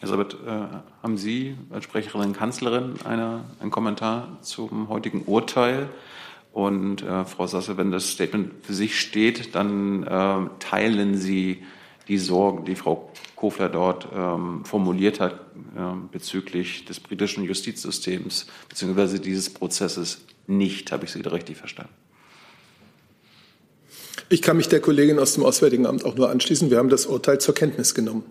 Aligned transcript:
Elisabeth, 0.00 0.34
äh, 0.46 0.50
haben 1.02 1.16
Sie 1.16 1.56
als 1.70 1.84
Sprecherin 1.84 2.34
Kanzlerin 2.34 2.94
eine, 3.04 3.44
einen 3.60 3.70
Kommentar 3.70 4.38
zum 4.42 4.88
heutigen 4.88 5.22
Urteil? 5.22 5.88
Und 6.52 7.02
äh, 7.02 7.24
Frau 7.24 7.46
Sasse, 7.46 7.76
wenn 7.76 7.90
das 7.90 8.10
Statement 8.10 8.52
für 8.62 8.74
sich 8.74 8.98
steht, 8.98 9.54
dann 9.54 10.02
äh, 10.04 10.48
teilen 10.58 11.16
Sie 11.16 11.62
die 12.08 12.18
Sorgen, 12.18 12.64
die 12.64 12.76
Frau 12.76 13.10
Kofler 13.34 13.68
dort 13.68 14.08
ähm, 14.14 14.64
formuliert 14.64 15.20
hat 15.20 15.34
äh, 15.34 15.80
bezüglich 16.10 16.84
des 16.84 17.00
britischen 17.00 17.44
Justizsystems 17.44 18.46
bzw. 18.68 19.18
dieses 19.18 19.50
Prozesses 19.50 20.24
nicht. 20.46 20.92
Habe 20.92 21.04
ich 21.04 21.10
Sie 21.10 21.22
da 21.22 21.30
richtig 21.30 21.56
verstanden? 21.56 21.92
Ich 24.28 24.42
kann 24.42 24.56
mich 24.56 24.68
der 24.68 24.80
Kollegin 24.80 25.18
aus 25.18 25.34
dem 25.34 25.44
Auswärtigen 25.44 25.86
Amt 25.86 26.04
auch 26.04 26.16
nur 26.16 26.30
anschließen. 26.30 26.70
Wir 26.70 26.78
haben 26.78 26.88
das 26.88 27.06
Urteil 27.06 27.38
zur 27.38 27.54
Kenntnis 27.54 27.94
genommen. 27.94 28.24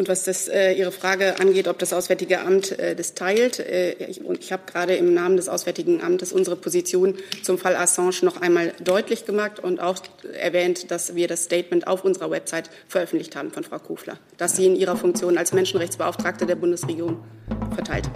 Und 0.00 0.08
was 0.08 0.24
das, 0.24 0.48
äh, 0.48 0.72
Ihre 0.72 0.92
Frage 0.92 1.38
angeht, 1.40 1.68
ob 1.68 1.78
das 1.78 1.92
Auswärtige 1.92 2.40
Amt 2.40 2.78
äh, 2.78 2.96
das 2.96 3.12
teilt, 3.12 3.58
äh, 3.58 3.92
ich, 4.02 4.24
und 4.24 4.42
ich 4.42 4.50
habe 4.50 4.62
gerade 4.64 4.94
im 4.94 5.12
Namen 5.12 5.36
des 5.36 5.50
Auswärtigen 5.50 6.00
Amtes 6.00 6.32
unsere 6.32 6.56
Position 6.56 7.18
zum 7.42 7.58
Fall 7.58 7.76
Assange 7.76 8.14
noch 8.22 8.40
einmal 8.40 8.72
deutlich 8.82 9.26
gemacht 9.26 9.58
und 9.58 9.78
auch 9.78 9.98
erwähnt, 10.32 10.90
dass 10.90 11.16
wir 11.16 11.28
das 11.28 11.44
Statement 11.44 11.86
auf 11.86 12.02
unserer 12.02 12.30
Website 12.30 12.70
veröffentlicht 12.88 13.36
haben 13.36 13.50
von 13.50 13.62
Frau 13.62 13.78
Kufler, 13.78 14.18
das 14.38 14.56
sie 14.56 14.64
in 14.64 14.74
ihrer 14.74 14.96
Funktion 14.96 15.36
als 15.36 15.52
Menschenrechtsbeauftragte 15.52 16.46
der 16.46 16.56
Bundesregierung 16.56 17.22
verteilt. 17.74 18.08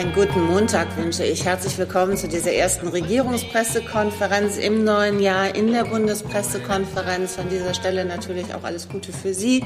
Einen 0.00 0.14
guten 0.14 0.46
Montag 0.46 0.96
wünsche 0.96 1.24
ich. 1.24 1.44
Herzlich 1.44 1.76
willkommen 1.76 2.16
zu 2.16 2.26
dieser 2.26 2.54
ersten 2.54 2.88
Regierungspressekonferenz 2.88 4.56
im 4.56 4.82
neuen 4.82 5.20
Jahr 5.20 5.54
in 5.54 5.70
der 5.70 5.84
Bundespressekonferenz. 5.84 7.34
Von 7.36 7.50
dieser 7.50 7.74
Stelle 7.74 8.06
natürlich 8.06 8.54
auch 8.54 8.64
alles 8.64 8.88
Gute 8.88 9.12
für 9.12 9.34
Sie 9.34 9.62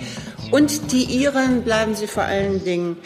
und 0.51 0.91
die 0.91 1.05
Ihren. 1.05 1.63
Bleiben 1.63 1.95
Sie 1.95 2.09
vor 2.09 2.25
allen 2.25 2.65
Dingen 2.65 2.97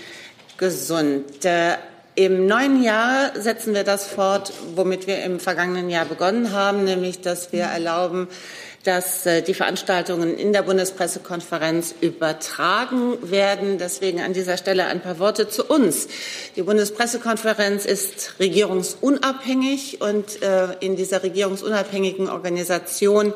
gesund. 0.57 1.45
Äh, 1.45 1.75
Im 2.15 2.47
neuen 2.47 2.83
Jahr 2.83 3.39
setzen 3.39 3.75
wir 3.75 3.85
das 3.85 4.07
fort, 4.07 4.51
womit 4.75 5.07
wir 5.07 5.23
im 5.23 5.39
vergangenen 5.39 5.91
Jahr 5.91 6.07
begonnen 6.07 6.53
haben, 6.53 6.85
nämlich 6.85 7.21
dass 7.21 7.53
wir 7.53 7.65
erlauben, 7.65 8.29
dass 8.85 9.27
äh, 9.27 9.43
die 9.43 9.55
Veranstaltungen 9.55 10.39
in 10.39 10.53
der 10.53 10.63
Bundespressekonferenz 10.63 11.95
übertragen 12.01 13.19
werden. 13.31 13.79
Deswegen 13.79 14.21
an 14.21 14.33
dieser 14.33 14.57
Stelle 14.57 14.87
ein 14.87 15.01
paar 15.01 15.19
Worte 15.19 15.49
zu 15.49 15.65
uns. 15.65 16.09
Die 16.57 16.63
Bundespressekonferenz 16.63 17.85
ist 17.85 18.35
regierungsunabhängig 18.39 20.01
und 20.01 20.43
äh, 20.43 20.75
in 20.81 20.97
dieser 20.97 21.23
regierungsunabhängigen 21.23 22.29
Organisation 22.29 23.35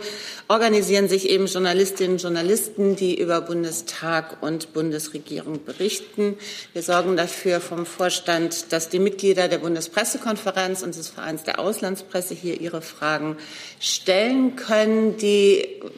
organisieren 0.49 1.09
sich 1.09 1.29
eben 1.29 1.47
Journalistinnen 1.47 2.13
und 2.13 2.23
Journalisten, 2.23 2.95
die 2.95 3.19
über 3.19 3.41
Bundestag 3.41 4.43
und 4.43 4.73
Bundesregierung 4.73 5.65
berichten. 5.65 6.37
Wir 6.73 6.83
sorgen 6.83 7.17
dafür 7.17 7.61
vom 7.61 7.87
Vorstand, 7.87 8.73
dass 8.73 8.89
die 8.89 8.99
Mitglieder 8.99 9.49
der 9.49 9.59
Bundespressekonferenz 9.59 10.83
und 10.83 10.95
des 10.95 11.09
Vereins 11.09 11.43
der 11.43 11.59
Auslandspresse 11.59 12.35
hier 12.35 12.61
ihre 12.61 12.83
Fragen 12.83 13.37
stellen 13.81 14.57
können. 14.57 15.17
Die 15.17 15.32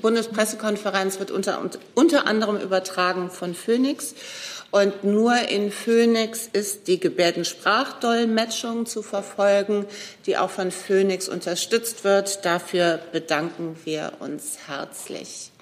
Bundespressekonferenz 0.02 1.18
wird 1.18 1.30
unter, 1.30 1.60
unter 1.94 2.26
anderem 2.26 2.56
übertragen 2.58 3.30
von 3.30 3.54
Phoenix. 3.54 4.14
Und 4.74 5.04
nur 5.04 5.36
in 5.50 5.70
Phoenix 5.70 6.48
ist 6.52 6.88
die 6.88 6.98
Gebärdensprachdolmetschung 6.98 8.86
zu 8.86 9.02
verfolgen, 9.02 9.86
die 10.26 10.36
auch 10.36 10.50
von 10.50 10.72
Phoenix 10.72 11.28
unterstützt 11.28 12.02
wird. 12.02 12.44
Dafür 12.44 12.98
bedanken 13.12 13.76
wir 13.84 14.14
uns 14.18 14.58
herzlich. 14.66 15.52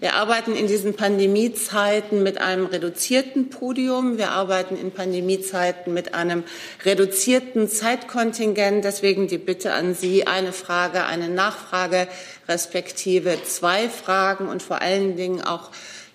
Wir 0.00 0.14
arbeiten 0.14 0.56
in 0.56 0.66
diesen 0.66 0.94
Pandemiezeiten 0.94 2.22
mit 2.22 2.40
einem 2.40 2.64
reduzierten 2.64 3.50
Podium. 3.50 4.16
Wir 4.16 4.30
arbeiten 4.30 4.78
in 4.78 4.92
Pandemiezeiten 4.92 5.92
mit 5.92 6.14
einem 6.14 6.42
reduzierten 6.86 7.68
Zeitkontingent. 7.68 8.82
Deswegen 8.82 9.28
die 9.28 9.36
Bitte 9.36 9.74
an 9.74 9.94
Sie, 9.94 10.26
eine 10.26 10.54
Frage, 10.54 11.04
eine 11.04 11.28
Nachfrage, 11.28 12.08
respektive 12.48 13.36
zwei 13.44 13.90
Fragen 13.90 14.48
und 14.48 14.62
vor 14.62 14.80
allen 14.80 15.16
Dingen 15.16 15.42
auch 15.42 15.70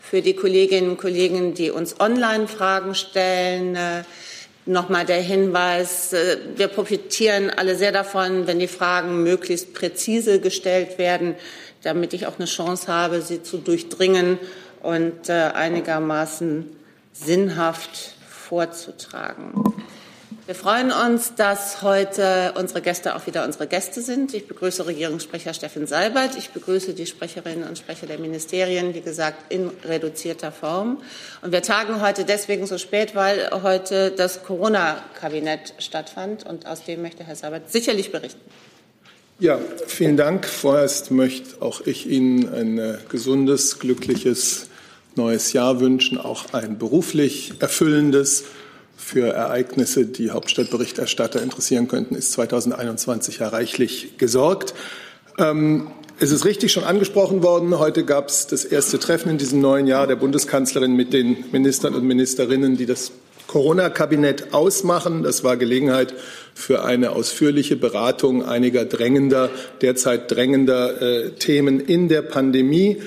für 0.09 0.21
die 0.21 0.33
Kolleginnen 0.33 0.89
und 0.89 0.97
Kollegen, 0.97 1.53
die 1.53 1.69
uns 1.69 1.99
Online-Fragen 1.99 2.95
stellen. 2.95 3.75
Äh, 3.75 4.03
Nochmal 4.65 5.03
der 5.03 5.21
Hinweis, 5.21 6.13
äh, 6.13 6.37
wir 6.55 6.67
profitieren 6.67 7.49
alle 7.49 7.75
sehr 7.75 7.91
davon, 7.91 8.45
wenn 8.45 8.59
die 8.59 8.67
Fragen 8.67 9.23
möglichst 9.23 9.73
präzise 9.73 10.39
gestellt 10.39 10.99
werden, 10.99 11.33
damit 11.81 12.13
ich 12.13 12.27
auch 12.27 12.37
eine 12.37 12.45
Chance 12.45 12.87
habe, 12.87 13.21
sie 13.21 13.41
zu 13.41 13.57
durchdringen 13.57 14.37
und 14.83 15.27
äh, 15.27 15.33
einigermaßen 15.33 16.69
sinnhaft 17.13 18.13
vorzutragen. 18.29 19.53
Wir 20.49 20.55
freuen 20.55 20.91
uns, 20.91 21.35
dass 21.35 21.83
heute 21.83 22.55
unsere 22.57 22.81
Gäste 22.81 23.15
auch 23.15 23.27
wieder 23.27 23.45
unsere 23.45 23.67
Gäste 23.67 24.01
sind. 24.01 24.33
Ich 24.33 24.47
begrüße 24.47 24.83
Regierungssprecher 24.87 25.53
Steffen 25.53 25.85
Seibert. 25.85 26.35
Ich 26.39 26.49
begrüße 26.49 26.95
die 26.95 27.05
Sprecherinnen 27.05 27.69
und 27.69 27.77
Sprecher 27.77 28.07
der 28.07 28.17
Ministerien, 28.17 28.95
wie 28.95 29.01
gesagt, 29.01 29.53
in 29.53 29.69
reduzierter 29.85 30.51
Form. 30.51 31.03
Und 31.43 31.51
wir 31.51 31.61
tagen 31.61 32.01
heute 32.01 32.25
deswegen 32.25 32.65
so 32.65 32.79
spät, 32.79 33.13
weil 33.13 33.47
heute 33.61 34.09
das 34.09 34.43
Corona-Kabinett 34.43 35.75
stattfand. 35.77 36.47
Und 36.47 36.65
aus 36.65 36.83
dem 36.83 37.03
möchte 37.03 37.23
Herr 37.23 37.35
Seibert 37.35 37.71
sicherlich 37.71 38.11
berichten. 38.11 38.41
Ja, 39.37 39.59
vielen 39.85 40.17
Dank. 40.17 40.47
Vorerst 40.47 41.11
möchte 41.11 41.61
auch 41.61 41.81
ich 41.81 42.09
Ihnen 42.09 42.51
ein 42.51 42.97
gesundes, 43.07 43.77
glückliches 43.77 44.67
neues 45.15 45.53
Jahr 45.53 45.79
wünschen, 45.79 46.17
auch 46.17 46.53
ein 46.53 46.79
beruflich 46.79 47.53
erfüllendes 47.59 48.45
für 48.99 49.33
Ereignisse, 49.33 50.05
die 50.05 50.31
Hauptstadtberichterstatter 50.31 51.41
interessieren 51.41 51.87
könnten, 51.87 52.15
ist 52.15 52.33
2021 52.33 53.39
ja 53.39 53.47
reichlich 53.47 54.17
gesorgt. 54.17 54.73
Ähm, 55.37 55.87
es 56.19 56.31
ist 56.31 56.43
richtig 56.43 56.73
schon 56.73 56.83
angesprochen 56.83 57.41
worden. 57.41 57.79
Heute 57.79 58.03
gab 58.03 58.27
es 58.27 58.45
das 58.45 58.65
erste 58.65 58.99
Treffen 58.99 59.29
in 59.29 59.37
diesem 59.37 59.61
neuen 59.61 59.87
Jahr 59.87 60.05
der 60.05 60.17
Bundeskanzlerin 60.17 60.93
mit 60.93 61.13
den 61.13 61.45
Ministern 61.53 61.95
und 61.95 62.03
Ministerinnen, 62.03 62.75
die 62.75 62.85
das 62.85 63.13
Corona-Kabinett 63.47 64.53
ausmachen. 64.53 65.23
Das 65.23 65.43
war 65.45 65.55
Gelegenheit 65.55 66.13
für 66.53 66.83
eine 66.83 67.11
ausführliche 67.13 67.77
Beratung 67.77 68.43
einiger 68.43 68.83
drängender, 68.83 69.49
derzeit 69.81 70.29
drängender 70.29 71.01
äh, 71.01 71.31
Themen 71.31 71.79
in 71.79 72.09
der 72.09 72.21
Pandemie. 72.21 73.01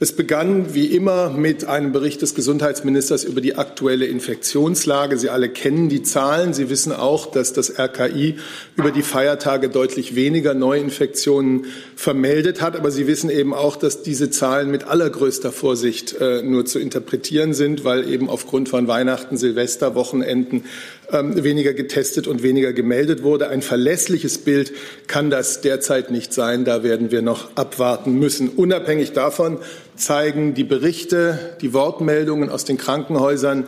Es 0.00 0.10
begann 0.10 0.74
wie 0.74 0.86
immer 0.86 1.30
mit 1.30 1.66
einem 1.66 1.92
Bericht 1.92 2.20
des 2.20 2.34
Gesundheitsministers 2.34 3.22
über 3.22 3.40
die 3.40 3.54
aktuelle 3.54 4.06
Infektionslage. 4.06 5.16
Sie 5.18 5.30
alle 5.30 5.48
kennen 5.48 5.88
die 5.88 6.02
Zahlen. 6.02 6.52
Sie 6.52 6.68
wissen 6.68 6.90
auch, 6.90 7.26
dass 7.26 7.52
das 7.52 7.78
RKI 7.78 8.34
über 8.74 8.90
die 8.90 9.02
Feiertage 9.02 9.68
deutlich 9.68 10.16
weniger 10.16 10.52
Neuinfektionen 10.52 11.66
vermeldet 11.94 12.60
hat. 12.60 12.74
Aber 12.74 12.90
Sie 12.90 13.06
wissen 13.06 13.30
eben 13.30 13.54
auch, 13.54 13.76
dass 13.76 14.02
diese 14.02 14.30
Zahlen 14.30 14.68
mit 14.68 14.82
allergrößter 14.82 15.52
Vorsicht 15.52 16.16
äh, 16.20 16.42
nur 16.42 16.66
zu 16.66 16.80
interpretieren 16.80 17.54
sind, 17.54 17.84
weil 17.84 18.10
eben 18.10 18.28
aufgrund 18.28 18.68
von 18.68 18.88
Weihnachten, 18.88 19.36
Silvester, 19.36 19.94
Wochenenden 19.94 20.64
ähm, 21.12 21.44
weniger 21.44 21.72
getestet 21.72 22.26
und 22.26 22.42
weniger 22.42 22.72
gemeldet 22.72 23.22
wurde. 23.22 23.48
Ein 23.48 23.62
verlässliches 23.62 24.38
Bild 24.38 24.72
kann 25.06 25.30
das 25.30 25.60
derzeit 25.60 26.10
nicht 26.10 26.32
sein. 26.32 26.64
Da 26.64 26.82
werden 26.82 27.12
wir 27.12 27.22
noch 27.22 27.56
abwarten 27.56 28.18
müssen. 28.18 28.48
Unabhängig 28.48 29.12
davon 29.12 29.58
zeigen 29.96 30.54
die 30.54 30.64
Berichte, 30.64 31.56
die 31.60 31.72
Wortmeldungen 31.72 32.50
aus 32.50 32.64
den 32.64 32.76
Krankenhäusern 32.76 33.66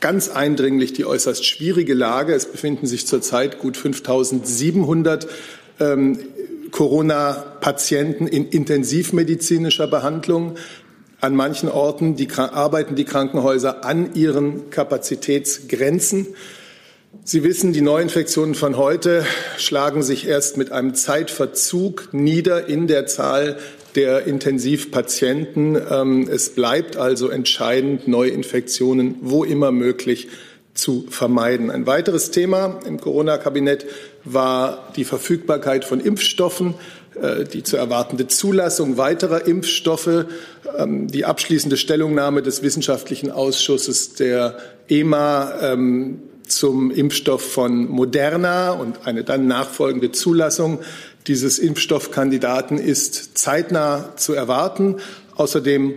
ganz 0.00 0.28
eindringlich 0.28 0.92
die 0.92 1.04
äußerst 1.04 1.46
schwierige 1.46 1.94
Lage. 1.94 2.34
Es 2.34 2.46
befinden 2.46 2.86
sich 2.86 3.06
zurzeit 3.06 3.58
gut 3.58 3.76
5700 3.76 5.28
ähm, 5.80 6.18
Corona-Patienten 6.72 8.26
in 8.26 8.48
intensivmedizinischer 8.48 9.86
Behandlung. 9.86 10.56
An 11.20 11.36
manchen 11.36 11.68
Orten 11.68 12.16
die, 12.16 12.28
arbeiten 12.30 12.96
die 12.96 13.04
Krankenhäuser 13.04 13.84
an 13.84 14.14
ihren 14.14 14.70
Kapazitätsgrenzen. 14.70 16.26
Sie 17.24 17.44
wissen, 17.44 17.72
die 17.72 17.82
Neuinfektionen 17.82 18.56
von 18.56 18.76
heute 18.76 19.24
schlagen 19.58 20.02
sich 20.02 20.26
erst 20.26 20.56
mit 20.56 20.72
einem 20.72 20.94
Zeitverzug 20.94 22.08
nieder 22.12 22.66
in 22.68 22.88
der 22.88 23.06
Zahl 23.06 23.58
der 23.94 24.26
Intensivpatienten. 24.26 25.78
Ähm, 25.90 26.28
es 26.30 26.50
bleibt 26.50 26.96
also 26.96 27.28
entscheidend, 27.28 28.08
Neuinfektionen 28.08 29.16
wo 29.20 29.44
immer 29.44 29.72
möglich 29.72 30.28
zu 30.74 31.06
vermeiden. 31.10 31.70
Ein 31.70 31.86
weiteres 31.86 32.30
Thema 32.30 32.80
im 32.86 32.98
Corona-Kabinett 32.98 33.86
war 34.24 34.92
die 34.96 35.04
Verfügbarkeit 35.04 35.84
von 35.84 36.00
Impfstoffen, 36.00 36.74
äh, 37.20 37.44
die 37.44 37.62
zu 37.62 37.76
erwartende 37.76 38.26
Zulassung 38.26 38.96
weiterer 38.96 39.46
Impfstoffe, 39.46 40.26
ähm, 40.78 41.08
die 41.08 41.24
abschließende 41.24 41.76
Stellungnahme 41.76 42.42
des 42.42 42.62
wissenschaftlichen 42.62 43.30
Ausschusses 43.30 44.14
der 44.14 44.56
EMA 44.88 45.52
ähm, 45.60 46.22
zum 46.46 46.90
Impfstoff 46.90 47.52
von 47.52 47.88
Moderna 47.88 48.72
und 48.72 49.06
eine 49.06 49.24
dann 49.24 49.46
nachfolgende 49.46 50.12
Zulassung 50.12 50.80
dieses 51.26 51.58
Impfstoffkandidaten 51.58 52.78
ist 52.78 53.38
zeitnah 53.38 54.16
zu 54.16 54.34
erwarten. 54.34 54.96
Außerdem 55.36 55.94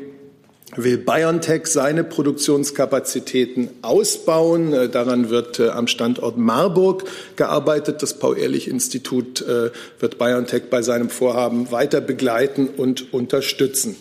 will 0.75 0.97
BioNTech 0.97 1.67
seine 1.67 2.03
Produktionskapazitäten 2.03 3.69
ausbauen. 3.81 4.73
Äh, 4.73 4.89
daran 4.89 5.29
wird 5.29 5.59
äh, 5.59 5.69
am 5.69 5.87
Standort 5.87 6.37
Marburg 6.37 7.05
gearbeitet. 7.35 8.01
Das 8.01 8.19
Paul-Ehrlich-Institut 8.19 9.41
äh, 9.41 9.71
wird 9.99 10.17
BioNTech 10.17 10.63
bei 10.69 10.81
seinem 10.81 11.09
Vorhaben 11.09 11.71
weiter 11.71 12.01
begleiten 12.01 12.67
und 12.67 13.13
unterstützen. 13.13 13.95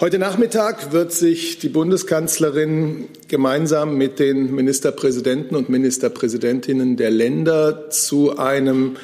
Heute 0.00 0.20
Nachmittag 0.20 0.92
wird 0.92 1.10
sich 1.10 1.58
die 1.58 1.68
Bundeskanzlerin 1.68 3.08
gemeinsam 3.26 3.96
mit 3.96 4.20
den 4.20 4.54
Ministerpräsidenten 4.54 5.56
und 5.56 5.68
Ministerpräsidentinnen 5.68 6.96
der 6.96 7.10
Länder 7.10 7.90
zu 7.90 8.38
einem 8.38 8.96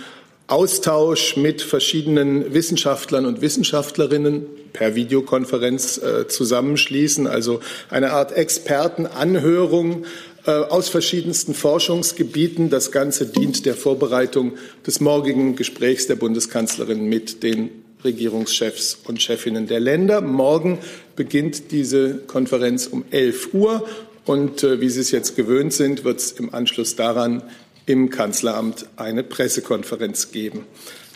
Austausch 0.54 1.36
mit 1.36 1.62
verschiedenen 1.62 2.54
Wissenschaftlern 2.54 3.26
und 3.26 3.40
Wissenschaftlerinnen 3.40 4.46
per 4.72 4.94
Videokonferenz 4.94 5.98
äh, 5.98 6.28
zusammenschließen, 6.28 7.26
also 7.26 7.58
eine 7.90 8.12
Art 8.12 8.30
Expertenanhörung 8.30 10.04
äh, 10.46 10.52
aus 10.52 10.88
verschiedensten 10.88 11.54
Forschungsgebieten. 11.54 12.70
Das 12.70 12.92
Ganze 12.92 13.26
dient 13.26 13.66
der 13.66 13.74
Vorbereitung 13.74 14.52
des 14.86 15.00
morgigen 15.00 15.56
Gesprächs 15.56 16.06
der 16.06 16.14
Bundeskanzlerin 16.14 17.04
mit 17.04 17.42
den 17.42 17.70
Regierungschefs 18.04 18.98
und 19.08 19.20
Chefinnen 19.20 19.66
der 19.66 19.80
Länder. 19.80 20.20
Morgen 20.20 20.78
beginnt 21.16 21.72
diese 21.72 22.18
Konferenz 22.28 22.86
um 22.86 23.02
11 23.10 23.54
Uhr 23.54 23.84
und 24.24 24.62
äh, 24.62 24.80
wie 24.80 24.88
Sie 24.88 25.00
es 25.00 25.10
jetzt 25.10 25.34
gewöhnt 25.34 25.72
sind, 25.72 26.04
wird 26.04 26.20
es 26.20 26.30
im 26.30 26.54
Anschluss 26.54 26.94
daran 26.94 27.42
im 27.86 28.10
Kanzleramt 28.10 28.86
eine 28.96 29.22
Pressekonferenz 29.22 30.32
geben. 30.32 30.66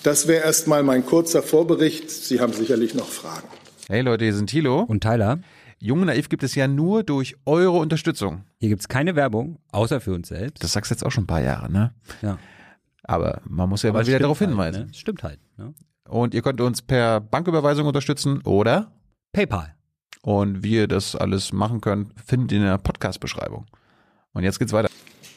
Das 0.03 0.29
wäre 0.29 0.45
erst 0.45 0.69
mal 0.69 0.83
mein 0.83 1.05
kurzer 1.05 1.43
Vorbericht. 1.43 2.11
Sie 2.11 2.41
haben 2.41 2.53
sicherlich 2.53 2.95
noch 2.95 3.09
Fragen. 3.09 3.49
Hey 3.89 4.03
Leute, 4.03 4.25
hier 4.25 4.35
sind 4.35 4.49
Thilo 4.49 4.83
und 4.83 5.03
Tyler. 5.03 5.41
Jung 5.81 6.05
Naiv 6.05 6.29
gibt 6.29 6.43
es 6.43 6.55
ja 6.55 6.67
nur 6.67 7.05
durch 7.05 7.37
eure 7.47 7.79
Unterstützung. 7.79 8.45
Hier 8.59 8.69
gibt 8.69 8.83
es 8.83 8.89
keine 8.89 9.17
Werbung, 9.17 9.59
außer 9.71 10.01
für 10.01 10.13
uns 10.13 10.29
selbst. 10.29 10.63
Das 10.63 10.73
sagst 10.73 10.91
du 10.91 10.95
jetzt 10.95 11.05
auch 11.05 11.11
schon 11.11 11.25
ein 11.25 11.29
paar 11.29 11.43
Jahre, 11.43 11.71
ne? 11.71 11.95
Ja. 12.21 12.39
Aber 13.05 13.41
man 13.49 13.69
muss 13.69 13.83
ja 13.83 13.91
Aber 13.91 14.01
mal 14.01 14.07
wieder 14.07 14.19
darauf 14.19 14.41
halt, 14.41 14.51
hinweisen. 14.51 14.87
Ne? 14.87 14.95
Stimmt 14.95 15.23
halt. 15.23 15.39
Ne? 15.57 15.73
Und 16.09 16.35
ihr 16.35 16.43
könnt 16.43 16.61
uns 16.61 16.83
per 16.83 17.21
Banküberweisung 17.21 17.87
unterstützen 17.87 18.43
oder 18.43 18.93
PayPal. 19.33 19.75
Und 20.23 20.63
wie 20.65 20.75
ihr 20.75 20.89
das 20.89 21.15
alles 21.15 21.53
machen 21.53 21.81
könnt, 21.81 22.13
findet 22.25 22.53
ihr 22.53 22.59
in 22.59 22.65
der 22.65 22.79
Podcast-Beschreibung. 22.79 23.67
Und 24.33 24.43
jetzt 24.43 24.59
geht's 24.59 24.73
weiter. 24.73 24.89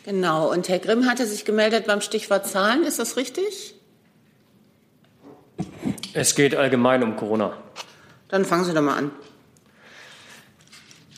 Genau. 0.03 0.51
Und 0.51 0.67
Herr 0.69 0.79
Grimm 0.79 1.05
hatte 1.05 1.25
sich 1.25 1.45
gemeldet 1.45 1.85
beim 1.85 2.01
Stichwort 2.01 2.47
Zahlen. 2.47 2.83
Ist 2.83 2.99
das 2.99 3.17
richtig? 3.17 3.75
Es 6.13 6.35
geht 6.35 6.55
allgemein 6.55 7.03
um 7.03 7.15
Corona. 7.15 7.55
Dann 8.27 8.45
fangen 8.45 8.65
Sie 8.65 8.73
doch 8.73 8.81
mal 8.81 8.97
an. 8.97 9.11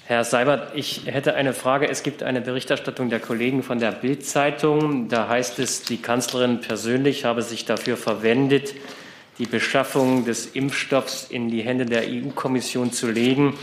Herr 0.06 0.25
Seibert, 0.25 0.75
ich 0.75 1.06
hätte 1.06 1.33
eine 1.35 1.53
Frage. 1.53 1.88
Es 1.88 2.03
gibt 2.03 2.24
eine 2.24 2.41
Berichterstattung 2.41 3.09
der 3.09 3.21
Kollegen 3.21 3.63
von 3.63 3.80
der 3.80 3.94
Bild-Zeitung. 3.94 5.07
Da 5.07 5.30
heißt 5.30 5.59
es, 5.59 5.83
die 5.83 6.01
Kanzlerin 6.01 6.59
persönlich 6.59 7.24
habe 7.24 7.41
sich 7.41 7.63
dafür 7.63 7.95
verwendet, 7.95 8.75
die 9.39 9.45
Beschaffung 9.45 10.25
des 10.25 10.47
Impfstoffs 10.47 11.27
in 11.30 11.50
die 11.50 11.62
Hände 11.62 11.85
der 11.85 12.03
EU-Kommission 12.06 12.91
zu 12.91 13.09
legen. 13.09 13.57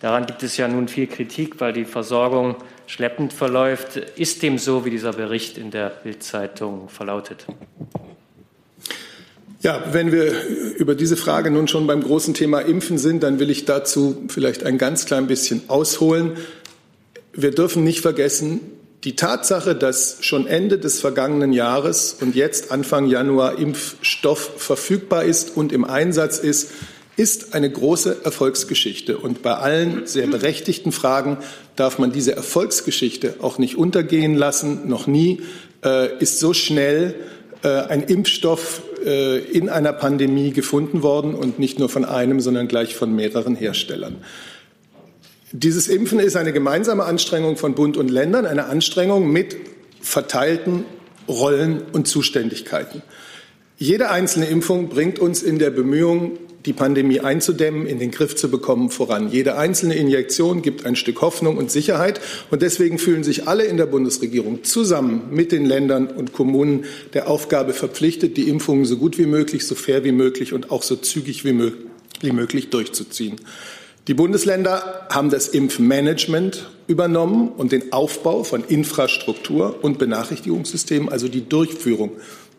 Daran 0.00 0.26
gibt 0.26 0.42
es 0.42 0.56
ja 0.56 0.68
nun 0.68 0.88
viel 0.88 1.06
Kritik, 1.06 1.60
weil 1.60 1.72
die 1.72 1.84
Versorgung 1.84 2.56
schleppend 2.86 3.32
verläuft. 3.32 3.96
Ist 4.16 4.42
dem 4.42 4.58
so, 4.58 4.84
wie 4.84 4.90
dieser 4.90 5.12
Bericht 5.12 5.56
in 5.58 5.70
der 5.70 5.88
Bild-Zeitung 5.88 6.88
verlautet? 6.88 7.46
Ja, 9.62 9.82
wenn 9.92 10.12
wir 10.12 10.44
über 10.76 10.94
diese 10.94 11.16
Frage 11.16 11.50
nun 11.50 11.66
schon 11.66 11.86
beim 11.86 12.02
großen 12.02 12.34
Thema 12.34 12.60
Impfen 12.60 12.98
sind, 12.98 13.22
dann 13.22 13.40
will 13.40 13.50
ich 13.50 13.64
dazu 13.64 14.24
vielleicht 14.28 14.64
ein 14.64 14.78
ganz 14.78 15.06
klein 15.06 15.26
bisschen 15.26 15.62
ausholen. 15.68 16.32
Wir 17.32 17.50
dürfen 17.50 17.82
nicht 17.82 18.00
vergessen, 18.00 18.60
die 19.04 19.16
Tatsache, 19.16 19.74
dass 19.74 20.18
schon 20.20 20.46
Ende 20.46 20.78
des 20.78 21.00
vergangenen 21.00 21.52
Jahres 21.52 22.16
und 22.20 22.34
jetzt 22.34 22.70
Anfang 22.70 23.06
Januar 23.06 23.58
Impfstoff 23.58 24.52
verfügbar 24.56 25.24
ist 25.24 25.56
und 25.56 25.72
im 25.72 25.84
Einsatz 25.84 26.38
ist, 26.38 26.70
ist 27.16 27.54
eine 27.54 27.70
große 27.70 28.24
Erfolgsgeschichte. 28.24 29.16
Und 29.16 29.42
bei 29.42 29.54
allen 29.54 30.06
sehr 30.06 30.26
berechtigten 30.26 30.92
Fragen 30.92 31.38
darf 31.74 31.98
man 31.98 32.12
diese 32.12 32.36
Erfolgsgeschichte 32.36 33.36
auch 33.40 33.58
nicht 33.58 33.76
untergehen 33.76 34.34
lassen. 34.34 34.88
Noch 34.88 35.06
nie 35.06 35.40
äh, 35.84 36.14
ist 36.18 36.38
so 36.38 36.52
schnell 36.52 37.14
äh, 37.62 37.68
ein 37.68 38.02
Impfstoff 38.02 38.82
äh, 39.04 39.38
in 39.38 39.68
einer 39.70 39.92
Pandemie 39.92 40.50
gefunden 40.50 41.02
worden 41.02 41.34
und 41.34 41.58
nicht 41.58 41.78
nur 41.78 41.88
von 41.88 42.04
einem, 42.04 42.40
sondern 42.40 42.68
gleich 42.68 42.94
von 42.94 43.14
mehreren 43.14 43.56
Herstellern. 43.56 44.16
Dieses 45.52 45.88
Impfen 45.88 46.18
ist 46.18 46.36
eine 46.36 46.52
gemeinsame 46.52 47.04
Anstrengung 47.04 47.56
von 47.56 47.74
Bund 47.74 47.96
und 47.96 48.10
Ländern, 48.10 48.44
eine 48.44 48.66
Anstrengung 48.66 49.30
mit 49.30 49.56
verteilten 50.02 50.84
Rollen 51.28 51.82
und 51.92 52.06
Zuständigkeiten. 52.08 53.02
Jede 53.78 54.10
einzelne 54.10 54.46
Impfung 54.46 54.88
bringt 54.88 55.18
uns 55.18 55.42
in 55.42 55.58
der 55.58 55.70
Bemühung, 55.70 56.38
die 56.66 56.72
Pandemie 56.72 57.20
einzudämmen, 57.20 57.86
in 57.86 57.98
den 57.98 58.10
Griff 58.10 58.34
zu 58.34 58.50
bekommen, 58.50 58.90
voran. 58.90 59.30
Jede 59.30 59.56
einzelne 59.56 59.94
Injektion 59.94 60.62
gibt 60.62 60.84
ein 60.84 60.96
Stück 60.96 61.20
Hoffnung 61.20 61.56
und 61.56 61.70
Sicherheit. 61.70 62.20
Und 62.50 62.60
deswegen 62.60 62.98
fühlen 62.98 63.24
sich 63.24 63.46
alle 63.46 63.64
in 63.64 63.76
der 63.76 63.86
Bundesregierung 63.86 64.64
zusammen 64.64 65.28
mit 65.30 65.52
den 65.52 65.64
Ländern 65.64 66.08
und 66.08 66.32
Kommunen 66.32 66.84
der 67.14 67.28
Aufgabe 67.28 67.72
verpflichtet, 67.72 68.36
die 68.36 68.48
Impfungen 68.48 68.84
so 68.84 68.96
gut 68.96 69.16
wie 69.16 69.26
möglich, 69.26 69.66
so 69.66 69.76
fair 69.76 70.04
wie 70.04 70.12
möglich 70.12 70.52
und 70.52 70.70
auch 70.70 70.82
so 70.82 70.96
zügig 70.96 71.44
wie, 71.44 71.52
mö 71.52 71.70
wie 72.20 72.32
möglich 72.32 72.70
durchzuziehen. 72.70 73.36
Die 74.08 74.14
Bundesländer 74.14 75.06
haben 75.10 75.30
das 75.30 75.48
Impfmanagement 75.48 76.70
übernommen 76.86 77.48
und 77.48 77.72
den 77.72 77.92
Aufbau 77.92 78.44
von 78.44 78.64
Infrastruktur 78.64 79.82
und 79.82 79.98
Benachrichtigungssystemen, 79.98 81.08
also 81.08 81.28
die 81.28 81.48
Durchführung 81.48 82.12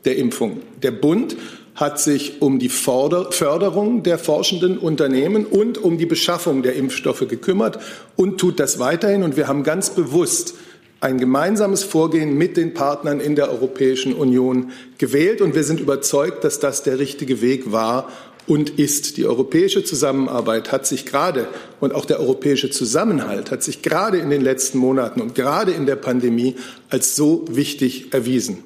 der 0.04 0.18
Impfung. 0.18 0.62
Der 0.84 0.92
Bund 0.92 1.36
hat 1.78 2.00
sich 2.00 2.42
um 2.42 2.58
die 2.58 2.70
Förderung 2.70 4.02
der 4.02 4.18
forschenden 4.18 4.80
Unternehmen 4.80 5.46
und 5.46 5.78
um 5.78 6.00
die 6.00 6.08
Beschaffung 6.08 6.64
der 6.64 6.76
Impfstoffe 6.76 7.28
gekümmert 7.30 7.78
und 8.16 8.40
tut 8.40 8.60
das 8.60 8.80
weiterhin. 8.80 9.22
Und 9.22 9.38
wir 9.38 9.48
haben 9.48 9.64
ganz 9.64 9.92
bewusst 9.92 10.56
ein 11.02 11.20
gemeinsames 11.20 11.84
Vorgehen 11.84 12.36
mit 12.36 12.58
den 12.58 12.74
Partnern 12.74 13.20
in 13.20 13.36
der 13.36 13.52
Europäischen 13.52 14.14
Union 14.14 14.72
gewählt. 14.98 15.40
Und 15.40 15.54
wir 15.54 15.64
sind 15.64 15.80
überzeugt, 15.80 16.44
dass 16.44 16.60
das 16.60 16.82
der 16.82 16.98
richtige 16.98 17.42
Weg 17.42 17.72
war 17.72 18.10
und 18.48 18.80
ist. 18.80 19.18
Die 19.18 19.28
europäische 19.28 19.84
Zusammenarbeit 19.84 20.72
hat 20.72 20.88
sich 20.88 21.06
gerade 21.06 21.48
und 21.80 21.94
auch 21.94 22.06
der 22.06 22.20
europäische 22.20 22.72
Zusammenhalt 22.72 23.52
hat 23.52 23.62
sich 23.62 23.84
gerade 23.84 24.18
in 24.18 24.32
den 24.32 24.42
letzten 24.42 24.80
Monaten 24.80 25.22
und 25.22 25.36
gerade 25.36 25.74
in 25.74 25.86
der 25.86 25.98
Pandemie 25.98 26.56
als 26.90 27.16
so 27.16 27.46
wichtig 27.48 28.14
erwiesen. 28.16 28.64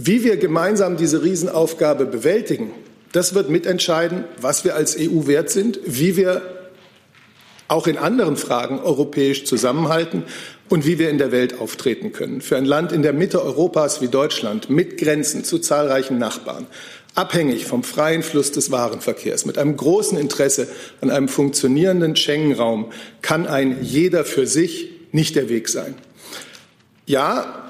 Wie 0.00 0.22
wir 0.22 0.36
gemeinsam 0.36 0.96
diese 0.96 1.24
Riesenaufgabe 1.24 2.06
bewältigen, 2.06 2.70
das 3.10 3.34
wird 3.34 3.50
mitentscheiden, 3.50 4.22
was 4.40 4.64
wir 4.64 4.76
als 4.76 4.96
EU 4.96 5.26
wert 5.26 5.50
sind, 5.50 5.80
wie 5.84 6.16
wir 6.16 6.70
auch 7.66 7.88
in 7.88 7.98
anderen 7.98 8.36
Fragen 8.36 8.78
europäisch 8.78 9.44
zusammenhalten 9.44 10.22
und 10.68 10.86
wie 10.86 11.00
wir 11.00 11.10
in 11.10 11.18
der 11.18 11.32
Welt 11.32 11.58
auftreten 11.58 12.12
können. 12.12 12.42
Für 12.42 12.56
ein 12.56 12.64
Land 12.64 12.92
in 12.92 13.02
der 13.02 13.12
Mitte 13.12 13.42
Europas 13.42 14.00
wie 14.00 14.06
Deutschland 14.06 14.70
mit 14.70 14.98
Grenzen 14.98 15.42
zu 15.42 15.58
zahlreichen 15.58 16.16
Nachbarn, 16.16 16.68
abhängig 17.16 17.66
vom 17.66 17.82
freien 17.82 18.22
Fluss 18.22 18.52
des 18.52 18.70
Warenverkehrs, 18.70 19.46
mit 19.46 19.58
einem 19.58 19.76
großen 19.76 20.16
Interesse 20.16 20.68
an 21.00 21.10
einem 21.10 21.26
funktionierenden 21.26 22.14
Schengen-Raum, 22.14 22.92
kann 23.20 23.48
ein 23.48 23.78
jeder 23.82 24.24
für 24.24 24.46
sich 24.46 24.90
nicht 25.10 25.34
der 25.34 25.48
Weg 25.48 25.68
sein. 25.68 25.96
Ja, 27.04 27.67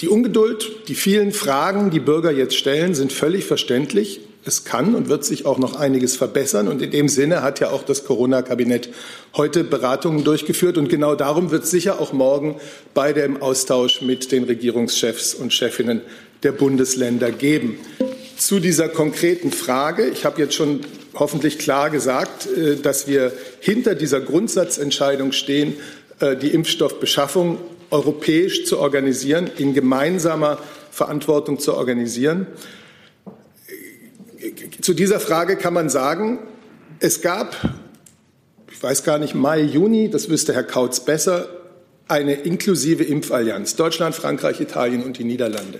die 0.00 0.08
Ungeduld, 0.08 0.88
die 0.88 0.94
vielen 0.94 1.32
Fragen, 1.32 1.90
die 1.90 2.00
Bürger 2.00 2.32
jetzt 2.32 2.56
stellen, 2.56 2.94
sind 2.94 3.12
völlig 3.12 3.44
verständlich. 3.44 4.20
Es 4.46 4.64
kann 4.64 4.94
und 4.94 5.08
wird 5.08 5.24
sich 5.24 5.46
auch 5.46 5.58
noch 5.58 5.76
einiges 5.76 6.16
verbessern. 6.16 6.68
Und 6.68 6.82
in 6.82 6.90
dem 6.90 7.08
Sinne 7.08 7.42
hat 7.42 7.60
ja 7.60 7.70
auch 7.70 7.82
das 7.82 8.04
Corona-Kabinett 8.04 8.90
heute 9.36 9.64
Beratungen 9.64 10.24
durchgeführt. 10.24 10.76
Und 10.76 10.88
genau 10.88 11.14
darum 11.14 11.50
wird 11.50 11.66
sicher 11.66 12.00
auch 12.00 12.12
morgen 12.12 12.56
bei 12.92 13.12
dem 13.12 13.40
Austausch 13.40 14.02
mit 14.02 14.32
den 14.32 14.44
Regierungschefs 14.44 15.34
und 15.34 15.52
Chefinnen 15.52 16.02
der 16.42 16.52
Bundesländer 16.52 17.30
geben. 17.30 17.78
Zu 18.36 18.60
dieser 18.60 18.88
konkreten 18.88 19.50
Frage. 19.50 20.08
Ich 20.08 20.26
habe 20.26 20.42
jetzt 20.42 20.54
schon 20.54 20.80
hoffentlich 21.14 21.58
klar 21.58 21.88
gesagt, 21.88 22.46
äh, 22.46 22.76
dass 22.76 23.06
wir 23.06 23.32
hinter 23.60 23.94
dieser 23.94 24.20
Grundsatzentscheidung 24.20 25.32
stehen, 25.32 25.74
äh, 26.20 26.36
die 26.36 26.48
Impfstoffbeschaffung 26.48 27.58
europäisch 27.94 28.66
zu 28.66 28.80
organisieren, 28.80 29.48
in 29.56 29.72
gemeinsamer 29.72 30.58
Verantwortung 30.90 31.60
zu 31.60 31.74
organisieren. 31.74 32.48
Zu 34.80 34.94
dieser 34.94 35.20
Frage 35.20 35.56
kann 35.56 35.72
man 35.72 35.88
sagen, 35.88 36.40
es 36.98 37.22
gab, 37.22 37.56
ich 38.70 38.82
weiß 38.82 39.04
gar 39.04 39.18
nicht, 39.18 39.34
Mai, 39.34 39.60
Juni, 39.60 40.10
das 40.10 40.28
wüsste 40.28 40.52
Herr 40.52 40.64
Kautz 40.64 41.04
besser, 41.04 41.48
eine 42.08 42.34
inklusive 42.34 43.04
Impfallianz. 43.04 43.76
Deutschland, 43.76 44.14
Frankreich, 44.14 44.60
Italien 44.60 45.04
und 45.04 45.18
die 45.18 45.24
Niederlande. 45.24 45.78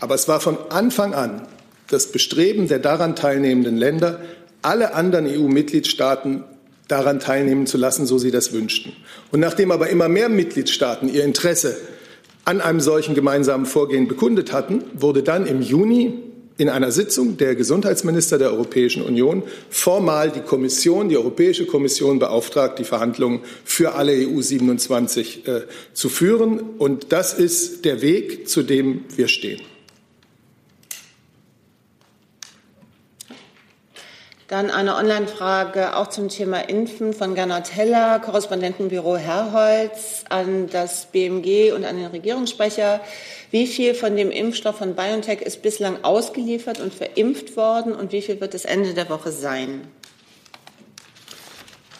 Aber 0.00 0.14
es 0.14 0.28
war 0.28 0.40
von 0.40 0.56
Anfang 0.70 1.12
an 1.12 1.46
das 1.88 2.10
Bestreben 2.10 2.68
der 2.68 2.78
daran 2.78 3.16
teilnehmenden 3.16 3.76
Länder, 3.76 4.20
alle 4.62 4.94
anderen 4.94 5.26
EU-Mitgliedstaaten 5.26 6.44
daran 6.90 7.20
teilnehmen 7.20 7.66
zu 7.66 7.78
lassen, 7.78 8.06
so 8.06 8.18
sie 8.18 8.30
das 8.30 8.52
wünschten. 8.52 8.92
Und 9.30 9.40
nachdem 9.40 9.70
aber 9.70 9.88
immer 9.90 10.08
mehr 10.08 10.28
Mitgliedstaaten 10.28 11.12
ihr 11.12 11.24
Interesse 11.24 11.76
an 12.44 12.60
einem 12.60 12.80
solchen 12.80 13.14
gemeinsamen 13.14 13.66
Vorgehen 13.66 14.08
bekundet 14.08 14.52
hatten, 14.52 14.84
wurde 14.94 15.22
dann 15.22 15.46
im 15.46 15.62
Juni 15.62 16.14
in 16.60 16.68
einer 16.68 16.90
Sitzung 16.90 17.38
der 17.38 17.54
Gesundheitsminister 17.54 18.36
der 18.36 18.50
Europäischen 18.50 19.02
Union 19.02 19.42
formal 19.70 20.30
die 20.30 20.40
Kommission, 20.40 21.08
die 21.08 21.16
Europäische 21.16 21.64
Kommission 21.64 22.18
beauftragt, 22.18 22.78
die 22.78 22.84
Verhandlungen 22.84 23.40
für 23.64 23.94
alle 23.94 24.12
EU 24.12 24.42
27 24.42 25.48
äh, 25.48 25.60
zu 25.94 26.10
führen. 26.10 26.60
Und 26.76 27.12
das 27.12 27.32
ist 27.32 27.86
der 27.86 28.02
Weg, 28.02 28.46
zu 28.46 28.62
dem 28.62 29.04
wir 29.16 29.28
stehen. 29.28 29.62
Dann 34.50 34.68
eine 34.68 34.96
Online-Frage 34.96 35.94
auch 35.94 36.08
zum 36.08 36.28
Thema 36.28 36.68
Impfen 36.68 37.12
von 37.12 37.36
Gernot 37.36 37.72
Heller, 37.72 38.18
Korrespondentenbüro 38.18 39.16
Herrholz, 39.16 40.24
an 40.28 40.68
das 40.68 41.06
BMG 41.06 41.72
und 41.72 41.84
an 41.84 41.96
den 41.96 42.06
Regierungssprecher. 42.06 43.00
Wie 43.52 43.68
viel 43.68 43.94
von 43.94 44.16
dem 44.16 44.32
Impfstoff 44.32 44.78
von 44.78 44.96
BioNTech 44.96 45.40
ist 45.40 45.62
bislang 45.62 46.02
ausgeliefert 46.02 46.80
und 46.80 46.92
verimpft 46.92 47.56
worden 47.56 47.92
und 47.92 48.10
wie 48.10 48.22
viel 48.22 48.40
wird 48.40 48.56
es 48.56 48.64
Ende 48.64 48.92
der 48.92 49.08
Woche 49.08 49.30
sein? 49.30 49.82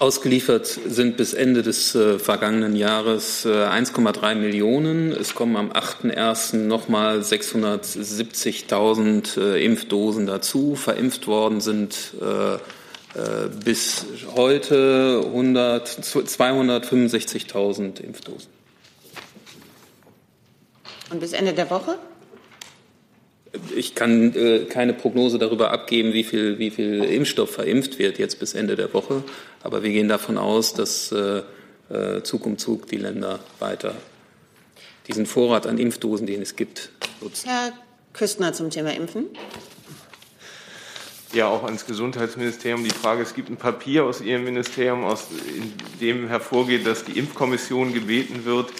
Ausgeliefert 0.00 0.66
sind 0.66 1.16
bis 1.18 1.34
Ende 1.34 1.62
des 1.62 1.94
äh, 1.94 2.18
vergangenen 2.18 2.74
Jahres 2.74 3.44
äh, 3.44 3.50
1,3 3.50 4.34
Millionen. 4.34 5.12
Es 5.12 5.34
kommen 5.34 5.56
am 5.56 5.72
8.1. 5.72 6.56
nochmal 6.56 7.20
670.000 7.20 9.38
äh, 9.38 9.62
Impfdosen 9.62 10.26
dazu. 10.26 10.74
Verimpft 10.74 11.26
worden 11.26 11.60
sind 11.60 12.14
äh, 12.18 12.54
äh, 12.54 12.58
bis 13.62 14.06
heute 14.34 15.22
265.000 15.22 18.00
Impfdosen. 18.00 18.48
Und 21.10 21.20
bis 21.20 21.34
Ende 21.34 21.52
der 21.52 21.68
Woche? 21.68 21.98
Ich 23.74 23.94
kann 23.94 24.34
äh, 24.34 24.64
keine 24.66 24.92
Prognose 24.92 25.38
darüber 25.38 25.72
abgeben, 25.72 26.12
wie 26.12 26.22
viel, 26.24 26.58
wie 26.58 26.70
viel 26.70 27.02
Impfstoff 27.02 27.50
verimpft 27.50 27.98
wird 27.98 28.18
jetzt 28.18 28.38
bis 28.38 28.54
Ende 28.54 28.76
der 28.76 28.94
Woche. 28.94 29.24
Aber 29.62 29.82
wir 29.82 29.90
gehen 29.90 30.08
davon 30.08 30.38
aus, 30.38 30.72
dass 30.72 31.10
äh, 31.10 31.42
äh, 31.90 32.22
Zug 32.22 32.46
um 32.46 32.58
Zug 32.58 32.86
die 32.86 32.96
Länder 32.96 33.40
weiter 33.58 33.94
diesen 35.08 35.26
Vorrat 35.26 35.66
an 35.66 35.78
Impfdosen, 35.78 36.26
den 36.26 36.42
es 36.42 36.54
gibt, 36.54 36.90
nutzen. 37.20 37.48
Herr 37.48 37.72
Küstner 38.12 38.52
zum 38.52 38.70
Thema 38.70 38.94
Impfen. 38.94 39.26
Ja, 41.32 41.48
auch 41.48 41.62
ans 41.62 41.86
Gesundheitsministerium 41.86 42.82
die 42.82 42.90
Frage, 42.90 43.22
es 43.22 43.34
gibt 43.34 43.50
ein 43.50 43.56
Papier 43.56 44.04
aus 44.04 44.20
Ihrem 44.20 44.44
Ministerium, 44.44 45.04
aus 45.04 45.28
in 45.54 45.72
dem 46.00 46.26
hervorgeht, 46.26 46.86
dass 46.86 47.04
die 47.04 47.18
Impfkommission 47.18 47.92
gebeten 47.94 48.44
wird, 48.44 48.70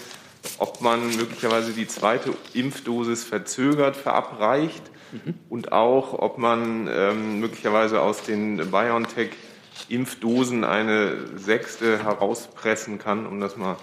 ob 0.59 0.81
man 0.81 1.17
möglicherweise 1.17 1.73
die 1.73 1.87
zweite 1.87 2.35
Impfdosis 2.55 3.25
verzögert 3.25 3.97
verabreicht 3.97 4.83
mhm. 5.13 5.35
und 5.49 5.73
auch, 5.73 6.15
ob 6.19 6.39
man 6.39 6.89
ähm, 6.91 7.41
möglicherweise 7.41 8.01
aus 8.01 8.23
den 8.23 8.57
BioNTech-Impfdosen 8.71 10.65
eine 10.65 11.17
sechste 11.37 12.03
herauspressen 12.03 12.99
kann, 12.99 13.27
um 13.27 13.41
das 13.41 13.57
mal 13.57 13.77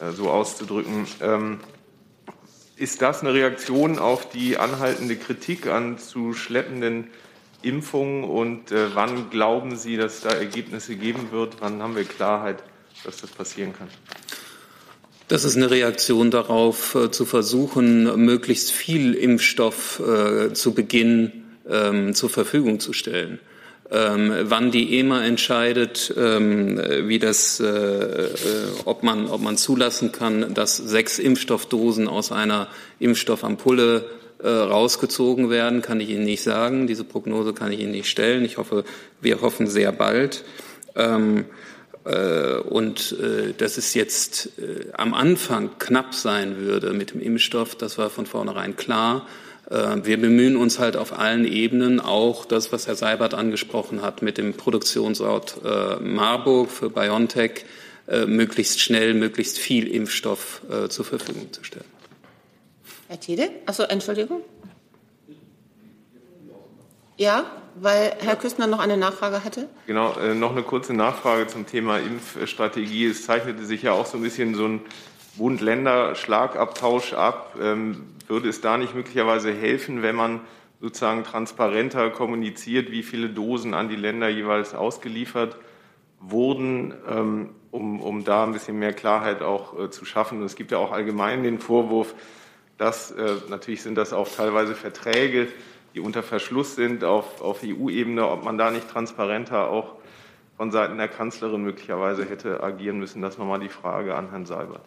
äh, 0.00 0.10
so 0.12 0.30
auszudrücken. 0.30 1.06
Ähm, 1.20 1.60
ist 2.76 3.02
das 3.02 3.20
eine 3.20 3.34
Reaktion 3.34 3.98
auf 3.98 4.30
die 4.30 4.56
anhaltende 4.56 5.16
Kritik 5.16 5.66
an 5.66 5.98
zu 5.98 6.32
schleppenden 6.32 7.08
Impfungen 7.62 8.24
und 8.24 8.72
äh, 8.72 8.94
wann 8.94 9.28
glauben 9.28 9.76
Sie, 9.76 9.98
dass 9.98 10.22
da 10.22 10.30
Ergebnisse 10.30 10.96
geben 10.96 11.30
wird? 11.30 11.56
Wann 11.60 11.82
haben 11.82 11.94
wir 11.94 12.04
Klarheit, 12.04 12.62
dass 13.04 13.18
das 13.18 13.30
passieren 13.30 13.74
kann? 13.74 13.88
Das 15.30 15.44
ist 15.44 15.56
eine 15.56 15.70
Reaktion 15.70 16.32
darauf, 16.32 16.96
äh, 16.96 17.12
zu 17.12 17.24
versuchen, 17.24 18.24
möglichst 18.24 18.72
viel 18.72 19.14
Impfstoff 19.14 20.00
äh, 20.00 20.52
zu 20.54 20.74
Beginn 20.74 21.44
ähm, 21.70 22.16
zur 22.16 22.30
Verfügung 22.30 22.80
zu 22.80 22.92
stellen. 22.92 23.38
Ähm, 23.92 24.32
wann 24.42 24.72
die 24.72 24.98
EMA 24.98 25.24
entscheidet, 25.24 26.12
ähm, 26.18 26.80
wie 27.04 27.20
das, 27.20 27.60
äh, 27.60 27.64
äh, 27.64 28.32
ob, 28.86 29.04
man, 29.04 29.28
ob 29.28 29.40
man 29.40 29.56
zulassen 29.56 30.10
kann, 30.10 30.52
dass 30.52 30.76
sechs 30.76 31.20
Impfstoffdosen 31.20 32.08
aus 32.08 32.32
einer 32.32 32.66
Impfstoffampulle 32.98 34.06
äh, 34.42 34.48
rausgezogen 34.48 35.48
werden, 35.48 35.80
kann 35.80 36.00
ich 36.00 36.08
Ihnen 36.08 36.24
nicht 36.24 36.42
sagen. 36.42 36.88
Diese 36.88 37.04
Prognose 37.04 37.52
kann 37.52 37.70
ich 37.70 37.78
Ihnen 37.78 37.92
nicht 37.92 38.08
stellen. 38.08 38.44
Ich 38.44 38.58
hoffe, 38.58 38.82
wir 39.20 39.42
hoffen 39.42 39.68
sehr 39.68 39.92
bald. 39.92 40.42
Ähm, 40.96 41.42
äh, 41.42 41.44
und 42.04 43.12
äh, 43.20 43.52
dass 43.52 43.76
es 43.76 43.92
jetzt 43.92 44.58
äh, 44.58 44.86
am 44.94 45.12
Anfang 45.12 45.78
knapp 45.78 46.14
sein 46.14 46.56
würde 46.56 46.94
mit 46.94 47.12
dem 47.12 47.20
Impfstoff, 47.20 47.74
das 47.74 47.98
war 47.98 48.08
von 48.10 48.26
vornherein 48.26 48.76
klar. 48.76 49.26
Wir 50.02 50.20
bemühen 50.20 50.56
uns 50.56 50.80
halt 50.80 50.96
auf 50.96 51.16
allen 51.16 51.44
Ebenen, 51.44 52.00
auch 52.00 52.44
das, 52.44 52.72
was 52.72 52.88
Herr 52.88 52.96
Seibert 52.96 53.34
angesprochen 53.34 54.02
hat, 54.02 54.20
mit 54.20 54.36
dem 54.36 54.54
Produktionsort 54.54 55.60
Marburg 56.00 56.72
für 56.72 56.90
BioNTech, 56.90 57.66
möglichst 58.26 58.80
schnell, 58.80 59.14
möglichst 59.14 59.60
viel 59.60 59.86
Impfstoff 59.86 60.62
zur 60.88 61.04
Verfügung 61.04 61.52
zu 61.52 61.62
stellen. 61.62 61.84
Herr 63.06 63.20
Tiede? 63.20 63.50
Achso, 63.64 63.84
Entschuldigung. 63.84 64.40
Ja, 67.16 67.59
weil 67.80 68.14
Herr 68.20 68.36
Küstner 68.36 68.66
noch 68.66 68.80
eine 68.80 68.96
Nachfrage 68.96 69.44
hatte. 69.44 69.68
Genau, 69.86 70.14
äh, 70.18 70.34
noch 70.34 70.52
eine 70.52 70.62
kurze 70.62 70.94
Nachfrage 70.94 71.46
zum 71.46 71.66
Thema 71.66 71.98
Impfstrategie. 71.98 73.06
Es 73.06 73.24
zeichnete 73.24 73.64
sich 73.64 73.82
ja 73.82 73.92
auch 73.92 74.06
so 74.06 74.18
ein 74.18 74.22
bisschen 74.22 74.54
so 74.54 74.66
ein 74.66 74.80
Bund-Länder-Schlagabtausch 75.36 77.14
ab. 77.14 77.56
Ähm, 77.60 78.06
würde 78.28 78.48
es 78.48 78.60
da 78.60 78.76
nicht 78.78 78.94
möglicherweise 78.94 79.52
helfen, 79.52 80.02
wenn 80.02 80.16
man 80.16 80.40
sozusagen 80.80 81.24
transparenter 81.24 82.10
kommuniziert, 82.10 82.90
wie 82.90 83.02
viele 83.02 83.28
Dosen 83.28 83.74
an 83.74 83.88
die 83.88 83.96
Länder 83.96 84.28
jeweils 84.28 84.74
ausgeliefert 84.74 85.56
wurden, 86.20 86.94
ähm, 87.08 87.50
um, 87.70 88.00
um 88.00 88.24
da 88.24 88.44
ein 88.44 88.52
bisschen 88.52 88.78
mehr 88.78 88.92
Klarheit 88.92 89.42
auch 89.42 89.78
äh, 89.78 89.90
zu 89.90 90.04
schaffen? 90.04 90.38
Und 90.38 90.44
es 90.44 90.56
gibt 90.56 90.70
ja 90.70 90.78
auch 90.78 90.92
allgemein 90.92 91.42
den 91.42 91.58
Vorwurf, 91.58 92.14
dass 92.78 93.10
äh, 93.10 93.36
natürlich 93.48 93.82
sind 93.82 93.96
das 93.96 94.12
auch 94.12 94.28
teilweise 94.28 94.74
Verträge, 94.74 95.48
die 95.94 96.00
unter 96.00 96.22
Verschluss 96.22 96.76
sind 96.76 97.04
auf, 97.04 97.40
auf 97.40 97.60
EU-Ebene, 97.64 98.26
ob 98.28 98.44
man 98.44 98.58
da 98.58 98.70
nicht 98.70 98.88
transparenter 98.88 99.68
auch 99.68 99.96
von 100.56 100.70
Seiten 100.70 100.98
der 100.98 101.08
Kanzlerin 101.08 101.62
möglicherweise 101.62 102.24
hätte 102.24 102.62
agieren 102.62 102.98
müssen. 102.98 103.22
Das 103.22 103.38
nochmal 103.38 103.60
die 103.60 103.68
Frage 103.68 104.14
an 104.14 104.30
Herrn 104.30 104.46
Seibert. 104.46 104.84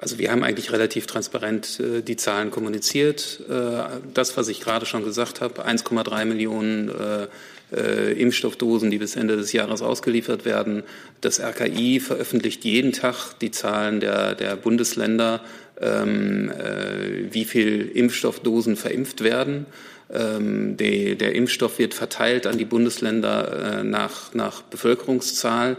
Also 0.00 0.18
wir 0.18 0.30
haben 0.30 0.44
eigentlich 0.44 0.72
relativ 0.72 1.06
transparent 1.06 1.80
äh, 1.80 2.02
die 2.02 2.16
Zahlen 2.16 2.50
kommuniziert. 2.52 3.40
Äh, 3.50 4.00
das, 4.14 4.36
was 4.36 4.48
ich 4.48 4.60
gerade 4.60 4.86
schon 4.86 5.04
gesagt 5.04 5.40
habe, 5.40 5.66
1,3 5.66 6.24
Millionen 6.24 6.88
äh, 6.88 7.26
äh, 7.72 8.12
Impfstoffdosen, 8.12 8.90
die 8.90 8.98
bis 8.98 9.16
Ende 9.16 9.36
des 9.36 9.52
Jahres 9.52 9.82
ausgeliefert 9.82 10.44
werden. 10.44 10.82
Das 11.20 11.40
RKI 11.40 12.00
veröffentlicht 12.00 12.64
jeden 12.64 12.92
Tag 12.92 13.34
die 13.40 13.50
Zahlen 13.50 14.00
der, 14.00 14.34
der 14.34 14.56
Bundesländer 14.56 15.42
ähm, 15.80 16.50
äh, 16.50 17.32
wie 17.32 17.44
viel 17.44 17.88
Impfstoffdosen 17.88 18.76
verimpft 18.76 19.22
werden. 19.22 19.66
Ähm, 20.10 20.76
die, 20.76 21.16
der 21.16 21.34
Impfstoff 21.34 21.78
wird 21.78 21.94
verteilt 21.94 22.46
an 22.46 22.58
die 22.58 22.64
Bundesländer 22.64 23.80
äh, 23.80 23.84
nach, 23.84 24.34
nach 24.34 24.62
Bevölkerungszahl. 24.62 25.76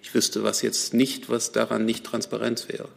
Ich 0.00 0.14
wüsste 0.14 0.42
was 0.42 0.62
jetzt 0.62 0.94
nicht, 0.94 1.28
was 1.28 1.52
daran 1.52 1.84
nicht 1.84 2.04
Transparenz 2.04 2.68
wäre. 2.68 2.88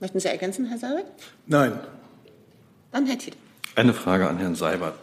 Möchten 0.00 0.18
Sie 0.18 0.28
ergänzen, 0.28 0.66
Herr 0.66 0.78
Seibert? 0.78 1.06
Nein. 1.46 1.78
Dann 2.90 3.06
Herr 3.06 3.18
Tiede. 3.18 3.36
Eine 3.74 3.94
Frage 3.94 4.28
an 4.28 4.36
Herrn 4.36 4.54
Seibert. 4.54 4.94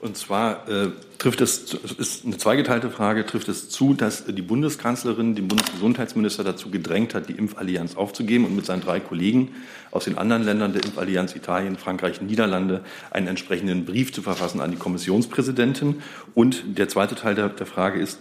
Und 0.00 0.16
zwar 0.16 0.68
äh, 0.68 0.90
trifft 1.18 1.40
es, 1.40 1.74
ist 1.74 2.24
eine 2.24 2.36
zweigeteilte 2.36 2.90
Frage, 2.90 3.26
trifft 3.26 3.48
es 3.48 3.68
zu, 3.68 3.94
dass 3.94 4.26
die 4.26 4.42
Bundeskanzlerin 4.42 5.34
den 5.34 5.48
Bundesgesundheitsminister 5.48 6.44
dazu 6.44 6.70
gedrängt 6.70 7.14
hat, 7.14 7.28
die 7.28 7.32
Impfallianz 7.32 7.96
aufzugeben 7.96 8.44
und 8.44 8.54
mit 8.54 8.66
seinen 8.66 8.82
drei 8.82 9.00
Kollegen 9.00 9.52
aus 9.90 10.04
den 10.04 10.18
anderen 10.18 10.44
Ländern 10.44 10.72
der 10.72 10.84
Impfallianz, 10.84 11.34
Italien, 11.34 11.76
Frankreich, 11.76 12.20
Niederlande, 12.20 12.84
einen 13.10 13.26
entsprechenden 13.26 13.86
Brief 13.86 14.12
zu 14.12 14.22
verfassen 14.22 14.60
an 14.60 14.70
die 14.70 14.76
Kommissionspräsidentin. 14.76 16.02
Und 16.34 16.78
der 16.78 16.88
zweite 16.88 17.14
Teil 17.14 17.34
der, 17.34 17.48
der 17.48 17.66
Frage 17.66 17.98
ist, 17.98 18.20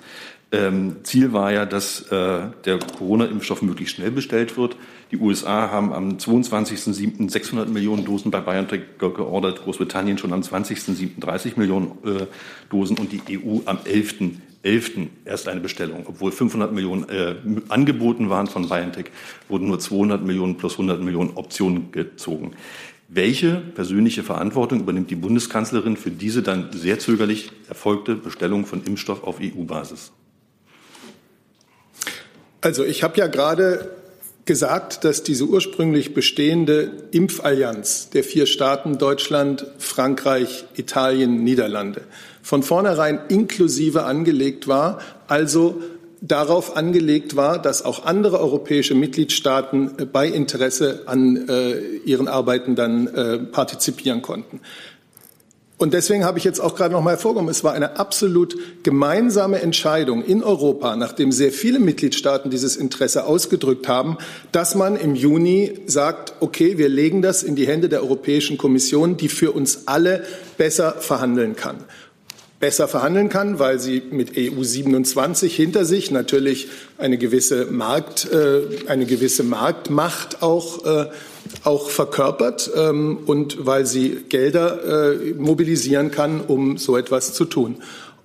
ähm, 0.52 0.98
Ziel 1.04 1.34
war 1.34 1.52
ja, 1.52 1.66
dass 1.66 2.10
äh, 2.12 2.40
der 2.66 2.80
Corona-Impfstoff 2.98 3.62
möglichst 3.62 3.96
schnell 3.96 4.12
bestellt 4.12 4.58
wird. 4.58 4.78
Die 5.12 5.18
USA 5.18 5.72
haben 5.72 5.94
am 5.94 6.18
22.07. 6.18 7.30
600 7.30 7.70
Millionen 7.70 8.04
Dosen 8.04 8.30
bei 8.30 8.42
BioNTech 8.42 8.82
geordert, 9.00 9.64
Großbritannien 9.64 10.18
schon 10.18 10.34
am 10.34 10.42
20.07. 10.42 11.20
30 11.20 11.58
Millionen 11.58 11.92
äh, 12.04 12.26
Dosen 12.70 12.98
und 12.98 13.12
die 13.12 13.40
EU 13.40 13.60
am 13.66 13.78
11.11. 13.78 14.32
11. 14.64 14.92
erst 15.26 15.48
eine 15.48 15.62
Bestellung. 15.62 16.04
Obwohl 16.08 16.32
500 16.32 16.74
Millionen 16.74 17.08
äh, 17.10 17.36
angeboten 17.70 18.30
waren 18.30 18.48
von 18.48 18.68
BioNTech, 18.68 19.06
wurden 19.48 19.68
nur 19.68 19.80
200 19.80 20.24
Millionen 20.24 20.58
plus 20.58 20.74
100 20.74 21.02
Millionen 21.02 21.32
Optionen 21.36 21.92
gezogen. 21.92 22.52
Welche 23.08 23.56
persönliche 23.56 24.24
Verantwortung 24.24 24.82
übernimmt 24.82 25.10
die 25.10 25.16
Bundeskanzlerin 25.16 25.96
für 25.96 26.12
diese 26.12 26.44
dann 26.44 26.72
sehr 26.74 27.00
zögerlich 27.00 27.52
erfolgte 27.70 28.16
Bestellung 28.16 28.66
von 28.66 28.84
Impfstoff 28.84 29.24
auf 29.24 29.40
EU-Basis? 29.42 30.12
Also 32.60 32.84
ich 32.84 33.04
habe 33.04 33.18
ja 33.18 33.28
gerade 33.28 33.97
gesagt, 34.48 35.04
dass 35.04 35.22
diese 35.22 35.46
ursprünglich 35.46 36.14
bestehende 36.14 36.92
Impfallianz 37.12 38.10
der 38.10 38.24
vier 38.24 38.48
Staaten 38.48 38.98
Deutschland, 38.98 39.68
Frankreich, 39.78 40.66
Italien, 40.76 41.44
Niederlande 41.44 42.02
von 42.42 42.64
vornherein 42.64 43.20
inklusive 43.28 44.06
angelegt 44.06 44.70
war, 44.70 45.00
also 45.28 45.82
darauf 46.22 46.78
angelegt 46.78 47.36
war, 47.36 47.62
dass 47.62 47.84
auch 47.84 48.06
andere 48.06 48.40
europäische 48.40 48.96
Mitgliedstaaten 48.96 50.00
äh, 50.00 50.06
bei 50.06 50.28
Interesse 50.28 51.04
an 51.06 51.48
äh, 51.50 51.80
ihren 52.06 52.28
Arbeiten 52.28 52.76
dann 52.76 53.08
äh, 53.08 53.38
partizipieren 53.40 54.22
konnten. 54.22 54.62
Und 55.80 55.94
deswegen 55.94 56.26
habe 56.26 56.40
ich 56.40 56.44
jetzt 56.44 56.60
auch 56.60 56.76
gerade 56.76 56.94
noch 56.94 57.04
mal 57.04 57.12
hervorgehoben, 57.12 57.52
es 57.52 57.64
war 57.64 57.74
eine 57.74 58.00
absolut 58.00 58.58
gemeinsame 58.82 59.62
Entscheidung 59.62 60.24
in 60.24 60.42
Europa, 60.42 60.96
nachdem 60.96 61.32
sehr 61.32 61.52
viele 61.52 61.78
Mitgliedstaaten 61.78 62.50
dieses 62.50 62.76
Interesse 62.76 63.26
ausgedrückt 63.26 63.88
haben, 63.88 64.18
dass 64.52 64.74
man 64.74 64.96
im 64.96 65.14
Juni 65.14 65.82
sagt, 65.86 66.34
okay, 66.40 66.80
wir 66.80 66.90
legen 66.90 67.22
das 67.22 67.44
in 67.44 67.56
die 67.56 67.68
Hände 67.68 67.90
der 67.90 68.02
Europäischen 68.02 68.58
Kommission, 68.58 69.18
die 69.18 69.30
für 69.30 69.52
uns 69.52 69.84
alle 69.86 70.24
besser 70.58 70.94
verhandeln 70.94 71.56
kann 71.56 71.78
besser 72.60 72.88
verhandeln 72.88 73.30
kann, 73.30 73.60
weil 73.60 73.80
sie 73.80 74.02
mit 74.12 74.32
EU 74.36 74.64
27 74.64 75.56
hinter 75.56 75.86
sich 75.86 76.10
natürlich 76.10 76.70
eine 76.98 77.18
gewisse 77.18 77.66
Markt, 77.66 78.28
äh, 78.32 78.62
eine 78.88 79.06
gewisse 79.06 79.44
Marktmacht 79.44 80.42
auch, 80.42 80.86
äh, 80.86 81.06
auch 81.64 81.90
verkörpert 81.90 82.72
ähm, 82.76 83.20
und 83.26 83.66
weil 83.66 83.86
sie 83.86 84.18
Gelder 84.30 85.14
äh, 85.14 85.34
mobilisieren 85.34 86.10
kann, 86.10 86.42
um 86.42 86.78
so 86.78 86.98
etwas 86.98 87.34
zu 87.34 87.46
tun. 87.46 87.78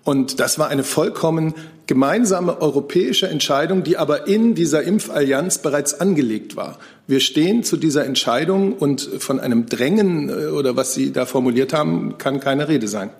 Und 0.05 0.41
das 0.41 0.59
war 0.59 0.69
eine 0.69 0.83
vollkommen 0.83 1.55
gemeinsame 1.87 2.61
europäische 2.61 3.29
Entscheidung, 3.29 3.83
die 3.83 3.99
aber 3.99 4.27
in 4.27 4.55
dieser 4.55 4.83
Impfallianz 4.83 5.59
bereits 5.59 6.01
angelegt 6.01 6.57
war. 6.57 6.79
Wir 7.07 7.21
stehen 7.21 7.65
zu 7.65 7.77
dieser 7.77 8.07
Entscheidung 8.07 8.73
und 8.73 9.03
von 9.19 9.41
einem 9.41 9.67
Drängen 9.67 10.31
äh, 10.31 10.47
oder 10.47 10.75
was 10.75 10.95
Sie 10.95 11.12
da 11.12 11.27
formuliert 11.27 11.75
haben, 11.75 12.17
kann 12.17 12.41
keine 12.41 12.69
Rede 12.69 12.89
sein. 12.89 13.11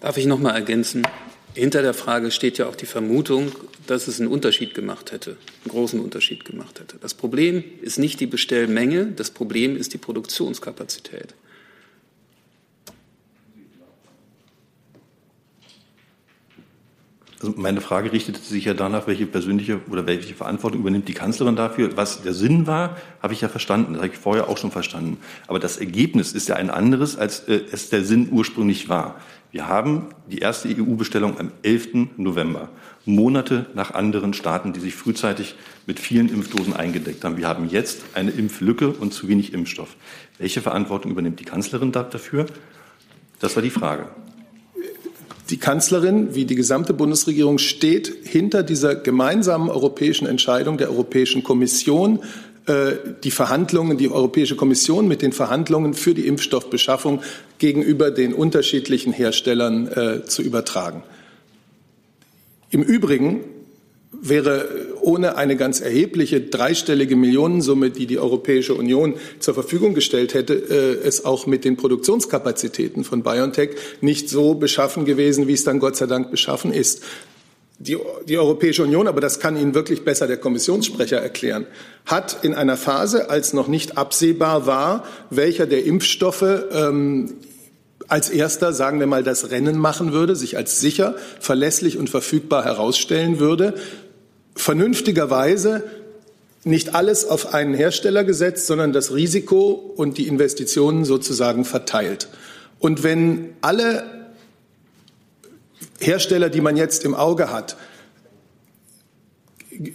Darf 0.00 0.16
ich 0.16 0.24
noch 0.24 0.38
mal 0.38 0.52
ergänzen? 0.52 1.06
Hinter 1.54 1.82
der 1.82 1.94
Frage 1.94 2.30
steht 2.30 2.56
ja 2.58 2.66
auch 2.66 2.76
die 2.76 2.86
Vermutung, 2.86 3.52
dass 3.86 4.08
es 4.08 4.18
einen 4.18 4.30
Unterschied 4.30 4.72
gemacht 4.72 5.12
hätte, 5.12 5.32
einen 5.64 5.70
großen 5.70 6.00
Unterschied 6.00 6.44
gemacht 6.44 6.80
hätte. 6.80 6.96
Das 7.00 7.12
Problem 7.12 7.62
ist 7.82 7.98
nicht 7.98 8.18
die 8.20 8.26
Bestellmenge, 8.26 9.06
das 9.06 9.30
Problem 9.30 9.76
ist 9.76 9.92
die 9.92 9.98
Produktionskapazität. 9.98 11.34
Also 17.42 17.54
meine 17.56 17.80
Frage 17.80 18.12
richtete 18.12 18.38
sich 18.38 18.66
ja 18.66 18.74
danach, 18.74 19.06
welche 19.06 19.24
persönliche 19.24 19.80
oder 19.90 20.06
welche 20.06 20.34
Verantwortung 20.34 20.82
übernimmt 20.82 21.08
die 21.08 21.14
Kanzlerin 21.14 21.56
dafür. 21.56 21.96
Was 21.96 22.22
der 22.22 22.34
Sinn 22.34 22.66
war, 22.66 22.98
habe 23.22 23.32
ich 23.32 23.40
ja 23.40 23.48
verstanden, 23.48 23.94
das 23.94 24.02
habe 24.02 24.12
ich 24.12 24.18
vorher 24.18 24.48
auch 24.48 24.58
schon 24.58 24.70
verstanden. 24.70 25.16
Aber 25.46 25.58
das 25.58 25.78
Ergebnis 25.78 26.32
ist 26.32 26.48
ja 26.48 26.56
ein 26.56 26.68
anderes, 26.68 27.16
als 27.16 27.40
äh, 27.48 27.62
es 27.72 27.88
der 27.88 28.04
Sinn 28.04 28.28
ursprünglich 28.30 28.90
war. 28.90 29.18
Wir 29.52 29.66
haben 29.66 30.06
die 30.30 30.38
erste 30.38 30.68
EU-Bestellung 30.68 31.38
am 31.40 31.50
11. 31.62 32.16
November, 32.16 32.68
Monate 33.04 33.66
nach 33.74 33.94
anderen 33.94 34.32
Staaten, 34.32 34.72
die 34.72 34.80
sich 34.80 34.94
frühzeitig 34.94 35.56
mit 35.86 35.98
vielen 35.98 36.28
Impfdosen 36.28 36.74
eingedeckt 36.74 37.24
haben. 37.24 37.36
Wir 37.36 37.48
haben 37.48 37.68
jetzt 37.68 38.02
eine 38.14 38.30
Impflücke 38.30 38.90
und 38.90 39.12
zu 39.12 39.26
wenig 39.26 39.52
Impfstoff. 39.52 39.96
Welche 40.38 40.60
Verantwortung 40.60 41.10
übernimmt 41.10 41.40
die 41.40 41.44
Kanzlerin 41.44 41.90
dafür? 41.90 42.46
Das 43.40 43.56
war 43.56 43.62
die 43.62 43.70
Frage. 43.70 44.06
Die 45.50 45.56
Kanzlerin 45.56 46.36
wie 46.36 46.44
die 46.44 46.54
gesamte 46.54 46.94
Bundesregierung 46.94 47.58
steht 47.58 48.14
hinter 48.22 48.62
dieser 48.62 48.94
gemeinsamen 48.94 49.68
europäischen 49.68 50.28
Entscheidung 50.28 50.78
der 50.78 50.90
Europäischen 50.90 51.42
Kommission, 51.42 52.20
die 52.66 53.30
Verhandlungen, 53.30 53.96
die 53.96 54.10
Europäische 54.10 54.54
Kommission 54.54 55.08
mit 55.08 55.22
den 55.22 55.32
Verhandlungen 55.32 55.94
für 55.94 56.14
die 56.14 56.26
Impfstoffbeschaffung 56.26 57.20
gegenüber 57.58 58.10
den 58.10 58.32
unterschiedlichen 58.34 59.12
Herstellern 59.12 59.88
äh, 59.88 60.24
zu 60.24 60.42
übertragen. 60.42 61.02
Im 62.70 62.82
Übrigen 62.82 63.40
wäre 64.12 64.68
ohne 65.00 65.36
eine 65.36 65.56
ganz 65.56 65.80
erhebliche 65.80 66.40
dreistellige 66.40 67.16
Millionensumme, 67.16 67.90
die 67.90 68.06
die 68.06 68.18
Europäische 68.18 68.74
Union 68.74 69.14
zur 69.38 69.54
Verfügung 69.54 69.94
gestellt 69.94 70.34
hätte, 70.34 70.54
äh, 70.54 71.06
es 71.06 71.24
auch 71.24 71.46
mit 71.46 71.64
den 71.64 71.76
Produktionskapazitäten 71.76 73.04
von 73.04 73.22
BioNTech 73.22 73.70
nicht 74.00 74.28
so 74.28 74.54
beschaffen 74.54 75.04
gewesen, 75.04 75.48
wie 75.48 75.54
es 75.54 75.64
dann 75.64 75.78
Gott 75.78 75.96
sei 75.96 76.06
Dank 76.06 76.30
beschaffen 76.30 76.72
ist. 76.72 77.02
Die, 77.82 77.96
die, 78.28 78.36
Europäische 78.36 78.82
Union, 78.82 79.08
aber 79.08 79.22
das 79.22 79.40
kann 79.40 79.56
Ihnen 79.56 79.74
wirklich 79.74 80.04
besser 80.04 80.26
der 80.26 80.36
Kommissionssprecher 80.36 81.16
erklären, 81.16 81.66
hat 82.04 82.44
in 82.44 82.54
einer 82.54 82.76
Phase, 82.76 83.30
als 83.30 83.54
noch 83.54 83.68
nicht 83.68 83.96
absehbar 83.96 84.66
war, 84.66 85.04
welcher 85.30 85.66
der 85.66 85.86
Impfstoffe 85.86 86.44
ähm, 86.72 87.36
als 88.06 88.28
erster, 88.28 88.74
sagen 88.74 89.00
wir 89.00 89.06
mal, 89.06 89.22
das 89.22 89.50
Rennen 89.50 89.78
machen 89.78 90.12
würde, 90.12 90.36
sich 90.36 90.58
als 90.58 90.78
sicher, 90.78 91.14
verlässlich 91.38 91.96
und 91.96 92.10
verfügbar 92.10 92.66
herausstellen 92.66 93.38
würde, 93.38 93.72
vernünftigerweise 94.54 95.84
nicht 96.64 96.94
alles 96.94 97.24
auf 97.24 97.54
einen 97.54 97.72
Hersteller 97.72 98.24
gesetzt, 98.24 98.66
sondern 98.66 98.92
das 98.92 99.14
Risiko 99.14 99.70
und 99.96 100.18
die 100.18 100.28
Investitionen 100.28 101.06
sozusagen 101.06 101.64
verteilt. 101.64 102.28
Und 102.78 103.02
wenn 103.02 103.54
alle 103.62 104.19
Hersteller, 106.00 106.48
die 106.48 106.60
man 106.60 106.76
jetzt 106.76 107.04
im 107.04 107.14
Auge 107.14 107.50
hat, 107.50 107.76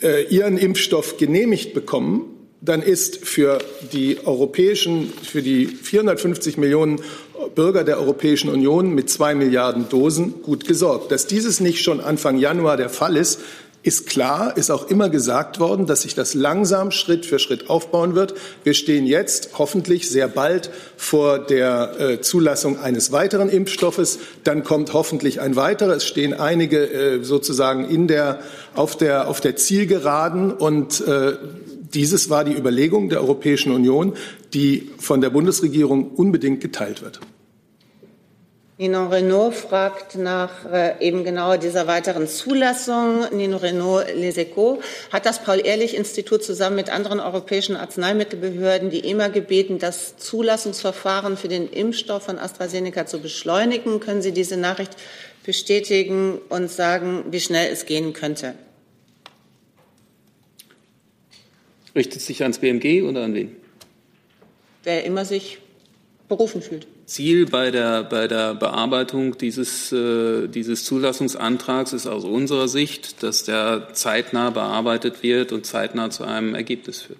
äh, 0.02 0.24
ihren 0.28 0.58
Impfstoff 0.58 1.18
genehmigt 1.18 1.74
bekommen, 1.74 2.32
dann 2.62 2.82
ist 2.82 3.26
für 3.26 3.60
die 3.94 4.26
europäischen, 4.26 5.10
für 5.10 5.42
die 5.42 5.68
450 5.68 6.58
Millionen 6.58 7.02
Bürger 7.54 7.84
der 7.84 8.00
Europäischen 8.00 8.50
Union 8.50 8.96
mit 8.96 9.10
zwei 9.10 9.36
Milliarden 9.36 9.88
Dosen 9.90 10.42
gut 10.42 10.66
gesorgt. 10.66 11.12
Dass 11.12 11.28
dieses 11.28 11.60
nicht 11.60 11.84
schon 11.84 12.00
Anfang 12.00 12.38
Januar 12.38 12.78
der 12.78 12.90
Fall 12.90 13.18
ist, 13.18 13.40
ist 13.86 14.08
klar, 14.08 14.58
ist 14.58 14.72
auch 14.72 14.90
immer 14.90 15.10
gesagt 15.10 15.60
worden, 15.60 15.86
dass 15.86 16.02
sich 16.02 16.16
das 16.16 16.34
langsam 16.34 16.90
Schritt 16.90 17.24
für 17.24 17.38
Schritt 17.38 17.70
aufbauen 17.70 18.16
wird. 18.16 18.34
Wir 18.64 18.74
stehen 18.74 19.06
jetzt 19.06 19.60
hoffentlich 19.60 20.10
sehr 20.10 20.28
bald 20.28 20.72
vor 20.98 21.38
der 21.38 22.00
äh, 22.00 22.22
Zulassung 22.22 22.80
eines 22.80 23.12
weiteren 23.12 23.48
Impfstoffes. 23.48 24.18
Dann 24.44 24.64
kommt 24.64 24.94
hoffentlich 24.94 25.40
ein 25.40 25.56
weiterer. 25.56 25.98
Es 25.98 26.06
stehen 26.08 26.34
einige 26.34 26.80
äh, 26.92 27.24
sozusagen 27.24 27.88
in 27.88 28.08
der, 28.08 28.40
auf, 28.74 28.98
der, 28.98 29.28
auf 29.28 29.40
der 29.40 29.56
Zielgeraden 29.56 30.52
und 30.52 31.02
äh, 31.02 31.34
dieses 31.94 32.32
war 32.32 32.44
die 32.44 32.54
Überlegung 32.54 33.10
der 33.10 33.22
Europäischen 33.22 33.72
Union, 33.72 34.14
die 34.56 34.90
von 34.98 35.22
der 35.22 35.30
Bundesregierung 35.30 36.10
unbedingt 36.10 36.60
geteilt 36.60 37.04
wird. 37.04 37.20
Nino 38.78 39.08
Renault 39.08 39.56
fragt 39.56 40.18
nach 40.18 40.70
äh, 40.70 41.00
eben 41.00 41.24
genau 41.24 41.56
dieser 41.56 41.88
weiteren 41.88 42.28
Zulassung. 42.28 43.24
Nino 43.32 43.56
Renault 43.56 44.14
Les 44.16 44.36
Echos 44.36 44.80
hat 45.14 45.26
das 45.26 45.42
Paul-Ehrlich-Institut 45.42 46.44
zusammen 46.44 46.76
mit 46.76 46.90
anderen 46.90 47.22
europäischen 47.22 47.78
Arzneimittelbehörden 47.78 48.90
die 48.90 49.06
EMA 49.06 49.30
gebeten, 49.30 49.80
das 49.80 50.18
Zulassungsverfahren 50.18 51.38
für 51.38 51.48
den 51.48 51.70
Impfstoff 51.70 52.24
von 52.24 52.38
AstraZeneca 52.38 53.06
zu 53.06 53.22
beschleunigen. 53.22 54.02
Können 54.02 54.22
Sie 54.22 54.34
diese 54.34 54.58
Nachricht 54.58 54.98
bestätigen 55.46 56.40
und 56.50 56.70
sagen, 56.70 57.24
wie 57.32 57.40
schnell 57.40 57.72
es 57.72 57.86
gehen 57.86 58.12
könnte? 58.12 58.56
Richtet 61.96 62.20
sich 62.20 62.42
ans 62.42 62.60
BMG 62.60 63.04
oder 63.04 63.24
an 63.24 63.36
wen? 63.36 63.56
Wer 64.84 65.06
immer 65.06 65.24
sich 65.24 65.60
berufen 66.28 66.62
fühlt. 66.62 66.88
Ziel 67.06 67.46
bei 67.46 67.70
der, 67.70 68.04
bei 68.04 68.28
der 68.28 68.56
Bearbeitung 68.56 69.38
dieses, 69.38 69.92
äh, 69.92 70.48
dieses 70.48 70.86
Zulassungsantrags 70.86 71.94
ist 71.94 72.08
aus 72.08 72.24
unserer 72.24 72.68
Sicht, 72.68 73.22
dass 73.22 73.44
der 73.44 73.90
zeitnah 73.94 74.50
bearbeitet 74.50 75.22
wird 75.22 75.52
und 75.52 75.66
zeitnah 75.66 76.10
zu 76.10 76.24
einem 76.24 76.56
Ergebnis 76.56 77.04
führt. 77.04 77.20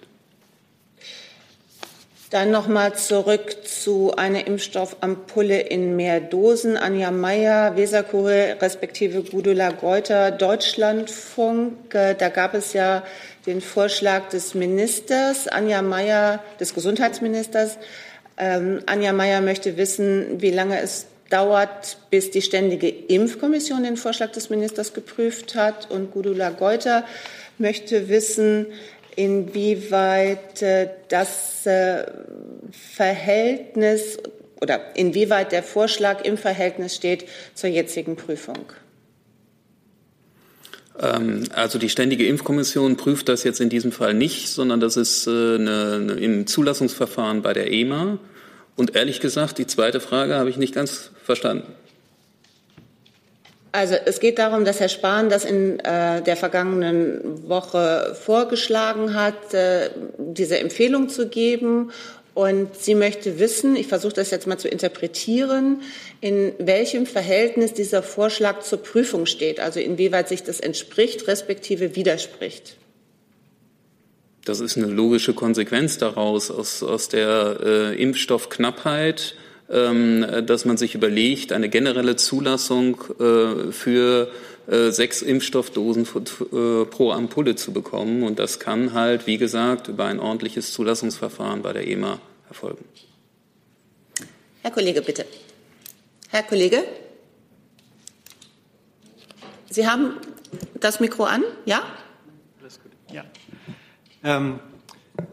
Dann 2.30 2.50
nochmal 2.50 2.96
zurück 2.96 3.56
zu 3.64 4.16
einer 4.16 4.48
Impfstoffampulle 4.48 5.60
in 5.60 5.94
mehr 5.94 6.20
Dosen. 6.20 6.76
Anja 6.76 7.12
Meyer, 7.12 7.76
Weserkurier 7.76 8.56
respektive 8.60 9.22
Gudula 9.22 9.70
Geuter, 9.70 10.32
Deutschlandfunk. 10.32 11.94
Äh, 11.94 12.16
da 12.16 12.28
gab 12.28 12.54
es 12.54 12.72
ja 12.72 13.04
den 13.46 13.60
Vorschlag 13.60 14.28
des 14.30 14.54
Ministers, 14.54 15.46
Anja 15.46 15.82
Meyer, 15.82 16.42
des 16.58 16.74
Gesundheitsministers, 16.74 17.78
ähm, 18.38 18.80
Anja 18.86 19.12
Meyer 19.12 19.40
möchte 19.40 19.76
wissen, 19.76 20.40
wie 20.40 20.50
lange 20.50 20.80
es 20.80 21.06
dauert, 21.30 21.98
bis 22.10 22.30
die 22.30 22.42
Ständige 22.42 22.88
Impfkommission 22.88 23.82
den 23.82 23.96
Vorschlag 23.96 24.32
des 24.32 24.50
Ministers 24.50 24.92
geprüft 24.94 25.54
hat. 25.54 25.90
Und 25.90 26.12
Gudula 26.12 26.50
Geuter 26.50 27.04
möchte 27.58 28.08
wissen, 28.08 28.66
inwieweit 29.16 30.62
äh, 30.62 30.90
das 31.08 31.66
äh, 31.66 32.04
Verhältnis 32.70 34.18
oder 34.60 34.80
inwieweit 34.94 35.52
der 35.52 35.62
Vorschlag 35.62 36.24
im 36.24 36.36
Verhältnis 36.36 36.94
steht 36.94 37.26
zur 37.54 37.70
jetzigen 37.70 38.16
Prüfung. 38.16 38.72
Ähm, 41.00 41.44
also 41.54 41.78
die 41.78 41.88
Ständige 41.88 42.26
Impfkommission 42.26 42.96
prüft 42.96 43.28
das 43.28 43.44
jetzt 43.44 43.60
in 43.60 43.68
diesem 43.68 43.92
Fall 43.92 44.14
nicht, 44.14 44.48
sondern 44.48 44.80
das 44.80 44.96
ist 44.96 45.26
äh, 45.26 45.30
eine, 45.30 45.92
eine, 45.94 46.12
im 46.14 46.46
Zulassungsverfahren 46.46 47.42
bei 47.42 47.52
der 47.52 47.70
EMA. 47.72 48.18
Und 48.76 48.94
ehrlich 48.94 49.20
gesagt, 49.20 49.58
die 49.58 49.66
zweite 49.66 50.00
Frage 50.00 50.36
habe 50.36 50.50
ich 50.50 50.56
nicht 50.56 50.74
ganz 50.74 51.10
verstanden. 51.22 51.74
Also 53.76 53.94
es 54.06 54.20
geht 54.20 54.38
darum, 54.38 54.64
dass 54.64 54.80
Herr 54.80 54.88
Spahn 54.88 55.28
das 55.28 55.44
in 55.44 55.78
äh, 55.80 56.22
der 56.22 56.36
vergangenen 56.36 57.46
Woche 57.46 58.16
vorgeschlagen 58.18 59.12
hat, 59.12 59.52
äh, 59.52 59.90
diese 60.16 60.58
Empfehlung 60.58 61.10
zu 61.10 61.28
geben. 61.28 61.90
Und 62.36 62.76
sie 62.76 62.94
möchte 62.94 63.38
wissen, 63.38 63.76
ich 63.76 63.86
versuche 63.86 64.12
das 64.12 64.30
jetzt 64.30 64.46
mal 64.46 64.58
zu 64.58 64.68
interpretieren, 64.68 65.80
in 66.20 66.52
welchem 66.58 67.06
Verhältnis 67.06 67.72
dieser 67.72 68.02
Vorschlag 68.02 68.60
zur 68.60 68.82
Prüfung 68.82 69.24
steht, 69.24 69.58
also 69.58 69.80
inwieweit 69.80 70.28
sich 70.28 70.42
das 70.42 70.60
entspricht, 70.60 71.28
respektive 71.28 71.96
widerspricht. 71.96 72.76
Das 74.44 74.60
ist 74.60 74.76
eine 74.76 74.84
logische 74.84 75.32
Konsequenz 75.32 75.96
daraus, 75.96 76.50
aus, 76.50 76.82
aus 76.82 77.08
der 77.08 77.58
äh, 77.64 78.02
Impfstoffknappheit, 78.02 79.34
ähm, 79.70 80.26
dass 80.44 80.66
man 80.66 80.76
sich 80.76 80.94
überlegt, 80.94 81.52
eine 81.52 81.70
generelle 81.70 82.16
Zulassung 82.16 82.98
äh, 83.18 83.72
für 83.72 84.30
sechs 84.66 85.22
Impfstoffdosen 85.22 86.04
äh, 86.04 86.84
pro 86.86 87.12
Ampulle 87.12 87.54
zu 87.54 87.72
bekommen. 87.72 88.22
Und 88.24 88.38
das 88.38 88.58
kann 88.58 88.94
halt, 88.94 89.26
wie 89.26 89.38
gesagt, 89.38 89.88
über 89.88 90.06
ein 90.06 90.18
ordentliches 90.18 90.72
Zulassungsverfahren 90.72 91.62
bei 91.62 91.72
der 91.72 91.86
EMA 91.86 92.20
erfolgen. 92.48 92.84
Herr 94.62 94.72
Kollege, 94.72 95.02
bitte. 95.02 95.24
Herr 96.30 96.42
Kollege? 96.42 96.82
Sie 99.70 99.86
haben 99.86 100.14
das 100.80 100.98
Mikro 101.00 101.24
an, 101.24 101.44
ja? 101.64 101.84
Alles 102.60 102.80
gut, 102.82 102.92
ja. 103.12 103.24
Ähm, 104.24 104.58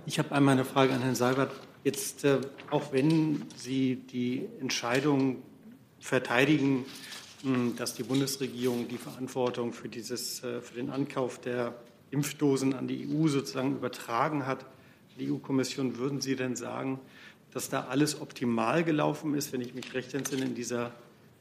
ich 0.05 0.19
habe 0.19 0.31
einmal 0.33 0.53
eine 0.53 0.65
Frage 0.65 0.93
an 0.93 1.01
Herrn 1.01 1.15
Seibert. 1.15 1.51
Jetzt, 1.83 2.23
äh, 2.23 2.37
auch 2.69 2.93
wenn 2.93 3.43
Sie 3.55 3.95
die 3.95 4.47
Entscheidung 4.61 5.41
verteidigen, 5.99 6.85
dass 7.75 7.93
die 7.93 8.03
Bundesregierung 8.03 8.87
die 8.87 8.97
Verantwortung 8.97 9.73
für, 9.73 9.89
dieses, 9.89 10.43
äh, 10.43 10.61
für 10.61 10.75
den 10.75 10.89
Ankauf 10.89 11.39
der 11.39 11.75
Impfdosen 12.11 12.73
an 12.73 12.87
die 12.87 13.07
EU 13.09 13.27
sozusagen 13.27 13.75
übertragen 13.75 14.45
hat. 14.45 14.65
Die 15.17 15.29
EU-Kommission, 15.29 15.97
würden 15.97 16.21
Sie 16.21 16.35
denn 16.35 16.55
sagen, 16.55 16.99
dass 17.51 17.69
da 17.69 17.87
alles 17.89 18.21
optimal 18.21 18.83
gelaufen 18.83 19.35
ist? 19.35 19.51
Wenn 19.51 19.61
ich 19.61 19.73
mich 19.73 19.93
recht 19.93 20.13
entsinne, 20.13 20.45
in, 20.45 20.55
dieser 20.55 20.91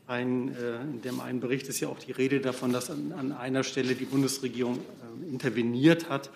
einen, 0.08 0.48
äh, 0.56 0.80
in 0.80 1.02
dem 1.02 1.20
einen 1.20 1.38
Bericht 1.38 1.68
ist 1.68 1.78
ja 1.78 1.88
auch 1.88 2.00
die 2.00 2.12
Rede 2.12 2.40
davon, 2.40 2.72
dass 2.72 2.90
an, 2.90 3.12
an 3.12 3.30
einer 3.30 3.62
Stelle 3.62 3.94
die 3.94 4.04
Bundesregierung 4.04 4.78
äh, 4.78 5.28
interveniert 5.30 6.10
hat, 6.10 6.30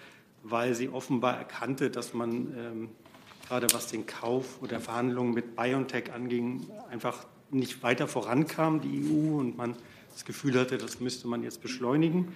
weil 0.45 0.75
sie 0.75 0.89
offenbar 0.89 1.37
erkannte, 1.37 1.91
dass 1.91 2.15
man 2.15 2.55
ähm, 2.57 2.89
gerade 3.49 3.67
was 3.73 3.89
den 3.89 4.07
Kauf 4.07 4.63
oder 4.63 4.79
Verhandlungen 4.79 5.35
mit 5.35 5.57
BioNTech 5.57 6.13
anging, 6.13 6.67
einfach 6.89 7.27
nicht 7.51 7.83
weiter 7.83 8.09
vorankam, 8.09 8.81
die 8.81 9.05
EU, 9.05 9.39
und 9.39 9.57
man 9.57 9.77
das 10.13 10.25
Gefühl 10.25 10.59
hatte, 10.59 10.79
das 10.79 11.01
müsste 11.01 11.29
man 11.29 11.43
jetzt 11.43 11.63
beschleunigen. 11.63 12.29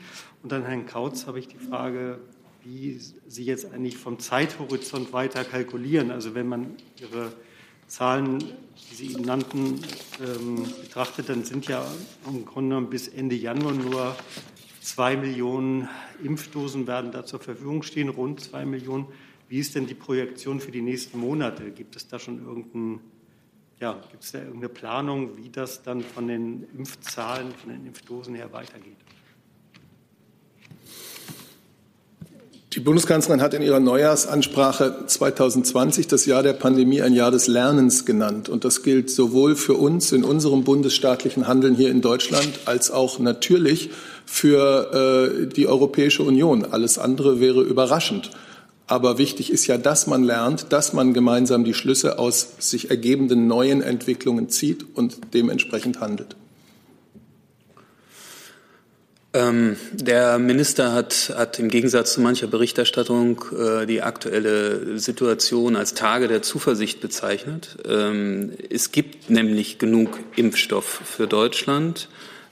Und 0.42 0.53
an 0.53 0.64
Herrn 0.64 0.87
Kautz 0.87 1.27
habe 1.27 1.38
ich 1.38 1.49
die 1.49 1.59
Frage, 1.59 2.20
wie 2.62 2.99
Sie 3.27 3.44
jetzt 3.44 3.73
eigentlich 3.73 3.96
vom 3.96 4.18
Zeithorizont 4.18 5.12
weiter 5.12 5.44
kalkulieren. 5.44 6.11
Also 6.11 6.35
wenn 6.35 6.46
man 6.46 6.75
Ihre 7.01 7.33
Zahlen, 7.87 8.38
die 8.38 8.94
Sie 8.94 9.12
eben 9.12 9.23
nannten, 9.23 9.81
ähm, 10.23 10.64
betrachtet, 10.83 11.29
dann 11.29 11.44
sind 11.44 11.66
ja 11.68 11.85
im 12.27 12.44
Grunde 12.44 12.70
genommen 12.70 12.90
bis 12.90 13.09
Ende 13.09 13.35
Januar 13.35 13.73
nur 13.73 14.14
zwei 14.81 15.16
Millionen 15.16 15.88
Impfdosen 16.23 16.87
werden 16.87 17.12
da 17.12 17.25
zur 17.25 17.40
Verfügung 17.40 17.83
stehen, 17.83 18.09
rund 18.09 18.40
zwei 18.40 18.64
Millionen. 18.64 19.07
Wie 19.49 19.59
ist 19.59 19.75
denn 19.75 19.87
die 19.87 19.94
Projektion 19.94 20.61
für 20.61 20.70
die 20.70 20.83
nächsten 20.83 21.18
Monate? 21.18 21.70
Gibt 21.70 21.96
es 21.96 22.07
da 22.07 22.18
schon 22.18 22.44
irgendeinen 22.44 23.01
ja, 23.81 23.99
gibt 24.11 24.23
es 24.23 24.33
da 24.33 24.38
irgendeine 24.38 24.69
Planung, 24.69 25.37
wie 25.38 25.49
das 25.49 25.83
dann 25.83 26.03
von 26.03 26.29
den 26.29 26.66
Impfzahlen, 26.77 27.53
von 27.55 27.71
den 27.73 27.87
Impfdosen 27.87 28.35
her 28.35 28.53
weitergeht? 28.53 28.97
Die 32.75 32.79
Bundeskanzlerin 32.79 33.43
hat 33.43 33.53
in 33.55 33.62
ihrer 33.62 33.81
Neujahrsansprache 33.81 35.07
2020 35.07 36.07
das 36.07 36.25
Jahr 36.27 36.45
der 36.45 36.53
Pandemie 36.53 37.03
ein 37.03 37.14
Jahr 37.14 37.33
des 37.33 37.49
Lernens 37.49 38.05
genannt. 38.05 38.49
Und 38.49 38.64
das 38.64 38.85
gilt 38.85 39.11
sowohl 39.11 39.57
für 39.57 39.75
uns 39.75 40.12
in 40.12 40.23
unserem 40.23 40.62
bundesstaatlichen 40.62 41.49
Handeln 41.49 41.75
hier 41.75 41.90
in 41.90 42.01
Deutschland 42.01 42.61
als 42.66 42.93
auch 42.93 43.19
natürlich 43.19 43.90
für 44.25 45.43
äh, 45.43 45.47
die 45.49 45.66
Europäische 45.66 46.23
Union. 46.23 46.64
Alles 46.64 46.97
andere 46.97 47.40
wäre 47.40 47.62
überraschend. 47.62 48.31
Aber 48.90 49.18
wichtig 49.18 49.53
ist 49.53 49.68
ja, 49.68 49.79
dass 49.79 50.09
man 50.09 50.24
lernt, 50.24 50.72
dass 50.72 50.92
man 50.92 51.14
gemeinsam 51.14 51.62
die 51.62 51.74
Schlüsse 51.74 52.18
aus 52.18 52.55
sich 52.59 52.90
ergebenden 52.90 53.46
neuen 53.46 53.83
Entwicklungen 53.83 54.48
zieht 54.48 54.85
und 54.96 55.33
dementsprechend 55.33 56.00
handelt. 56.00 56.35
Ähm, 59.33 59.76
der 59.92 60.40
Minister 60.40 60.92
hat, 60.92 61.33
hat, 61.37 61.61
im 61.61 61.68
Gegensatz 61.68 62.14
zu 62.14 62.20
mancher 62.20 62.48
Berichterstattung 62.48 63.44
äh, 63.57 63.87
die 63.87 64.03
aktuelle 64.03 64.98
Situation 64.98 65.76
als 65.76 65.94
Tage 65.94 66.26
der 66.26 66.42
Zuversicht 66.42 67.00
bezeichnet. 67.00 67.76
Ähm, 67.88 68.55
es 68.70 68.90
gibt 68.90 69.31
nämlich 69.31 69.79
genug 69.79 70.18
Impfstoff 70.35 71.03
für 71.05 71.29
Deutschland. 71.29 72.09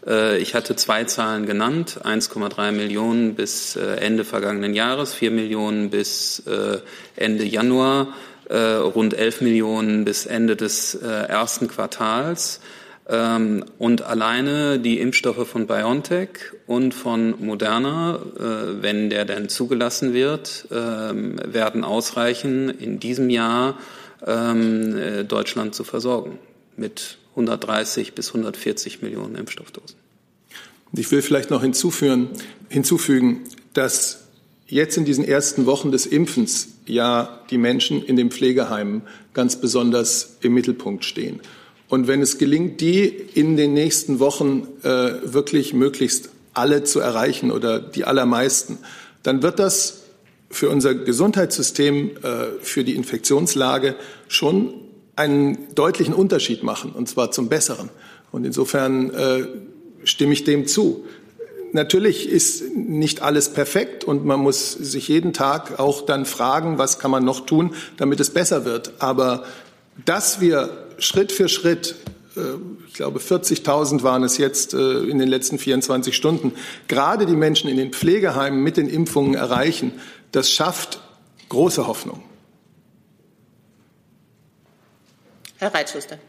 Äh, 0.08 0.38
ich 0.38 0.54
hatte 0.54 0.74
zwei 0.76 1.04
Zahlen 1.04 1.46
genannt, 1.46 2.00
1,3 2.02 2.72
Millionen 2.72 3.34
bis 3.34 3.76
äh, 3.76 3.96
Ende 3.96 4.24
vergangenen 4.24 4.74
Jahres, 4.74 5.14
4 5.14 5.30
Millionen 5.30 5.90
bis 5.90 6.42
äh, 6.46 6.78
Ende 7.16 7.44
Januar, 7.44 8.08
rund 8.50 9.12
11 9.12 9.42
Millionen 9.42 10.06
bis 10.06 10.24
Ende 10.24 10.56
des 10.56 10.94
ersten 10.94 11.68
Quartals. 11.68 12.60
Ähm, 13.06 13.62
und 13.78 14.00
alleine 14.00 14.78
die 14.78 15.00
Impfstoffe 15.00 15.46
von 15.46 15.66
BioNTech 15.66 16.30
und 16.66 16.94
von 16.94 17.34
Moderna, 17.44 18.18
wenn 18.80 19.10
der 19.10 19.26
denn 19.26 19.50
zugelassen 19.50 20.14
wird, 20.14 20.66
ähm, 20.72 21.38
werden 21.44 21.84
ausreichen, 21.84 22.70
in 22.70 22.98
diesem 22.98 23.28
Jahr 23.28 23.76
ähm, 24.26 25.28
Deutschland 25.28 25.74
zu 25.74 25.84
versorgen 25.84 26.38
mit 26.74 27.18
130 27.38 28.14
bis 28.14 28.28
140 28.28 29.00
Millionen 29.00 29.36
Impfstoffdosen. 29.36 29.96
Ich 30.92 31.10
will 31.10 31.22
vielleicht 31.22 31.50
noch 31.50 31.62
hinzufügen, 31.62 32.30
hinzufügen, 32.68 33.44
dass 33.74 34.24
jetzt 34.66 34.96
in 34.96 35.04
diesen 35.04 35.24
ersten 35.24 35.66
Wochen 35.66 35.92
des 35.92 36.06
Impfens 36.06 36.68
ja 36.86 37.40
die 37.50 37.58
Menschen 37.58 38.04
in 38.04 38.16
den 38.16 38.30
Pflegeheimen 38.30 39.02
ganz 39.34 39.60
besonders 39.60 40.36
im 40.40 40.54
Mittelpunkt 40.54 41.04
stehen. 41.04 41.40
Und 41.88 42.06
wenn 42.06 42.20
es 42.20 42.38
gelingt, 42.38 42.80
die 42.80 43.06
in 43.06 43.56
den 43.56 43.72
nächsten 43.72 44.18
Wochen 44.18 44.66
äh, 44.82 44.88
wirklich 45.22 45.72
möglichst 45.72 46.30
alle 46.52 46.84
zu 46.84 47.00
erreichen 47.00 47.50
oder 47.50 47.78
die 47.78 48.04
allermeisten, 48.04 48.78
dann 49.22 49.42
wird 49.42 49.58
das 49.58 50.02
für 50.50 50.70
unser 50.70 50.94
Gesundheitssystem, 50.94 52.10
äh, 52.22 52.60
für 52.60 52.84
die 52.84 52.94
Infektionslage 52.94 53.94
schon 54.28 54.74
einen 55.18 55.74
deutlichen 55.74 56.14
Unterschied 56.14 56.62
machen, 56.62 56.92
und 56.92 57.08
zwar 57.08 57.30
zum 57.30 57.48
Besseren. 57.48 57.90
Und 58.30 58.44
insofern 58.44 59.10
äh, 59.10 59.46
stimme 60.04 60.32
ich 60.32 60.44
dem 60.44 60.66
zu. 60.66 61.04
Natürlich 61.72 62.28
ist 62.28 62.74
nicht 62.74 63.20
alles 63.20 63.50
perfekt 63.50 64.04
und 64.04 64.24
man 64.24 64.40
muss 64.40 64.72
sich 64.72 65.08
jeden 65.08 65.32
Tag 65.32 65.78
auch 65.78 66.06
dann 66.06 66.24
fragen, 66.24 66.78
was 66.78 66.98
kann 66.98 67.10
man 67.10 67.24
noch 67.24 67.44
tun, 67.44 67.74
damit 67.98 68.20
es 68.20 68.30
besser 68.30 68.64
wird. 68.64 68.92
Aber 69.00 69.44
dass 70.04 70.40
wir 70.40 70.86
Schritt 70.98 71.32
für 71.32 71.48
Schritt 71.48 71.96
äh, 72.36 72.40
ich 72.86 72.94
glaube, 72.94 73.20
40.000 73.20 74.02
waren 74.02 74.24
es 74.24 74.38
jetzt 74.38 74.74
äh, 74.74 75.00
in 75.00 75.18
den 75.18 75.28
letzten 75.28 75.58
24 75.58 76.16
Stunden, 76.16 76.52
gerade 76.88 77.26
die 77.26 77.36
Menschen 77.36 77.68
in 77.68 77.76
den 77.76 77.92
Pflegeheimen 77.92 78.62
mit 78.62 78.76
den 78.76 78.88
Impfungen 78.88 79.34
erreichen, 79.34 79.92
das 80.32 80.50
schafft 80.50 81.00
große 81.48 81.86
Hoffnung. 81.86 82.22
Herr 85.60 85.74
Reitschuster. 85.74 86.20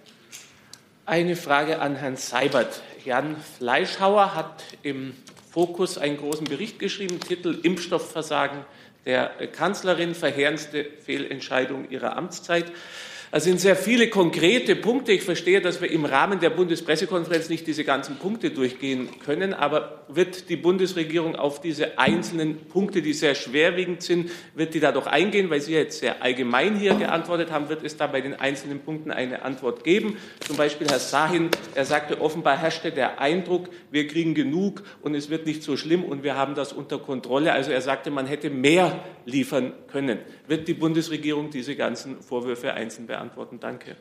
Eine 1.06 1.36
Frage 1.36 1.82
an 1.82 1.96
Herrn 1.96 2.16
Seibert. 2.16 2.82
Jan 3.06 3.36
Fleischhauer 3.60 4.34
hat 4.34 4.64
im 4.82 5.16
Fokus 5.52 6.00
einen 6.00 6.18
großen 6.18 6.46
Bericht 6.48 6.80
geschrieben, 6.80 7.20
Titel 7.20 7.60
Impfstoffversagen 7.62 8.66
der 9.06 9.28
Kanzlerin, 9.52 10.16
verheerendste 10.16 10.84
Fehlentscheidung 10.84 11.92
ihrer 11.92 12.18
Amtszeit. 12.18 12.72
Es 13.32 13.44
sind 13.44 13.60
sehr 13.60 13.76
viele 13.76 14.10
konkrete 14.10 14.76
Punkte. 14.76 15.12
Ich 15.12 15.22
verstehe, 15.22 15.62
dass 15.62 15.82
wir 15.82 15.92
im 15.92 16.04
Rahmen 16.04 16.40
der 16.40 16.50
Bundespressekonferenz 16.50 17.48
nicht 17.48 17.68
diese 17.68 17.84
ganzen 17.84 18.16
Punkte 18.16 18.50
durchgehen 18.50 19.08
können, 19.24 19.54
aber 19.54 20.04
wird 20.08 20.50
die 20.50 20.56
Bundesregierung 20.56 21.36
auf 21.36 21.62
diese 21.62 22.00
einzelnen 22.00 22.58
Punkte, 22.58 23.04
die 23.04 23.14
sehr 23.14 23.36
schwerwiegend 23.36 24.02
sind, 24.02 24.32
wird 24.56 24.74
die 24.74 24.80
da 24.80 24.92
doch 24.92 25.06
eingehen, 25.06 25.52
weil 25.52 25.62
Sie 25.62 25.74
jetzt 25.74 26.00
sehr 26.00 26.24
allgemein 26.24 26.76
hier 26.76 26.96
geantwortet 26.96 27.52
haben, 27.52 27.70
wird 27.70 27.84
es 27.84 27.98
da 27.98 28.08
bei 28.08 28.22
den 28.22 28.34
einzelnen 28.34 28.80
Punkten 28.80 29.12
eine 29.12 29.44
Antwort 29.44 29.84
geben? 29.84 30.18
Zum 30.40 30.58
Beispiel 30.58 30.88
Herr 30.88 30.98
Sahin, 30.98 31.52
er 31.76 31.86
sagte, 31.86 32.22
offenbar 32.22 32.58
herrschte 32.58 32.92
der 32.92 33.22
Eindruck, 33.22 33.70
wir 33.92 34.08
kriegen 34.08 34.34
genug 34.34 34.82
und 35.04 35.14
es 35.14 35.30
wird 35.30 35.46
nicht 35.46 35.62
so 35.62 35.78
schlimm 35.78 36.04
und 36.04 36.24
wir 36.24 36.36
haben 36.36 36.56
das 36.56 36.74
unter 36.74 36.98
Kontrolle. 36.98 37.54
Also 37.54 37.70
er 37.70 37.82
sagte, 37.82 38.10
man 38.10 38.26
hätte 38.26 38.50
mehr 38.50 39.04
liefern 39.26 39.74
können. 39.92 40.18
Wird 40.48 40.68
die 40.68 40.74
Bundesregierung 40.74 41.52
diese 41.52 41.76
ganzen 41.76 42.24
Vorwürfe 42.24 42.74
einzeln 42.74 43.06
beantworten? 43.06 43.19
Beantworten. 43.20 43.60
Danke. 43.60 43.98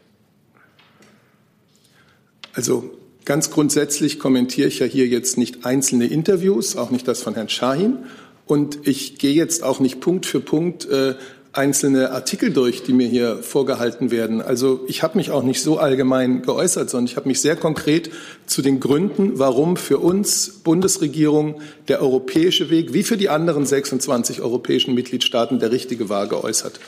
Also 2.55 2.91
ganz 3.25 3.51
grundsätzlich 3.51 4.19
kommentiere 4.19 4.69
ich 4.69 4.79
ja 4.79 4.87
hier 4.87 5.07
jetzt 5.07 5.39
nicht 5.39 5.67
einzelne 5.67 6.07
Interviews, 6.07 6.77
auch 6.77 6.91
nicht 6.91 7.09
das 7.09 7.21
von 7.21 7.35
Herrn 7.35 7.49
Schahin. 7.49 7.99
Und 8.47 8.87
ich 8.87 9.19
gehe 9.19 9.35
jetzt 9.35 9.63
auch 9.63 9.81
nicht 9.81 10.01
Punkt 10.01 10.25
für 10.25 10.41
Punkt 10.41 10.87
äh, 10.87 11.17
einzelne 11.53 12.13
Artikel 12.13 12.53
durch, 12.53 12.85
die 12.85 12.93
mir 12.93 13.09
hier 13.09 13.43
vorgehalten 13.43 14.11
werden. 14.11 14.41
Also 14.41 14.85
ich 14.87 15.03
habe 15.03 15.19
mich 15.19 15.33
auch 15.33 15.43
nicht 15.43 15.61
so 15.63 15.79
allgemein 15.79 16.43
geäußert, 16.43 16.89
sondern 16.89 17.07
ich 17.07 17.17
habe 17.17 17.29
mich 17.29 17.41
sehr 17.41 17.57
konkret 17.57 18.11
zu 18.47 18.63
den 18.63 18.79
Gründen, 18.79 19.39
warum 19.39 19.77
für 19.77 19.99
uns 19.99 20.61
Bundesregierung 20.63 21.61
der 21.89 22.01
europäische 22.01 22.71
Weg, 22.71 22.93
wie 22.93 23.03
für 23.03 23.17
die 23.17 23.29
anderen 23.29 23.67
26 23.67 24.41
europäischen 24.41 24.95
Mitgliedstaaten, 24.95 25.59
der 25.59 25.73
richtige 25.73 26.09
war, 26.09 26.29
geäußert. 26.29 26.79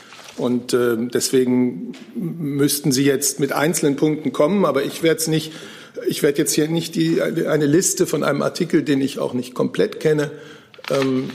Und 0.41 0.73
äh, 0.73 0.97
deswegen 0.97 1.93
müssten 2.15 2.91
Sie 2.91 3.05
jetzt 3.05 3.39
mit 3.39 3.51
einzelnen 3.51 3.95
Punkten 3.95 4.33
kommen, 4.33 4.65
aber 4.65 4.83
ich 4.83 5.03
werde 5.03 5.29
nicht. 5.29 5.53
Ich 6.07 6.23
werde 6.23 6.39
jetzt 6.39 6.53
hier 6.53 6.67
nicht 6.67 6.95
die, 6.95 7.21
eine 7.21 7.67
Liste 7.67 8.07
von 8.07 8.23
einem 8.23 8.41
Artikel, 8.41 8.81
den 8.81 9.01
ich 9.01 9.19
auch 9.19 9.33
nicht 9.33 9.53
komplett 9.53 9.99
kenne, 9.99 10.31
ähm, 10.89 11.29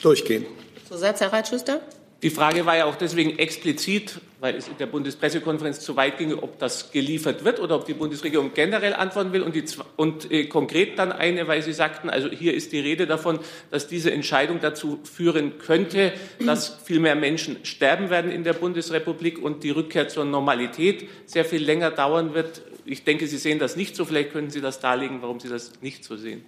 durchgehen. 0.00 0.46
Zusatz, 0.88 1.20
Herr 1.20 1.34
Reitschuster? 1.34 1.82
Die 2.26 2.30
Frage 2.30 2.66
war 2.66 2.76
ja 2.76 2.86
auch 2.86 2.96
deswegen 2.96 3.38
explizit, 3.38 4.20
weil 4.40 4.56
es 4.56 4.66
in 4.66 4.76
der 4.78 4.86
Bundespressekonferenz 4.86 5.78
zu 5.78 5.94
weit 5.94 6.18
ginge, 6.18 6.42
ob 6.42 6.58
das 6.58 6.90
geliefert 6.90 7.44
wird 7.44 7.60
oder 7.60 7.76
ob 7.76 7.84
die 7.84 7.94
Bundesregierung 7.94 8.50
generell 8.52 8.94
antworten 8.94 9.32
will. 9.32 9.42
Und, 9.42 9.54
die, 9.54 9.62
und 9.94 10.32
äh, 10.32 10.46
konkret 10.46 10.98
dann 10.98 11.12
eine, 11.12 11.46
weil 11.46 11.62
Sie 11.62 11.72
sagten, 11.72 12.10
also 12.10 12.28
hier 12.28 12.54
ist 12.54 12.72
die 12.72 12.80
Rede 12.80 13.06
davon, 13.06 13.38
dass 13.70 13.86
diese 13.86 14.10
Entscheidung 14.10 14.58
dazu 14.60 14.98
führen 15.04 15.58
könnte, 15.58 16.14
dass 16.44 16.76
viel 16.82 16.98
mehr 16.98 17.14
Menschen 17.14 17.64
sterben 17.64 18.10
werden 18.10 18.32
in 18.32 18.42
der 18.42 18.54
Bundesrepublik 18.54 19.40
und 19.40 19.62
die 19.62 19.70
Rückkehr 19.70 20.08
zur 20.08 20.24
Normalität 20.24 21.08
sehr 21.26 21.44
viel 21.44 21.62
länger 21.62 21.92
dauern 21.92 22.34
wird. 22.34 22.62
Ich 22.84 23.04
denke, 23.04 23.28
Sie 23.28 23.38
sehen 23.38 23.60
das 23.60 23.76
nicht 23.76 23.94
so. 23.94 24.04
Vielleicht 24.04 24.32
können 24.32 24.50
Sie 24.50 24.60
das 24.60 24.80
darlegen, 24.80 25.22
warum 25.22 25.38
Sie 25.38 25.48
das 25.48 25.74
nicht 25.80 26.02
so 26.02 26.16
sehen. 26.16 26.44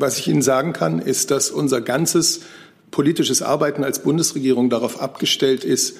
Was 0.00 0.18
ich 0.18 0.28
Ihnen 0.28 0.40
sagen 0.40 0.72
kann, 0.72 0.98
ist, 0.98 1.30
dass 1.30 1.50
unser 1.50 1.82
ganzes 1.82 2.40
politisches 2.90 3.42
Arbeiten 3.42 3.84
als 3.84 3.98
Bundesregierung 3.98 4.70
darauf 4.70 5.02
abgestellt 5.02 5.62
ist, 5.62 5.98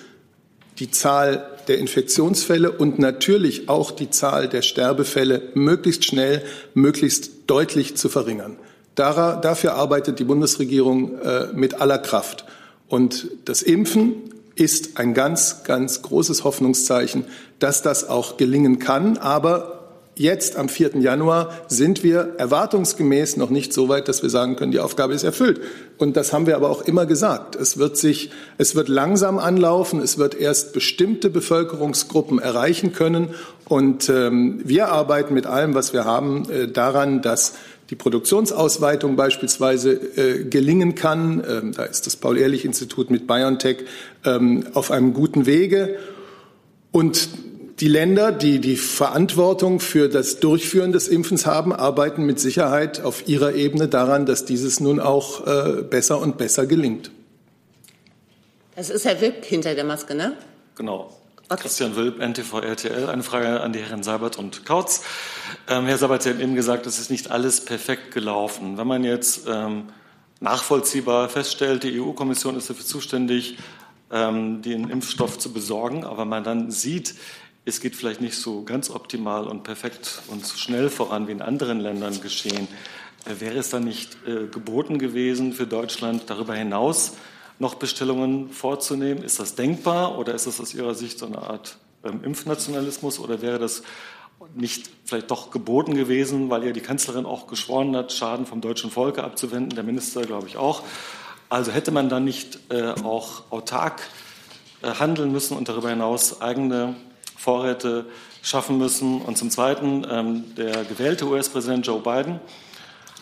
die 0.79 0.91
Zahl 0.91 1.47
der 1.69 1.79
Infektionsfälle 1.79 2.73
und 2.73 2.99
natürlich 2.99 3.69
auch 3.69 3.91
die 3.91 4.09
Zahl 4.09 4.49
der 4.49 4.63
Sterbefälle 4.63 5.43
möglichst 5.53 6.07
schnell, 6.07 6.43
möglichst 6.73 7.31
deutlich 7.47 7.97
zu 7.97 8.09
verringern. 8.09 8.57
dafür 8.95 9.75
arbeitet 9.75 10.19
die 10.19 10.25
Bundesregierung 10.25 11.19
äh, 11.19 11.49
mit 11.53 11.81
aller 11.81 11.99
Kraft. 11.99 12.47
Und 12.89 13.29
das 13.45 13.61
Impfen 13.61 14.15
ist 14.55 14.99
ein 14.99 15.15
ganz, 15.15 15.63
ganz 15.65 16.03
großes 16.03 16.45
Hoffnungszeichen, 16.45 17.25
dass 17.59 17.83
das 17.83 18.09
auch 18.09 18.37
gelingen 18.37 18.79
kann. 18.79 19.19
Aber 19.19 19.80
Jetzt 20.21 20.57
am 20.57 20.69
4. 20.69 20.99
Januar 20.99 21.49
sind 21.69 22.05
wir 22.05 22.35
erwartungsgemäß 22.37 23.39
noch 23.39 23.49
nicht 23.49 23.73
so 23.73 23.89
weit, 23.89 24.07
dass 24.07 24.23
wir 24.23 24.29
sagen 24.29 24.55
können, 24.55 24.71
die 24.71 24.79
Aufgabe 24.79 25.15
ist 25.15 25.23
erfüllt. 25.23 25.63
Und 25.97 26.15
das 26.15 26.35
haben 26.35 26.47
wir 26.47 26.57
aber 26.57 26.69
auch 26.69 26.83
immer 26.83 27.07
gesagt. 27.07 27.57
Es 27.57 27.79
wird 27.79 27.97
sich, 27.97 28.31
es 28.59 28.75
wird 28.75 28.91
langsam 28.91 29.39
anlaufen. 29.39 29.99
Es 29.99 30.19
wird 30.19 30.35
erst 30.35 30.75
bestimmte 30.75 31.31
Bevölkerungsgruppen 31.31 32.39
erreichen 32.39 32.93
können. 32.93 33.29
Und 33.65 34.11
ähm, 34.11 34.61
wir 34.63 34.91
arbeiten 34.91 35.33
mit 35.33 35.47
allem, 35.47 35.75
was 35.75 35.95
wir 35.95 36.05
haben, 36.05 36.51
äh, 36.51 36.69
daran, 36.69 37.23
dass 37.23 37.55
die 37.89 37.97
Produktionsausweitung 37.97 39.17
beispielsweise 39.17 39.93
äh, 39.93 40.45
gelingen 40.45 40.97
kann. 40.97 41.43
Ähm, 41.49 41.73
da 41.73 41.85
ist 41.85 42.07
das 42.07 42.17
Paul-Ehrlich-Institut 42.17 43.11
mit 43.11 43.27
BioNTech 43.27 43.87
ähm, 44.27 44.67
auf 44.75 44.91
einem 44.91 45.15
guten 45.15 45.47
Wege. 45.47 45.97
Und 46.93 47.31
die 47.81 47.89
Länder, 47.89 48.31
die 48.31 48.61
die 48.61 48.77
Verantwortung 48.77 49.81
für 49.81 50.09
das 50.09 50.41
Durchführen 50.41 50.93
des 50.93 51.09
Impfens 51.09 51.47
haben, 51.47 51.73
arbeiten 51.73 52.25
mit 52.25 52.39
Sicherheit 52.39 53.01
auf 53.01 53.27
ihrer 53.27 53.55
Ebene 53.55 53.89
daran, 53.89 54.27
dass 54.27 54.45
dieses 54.45 54.81
nun 54.81 55.01
auch 55.01 55.47
äh, 55.47 55.83
besser 55.83 56.21
und 56.21 56.37
besser 56.37 56.67
gelingt. 56.67 57.11
Das 58.77 58.91
ist 58.91 59.05
Herr 59.05 59.21
Wipp 59.21 59.45
hinter 59.45 59.75
der 59.75 59.85
Maske, 59.85 60.15
ne? 60.15 60.37
Genau. 60.77 61.17
Okay. 61.49 61.63
Christian 61.63 61.97
Wilp, 61.97 62.21
NTV 62.21 62.61
RTL. 62.61 63.09
Eine 63.09 63.25
Frage 63.25 63.61
an 63.61 63.73
die 63.73 63.81
Herren 63.81 64.05
Seibert 64.05 64.39
und 64.39 64.65
Kautz. 64.65 65.03
Ähm, 65.69 65.87
Herr 65.87 65.99
Seibert, 65.99 66.23
Sie 66.23 66.31
haben 66.31 66.41
eben 66.41 66.55
gesagt, 66.55 66.87
es 66.87 67.01
ist 67.01 67.11
nicht 67.11 67.31
alles 67.33 67.65
perfekt 67.65 68.15
gelaufen. 68.15 68.79
Wenn 68.79 68.87
man 68.87 69.03
jetzt 69.03 69.49
ähm, 69.49 69.89
nachvollziehbar 70.39 71.29
feststellt, 71.29 71.83
die 71.83 72.01
EU-Kommission 72.01 72.57
ist 72.57 72.71
dafür 72.71 72.87
zuständig, 72.87 73.59
ähm, 74.13 74.63
den 74.63 74.91
Impfstoff 74.91 75.39
zu 75.39 75.53
besorgen, 75.53 76.05
aber 76.05 76.25
man 76.25 76.45
dann 76.45 76.71
sieht, 76.71 77.15
es 77.65 77.81
geht 77.81 77.95
vielleicht 77.95 78.21
nicht 78.21 78.37
so 78.37 78.63
ganz 78.63 78.91
optimal 78.91 79.47
und 79.47 79.63
perfekt 79.63 80.23
und 80.29 80.45
so 80.45 80.57
schnell 80.57 80.89
voran 80.89 81.29
wie 81.29 81.33
in 81.33 81.43
anderen 81.43 81.81
Ländern 81.81 82.21
geschehen. 82.21 82.69
Äh, 83.27 83.41
wäre 83.41 83.59
es 83.59 83.71
dann 83.71 83.85
nicht 83.85 84.17
äh, 84.27 84.47
geboten 84.47 84.99
gewesen, 84.99 85.53
für 85.53 85.67
Deutschland 85.67 86.25
darüber 86.27 86.55
hinaus 86.55 87.13
noch 87.59 87.75
Bestellungen 87.75 88.51
vorzunehmen? 88.51 89.23
Ist 89.23 89.39
das 89.39 89.55
denkbar 89.55 90.19
oder 90.19 90.35
ist 90.35 90.47
das 90.47 90.61
aus 90.61 90.75
Ihrer 90.75 90.95
Sicht 90.95 91.19
so 91.19 91.27
eine 91.27 91.39
Art 91.39 91.77
ähm, 92.03 92.25
Impfnationalismus 92.25 93.19
oder 93.19 93.43
wäre 93.43 93.59
das 93.59 93.83
nicht 94.55 94.89
vielleicht 95.05 95.31
doch 95.31 95.51
geboten 95.51 95.95
gewesen, 95.95 96.49
weil 96.49 96.65
ja 96.65 96.73
die 96.73 96.81
Kanzlerin 96.81 97.27
auch 97.27 97.47
geschworen 97.47 97.95
hat, 97.95 98.11
Schaden 98.11 98.47
vom 98.47 98.63
deutschen 98.63 98.91
Volke 98.91 99.23
abzuwenden, 99.23 99.75
der 99.75 99.85
Minister 99.85 100.23
glaube 100.23 100.49
ich 100.49 100.57
auch. 100.57 100.83
Also 101.51 101.73
hätte 101.73 101.91
man 101.91 102.09
dann 102.09 102.25
nicht 102.25 102.59
äh, 102.71 102.95
auch 103.03 103.43
autark 103.51 104.01
handeln 104.83 105.31
müssen 105.31 105.59
und 105.59 105.69
darüber 105.69 105.91
hinaus 105.91 106.41
eigene 106.41 106.95
Vorräte 107.41 108.05
schaffen 108.43 108.77
müssen. 108.77 109.23
Und 109.23 109.39
zum 109.39 109.51
Zweiten, 109.51 110.07
ähm, 110.11 110.55
der 110.57 110.85
gewählte 110.85 111.27
US-Präsident 111.27 111.87
Joe 111.87 112.01
Biden 112.01 112.39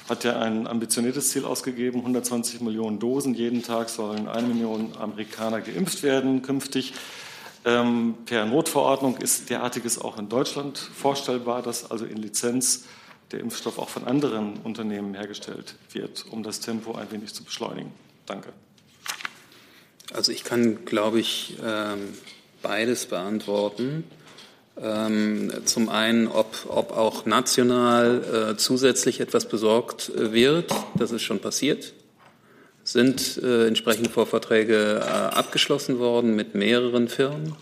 hat 0.08 0.24
ja 0.24 0.40
ein 0.40 0.66
ambitioniertes 0.66 1.30
Ziel 1.30 1.44
ausgegeben, 1.44 2.00
120 2.00 2.60
Millionen 2.60 2.98
Dosen. 2.98 3.34
Jeden 3.34 3.62
Tag 3.62 3.88
sollen 3.88 4.26
eine 4.26 4.48
Million 4.48 4.96
Amerikaner 4.98 5.60
geimpft 5.60 6.02
werden 6.02 6.42
künftig. 6.42 6.94
Ähm, 7.64 8.16
per 8.24 8.44
Notverordnung 8.46 9.18
ist 9.18 9.50
derartiges 9.50 10.00
auch 10.00 10.18
in 10.18 10.28
Deutschland 10.28 10.78
vorstellbar, 10.78 11.62
dass 11.62 11.88
also 11.88 12.04
in 12.04 12.16
Lizenz 12.16 12.86
der 13.30 13.38
Impfstoff 13.40 13.78
auch 13.78 13.88
von 13.88 14.04
anderen 14.04 14.56
Unternehmen 14.64 15.14
hergestellt 15.14 15.76
wird, 15.92 16.24
um 16.30 16.42
das 16.42 16.58
Tempo 16.58 16.94
ein 16.94 17.10
wenig 17.12 17.34
zu 17.34 17.44
beschleunigen. 17.44 17.92
Danke. 18.26 18.52
Also 20.12 20.32
ich 20.32 20.42
kann, 20.42 20.86
glaube 20.86 21.20
ich, 21.20 21.56
ähm 21.62 22.14
beides 22.68 23.06
beantworten. 23.06 24.04
Ähm, 24.80 25.50
zum 25.64 25.88
einen, 25.88 26.28
ob, 26.28 26.66
ob 26.68 26.92
auch 26.92 27.24
national 27.24 28.52
äh, 28.52 28.56
zusätzlich 28.58 29.20
etwas 29.20 29.48
besorgt 29.48 30.10
äh, 30.10 30.32
wird. 30.34 30.70
Das 30.98 31.10
ist 31.10 31.22
schon 31.22 31.40
passiert. 31.40 31.94
Sind 32.84 33.40
äh, 33.42 33.66
entsprechende 33.66 34.10
Vorverträge 34.10 35.00
äh, 35.00 35.02
abgeschlossen 35.02 35.98
worden 35.98 36.36
mit 36.36 36.54
mehreren 36.54 37.08
Firmen. 37.08 37.56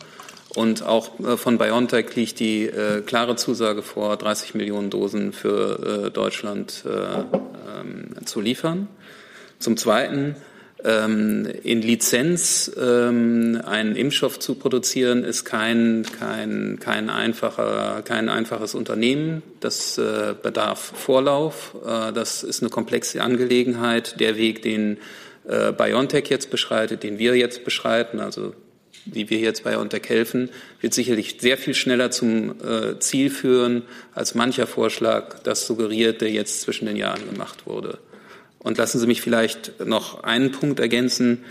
Und 0.57 0.83
auch 0.83 1.21
äh, 1.21 1.37
von 1.37 1.57
BioNTech 1.57 2.17
liegt 2.17 2.41
die 2.41 2.67
äh, 2.67 3.01
klare 3.03 3.37
Zusage 3.37 3.83
vor, 3.83 4.17
30 4.17 4.55
Millionen 4.57 4.91
Dosen 4.91 5.33
für 5.33 6.11
Deutschland 6.11 6.83
ähm, 6.85 8.27
zu 8.27 8.41
liefern. 8.41 8.89
Zum 9.61 9.77
Zweiten 9.77 10.35
in 10.85 11.83
Lizenz 11.83 12.71
ähm, 12.79 13.61
einen 13.65 13.97
Impfstoff 13.97 14.39
zu 14.39 14.57
produzieren, 14.57 15.25
ist 15.25 15.45
kein, 15.45 16.05
kein, 16.19 16.79
kein, 16.79 17.09
einfacher, 17.09 18.03
kein 18.05 18.29
einfaches 18.29 18.75
Unternehmen. 18.75 19.43
Das 19.61 19.97
äh, 19.97 20.35
bedarf 20.41 20.93
Vorlauf. 20.95 21.75
Äh, 21.85 22.13
das 22.13 22.43
ist 22.43 22.63
eine 22.63 22.69
komplexe 22.69 23.23
Angelegenheit. 23.23 24.21
Der 24.21 24.37
Weg, 24.37 24.63
den 24.63 24.99
äh, 25.49 25.73
BioNTech 25.73 26.29
jetzt 26.29 26.51
beschreitet, 26.51 27.03
den 27.03 27.19
wir 27.19 27.37
jetzt 27.37 27.65
beschreiten, 27.65 28.21
also 28.21 28.53
wie 29.07 29.31
wir 29.31 29.39
jetzt 29.39 29.65
BioNTech 29.65 30.09
helfen, 30.09 30.51
wird 30.81 30.93
sicherlich 30.93 31.39
sehr 31.41 31.57
viel 31.57 31.75
schneller 31.75 32.11
zum 32.11 32.57
Ziel 32.99 33.31
führen 33.31 33.83
als 34.13 34.35
mancher 34.35 34.67
Vorschlag, 34.67 35.39
das 35.45 35.65
suggeriert, 35.65 36.23
der 36.23 36.33
jetzt 36.33 36.63
zwischen 36.63 36.87
den 36.87 36.97
Jahren 36.97 37.21
gemacht 37.31 37.67
wurde. 37.67 37.99
Und 38.59 38.79
lassen 38.79 38.99
Sie 38.99 39.07
mich 39.07 39.21
vielleicht 39.21 39.85
noch 39.85 40.25
einen 40.25 40.51
Punkt 40.53 40.81
ergänzen. 40.81 41.45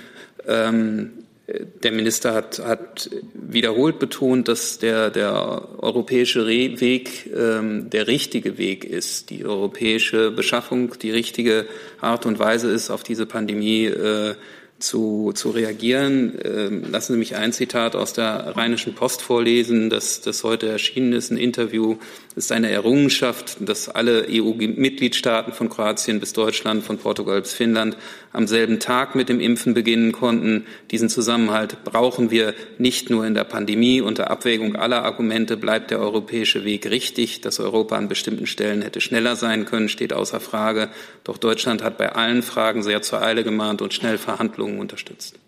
Ähm, 0.47 1.11
der 1.47 1.91
Minister 1.91 2.33
hat, 2.33 2.59
hat 2.59 3.09
wiederholt 3.33 3.99
betont, 3.99 4.47
dass 4.47 4.79
der, 4.79 5.11
der 5.11 5.67
europäische 5.77 6.47
Weg 6.47 7.29
ähm, 7.35 7.89
der 7.91 8.07
richtige 8.07 8.57
Weg 8.57 8.83
ist, 8.83 9.29
die 9.29 9.45
europäische 9.45 10.31
Beschaffung 10.31 10.97
die 10.99 11.11
richtige 11.11 11.67
Art 12.01 12.25
und 12.25 12.39
Weise 12.39 12.71
ist, 12.71 12.89
auf 12.89 13.03
diese 13.03 13.27
Pandemie 13.27 13.85
äh, 13.85 14.33
zu, 14.79 15.31
zu 15.33 15.51
reagieren. 15.51 16.37
Ähm, 16.43 16.83
lassen 16.91 17.13
Sie 17.13 17.19
mich 17.19 17.35
ein 17.35 17.53
Zitat 17.53 17.95
aus 17.95 18.13
der 18.13 18.55
Rheinischen 18.57 18.93
Post 18.93 19.21
vorlesen, 19.21 19.89
das, 19.89 20.21
das 20.21 20.43
heute 20.43 20.67
erschienen 20.67 21.13
ist, 21.13 21.31
ein 21.31 21.37
Interview. 21.37 21.95
Es 22.31 22.45
ist 22.45 22.51
eine 22.51 22.69
Errungenschaft, 22.69 23.57
dass 23.61 23.87
alle 23.87 24.27
EU-Mitgliedstaaten 24.29 25.53
von 25.53 25.69
Kroatien 25.69 26.19
bis 26.19 26.33
Deutschland, 26.33 26.83
von 26.83 26.97
Portugal 26.97 27.41
bis 27.41 27.53
Finnland 27.53 27.95
am 28.33 28.47
selben 28.47 28.81
Tag 28.81 29.15
mit 29.15 29.29
dem 29.29 29.39
Impfen 29.39 29.73
beginnen 29.73 30.11
konnten. 30.11 30.65
Diesen 30.91 31.07
Zusammenhalt 31.07 31.85
brauchen 31.85 32.31
wir 32.31 32.53
nicht 32.77 33.09
nur 33.09 33.25
in 33.25 33.33
der 33.33 33.45
Pandemie. 33.45 34.01
Unter 34.01 34.29
Abwägung 34.29 34.75
aller 34.75 35.05
Argumente 35.05 35.55
bleibt 35.55 35.91
der 35.91 36.01
europäische 36.01 36.65
Weg 36.65 36.89
richtig. 36.89 37.39
Dass 37.39 37.61
Europa 37.61 37.95
an 37.95 38.09
bestimmten 38.09 38.47
Stellen 38.47 38.81
hätte 38.81 38.99
schneller 38.99 39.37
sein 39.37 39.63
können, 39.63 39.87
steht 39.87 40.11
außer 40.11 40.41
Frage. 40.41 40.89
Doch 41.23 41.37
Deutschland 41.37 41.81
hat 41.81 41.97
bei 41.97 42.11
allen 42.11 42.43
Fragen 42.43 42.83
sehr 42.83 43.01
zur 43.01 43.21
Eile 43.21 43.45
gemahnt 43.45 43.81
und 43.81 43.93
schnell 43.93 44.17
Verhandlungen 44.17 44.64
unterstützt. 44.65 45.39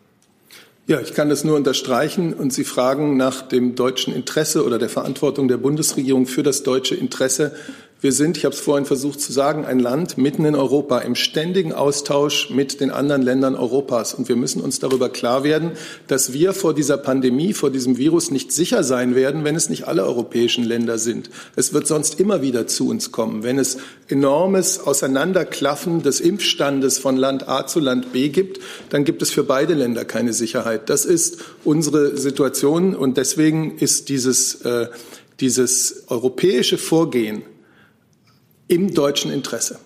Ja, 0.87 1.01
ich 1.01 1.13
kann 1.13 1.27
das 1.29 1.43
nur 1.43 1.57
unterstreichen. 1.57 2.33
Und 2.33 2.53
Sie 2.53 2.63
fragen 2.63 3.17
nach 3.17 3.41
dem 3.41 3.75
deutschen 3.75 4.13
Interesse 4.13 4.63
oder 4.63 4.79
der 4.79 4.87
Verantwortung 4.87 5.49
der 5.49 5.57
Bundesregierung 5.57 6.27
für 6.27 6.43
das 6.43 6.63
deutsche 6.63 6.95
Interesse. 6.95 7.53
Wir 7.99 8.11
sind, 8.11 8.37
ich 8.37 8.45
habe 8.45 8.53
es 8.53 8.61
vorhin 8.61 8.85
versucht 8.85 9.19
zu 9.19 9.33
sagen, 9.33 9.65
ein 9.65 9.79
Land 9.79 10.19
mitten 10.19 10.45
in 10.45 10.53
Europa 10.53 10.99
im 10.99 11.15
ständigen 11.15 11.73
Austausch 11.73 12.51
mit 12.51 12.79
den 12.79 12.91
anderen 12.91 13.23
Ländern 13.23 13.55
Europas. 13.55 14.13
Und 14.13 14.29
wir 14.29 14.35
müssen 14.35 14.61
uns 14.61 14.77
darüber 14.77 15.09
klar 15.09 15.43
werden, 15.43 15.71
dass 16.05 16.31
wir 16.31 16.53
vor 16.53 16.75
dieser 16.75 16.97
Pandemie, 16.97 17.53
vor 17.53 17.71
diesem 17.71 17.97
Virus 17.97 18.29
nicht 18.29 18.51
sicher 18.51 18.83
sein 18.83 19.15
werden, 19.15 19.43
wenn 19.45 19.55
es 19.55 19.69
nicht 19.69 19.87
alle 19.87 20.05
europäischen 20.05 20.63
Länder 20.63 20.99
sind. 20.99 21.31
Es 21.55 21.73
wird 21.73 21.87
sonst 21.87 22.19
immer 22.19 22.43
wieder 22.43 22.67
zu 22.67 22.87
uns 22.87 23.11
kommen. 23.11 23.41
Wenn 23.41 23.57
es 23.57 23.77
enormes 24.09 24.79
Auseinanderklaffen 24.79 26.03
des 26.03 26.19
Impfstandes 26.19 26.99
von 26.99 27.17
Land 27.17 27.49
A 27.49 27.65
zu 27.65 27.79
Land 27.79 28.13
B 28.13 28.29
gibt, 28.29 28.59
dann 28.89 29.05
gibt 29.05 29.23
es 29.23 29.31
für 29.31 29.43
beide 29.43 29.73
Länder 29.73 30.05
keine 30.05 30.33
Sicherheit. 30.33 30.91
Das 30.91 31.03
ist 31.03 31.39
unsere 31.63 32.15
Situation. 32.15 32.95
Und 32.95 33.17
deswegen 33.17 33.75
ist 33.79 34.09
dieses, 34.09 34.61
äh, 34.61 34.87
dieses 35.39 36.03
europäische 36.09 36.77
Vorgehen 36.77 37.41
im 38.67 38.93
deutschen 38.93 39.31
Interesse. 39.31 39.79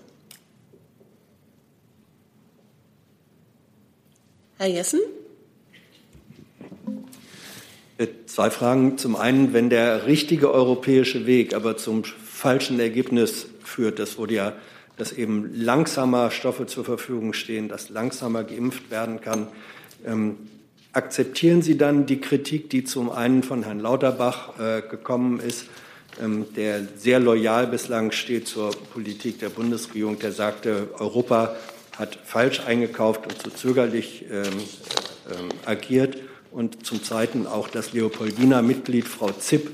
Herr 4.58 4.68
Jessen? 4.68 5.00
Äh, 7.98 8.08
zwei 8.26 8.50
Fragen. 8.50 8.98
Zum 8.98 9.16
einen, 9.16 9.54
wenn 9.54 9.70
der 9.70 10.06
richtige 10.06 10.52
europäische 10.52 11.26
Weg 11.26 11.54
aber 11.54 11.78
zum 11.78 12.04
falschen 12.04 12.80
Ergebnis 12.80 13.48
führt, 13.64 14.00
das 14.00 14.18
wurde 14.18 14.36
ja, 14.36 14.54
dass 14.98 15.12
eben 15.14 15.52
langsamer 15.54 16.32
Stoffe 16.32 16.68
zur 16.68 16.86
Verfügung 16.86 17.34
stehen, 17.34 17.70
dass 17.70 17.90
langsamer 17.90 18.44
geimpft 18.44 18.92
werden 18.92 19.22
kann, 19.22 19.48
ähm, 20.06 20.38
akzeptieren 20.94 21.62
Sie 21.62 21.78
dann 21.78 22.06
die 22.06 22.20
Kritik, 22.20 22.70
die 22.70 22.84
zum 22.84 23.10
einen 23.12 23.44
von 23.44 23.64
Herrn 23.64 23.80
Lauterbach 23.80 24.60
äh, 24.60 24.82
gekommen 24.82 25.40
ist, 25.40 25.66
der 26.56 26.88
sehr 26.98 27.20
loyal 27.20 27.68
bislang 27.68 28.12
steht 28.12 28.48
zur 28.48 28.72
Politik 28.72 29.40
der 29.40 29.50
Bundesregierung, 29.50 30.20
der 30.20 30.32
sagte, 30.32 30.90
Europa 31.00 31.56
hat 31.98 32.18
falsch 32.24 32.62
eingekauft 32.62 33.26
und 33.28 33.42
zu 33.42 33.50
zögerlich 33.50 34.26
ähm, 34.32 34.44
ähm, 34.46 35.50
agiert. 35.66 36.18
Und 36.52 36.86
zum 36.86 37.04
Zweiten 37.04 37.48
auch 37.48 37.70
das 37.70 37.94
Leopoldiner 37.94 38.62
Mitglied 38.62 39.08
Frau 39.08 39.32
Zipp, 39.32 39.72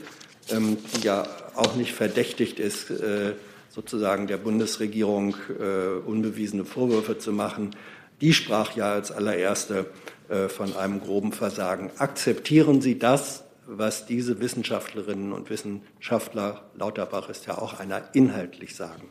ähm, 0.50 0.78
die 0.96 1.06
ja 1.06 1.28
auch 1.56 1.76
nicht 1.76 1.94
verdächtigt 1.94 2.60
ist, 2.60 2.92
äh, 2.92 3.34
sozusagen 3.70 4.28
der 4.28 4.38
Bundesregierung 4.38 5.36
äh, 5.60 6.00
unbewiesene 6.06 6.66
Vorwürfe 6.66 7.18
zu 7.18 7.32
machen, 7.32 7.76
die 8.22 8.34
sprach 8.34 8.76
ja 8.76 8.94
als 8.94 9.12
allererste 9.12 9.86
äh, 10.30 10.48
von 10.48 10.76
einem 10.76 11.02
groben 11.02 11.32
Versagen. 11.32 11.92
Akzeptieren 11.98 12.82
Sie 12.82 12.98
das, 13.00 13.44
was 13.68 14.06
diese 14.06 14.40
Wissenschaftlerinnen 14.40 15.34
und 15.34 15.50
Wissenschaftler, 15.50 16.70
Lauterbach 16.76 17.30
ist 17.30 17.46
ja 17.46 17.58
auch 17.58 17.80
einer, 17.80 18.10
inhaltlich 18.14 18.76
sagen? 18.76 19.10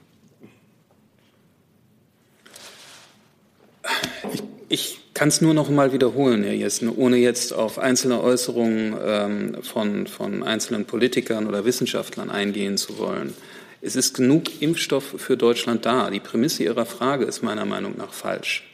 Ich, 4.33 4.42
ich 4.69 5.01
kann 5.14 5.29
es 5.29 5.40
nur 5.40 5.55
noch 5.55 5.69
mal 5.69 5.92
wiederholen, 5.92 6.42
Herr 6.42 6.55
Jessen, 6.55 6.88
ohne 6.88 7.19
jetzt 7.19 7.53
auf 7.53 7.79
einzelne 7.79 8.23
Äußerungen 8.23 8.97
ähm, 9.05 9.62
von, 9.62 10.07
von 10.07 10.42
einzelnen 10.42 10.87
Politikern 10.87 11.47
oder 11.47 11.64
Wissenschaftlern 11.64 12.31
eingehen 12.31 12.79
zu 12.79 12.99
wollen. 12.99 13.35
Es 13.83 13.95
ist 13.95 14.14
genug 14.14 14.62
Impfstoff 14.62 15.14
für 15.19 15.37
Deutschland 15.37 15.85
da. 15.85 16.11
Die 16.11 16.19
Prämisse 16.19 16.64
Ihrer 16.64 16.87
Frage 16.87 17.27
ist 17.27 17.42
meiner 17.42 17.66
Meinung 17.66 17.97
nach 17.97 18.12
falsch. 18.12 18.64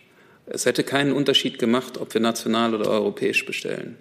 Es 0.47 0.65
hätte 0.65 0.85
keinen 0.85 1.13
Unterschied 1.13 1.59
gemacht, 1.59 1.99
ob 1.99 2.15
wir 2.15 2.21
national 2.21 2.75
oder 2.75 2.89
europäisch 2.89 3.45
bestellen. 3.45 3.99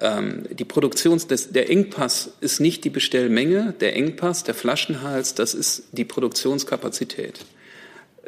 Ähm, 0.00 0.44
die 0.50 0.64
Produktion, 0.64 1.18
des, 1.28 1.52
der 1.52 1.70
Engpass 1.70 2.30
ist 2.40 2.60
nicht 2.60 2.84
die 2.84 2.90
Bestellmenge, 2.90 3.74
der 3.80 3.96
Engpass, 3.96 4.44
der 4.44 4.54
Flaschenhals, 4.54 5.34
das 5.34 5.54
ist 5.54 5.84
die 5.92 6.04
Produktionskapazität. 6.04 7.44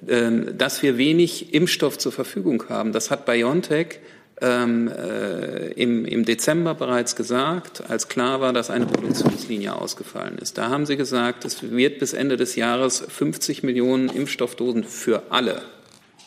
Ähm, 0.07 0.57
dass 0.57 0.83
wir 0.83 0.97
wenig 0.97 1.53
Impfstoff 1.53 1.99
zur 1.99 2.13
Verfügung 2.13 2.65
haben, 2.69 2.93
das 2.93 3.11
hat 3.11 3.27
BioNTech 3.27 3.99
ähm, 4.41 4.89
äh, 4.89 5.73
im, 5.73 6.05
im 6.05 6.25
Dezember 6.25 6.75
bereits 6.75 7.17
gesagt, 7.17 7.83
als 7.91 8.09
klar 8.09 8.41
war, 8.41 8.53
dass 8.53 8.71
eine 8.71 8.87
Produktionslinie 8.87 9.75
ausgefallen 9.75 10.39
ist. 10.39 10.57
Da 10.57 10.69
haben 10.69 10.87
sie 10.87 10.97
gesagt, 10.97 11.45
es 11.45 11.71
wird 11.71 11.99
bis 11.99 12.13
Ende 12.13 12.37
des 12.37 12.55
Jahres 12.55 13.05
50 13.09 13.63
Millionen 13.65 14.09
Impfstoffdosen 14.09 14.85
für 14.85 15.25
alle, 15.31 15.63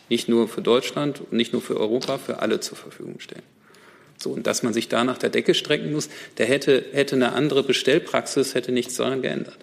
nicht 0.09 0.27
nur 0.27 0.49
für 0.49 0.61
Deutschland 0.61 1.21
und 1.21 1.33
nicht 1.33 1.53
nur 1.53 1.61
für 1.61 1.79
Europa, 1.79 2.17
für 2.17 2.39
alle 2.39 2.59
zur 2.59 2.77
Verfügung 2.77 3.19
stellen. 3.19 3.43
So, 4.21 4.29
und 4.29 4.45
dass 4.45 4.61
man 4.61 4.73
sich 4.73 4.87
da 4.87 5.03
nach 5.03 5.17
der 5.17 5.29
Decke 5.29 5.53
strecken 5.55 5.91
muss, 5.91 6.09
der 6.37 6.45
hätte, 6.45 6.85
hätte 6.91 7.15
eine 7.15 7.33
andere 7.33 7.63
Bestellpraxis, 7.63 8.53
hätte 8.53 8.71
nichts 8.71 8.95
daran 8.95 9.21
geändert. 9.21 9.57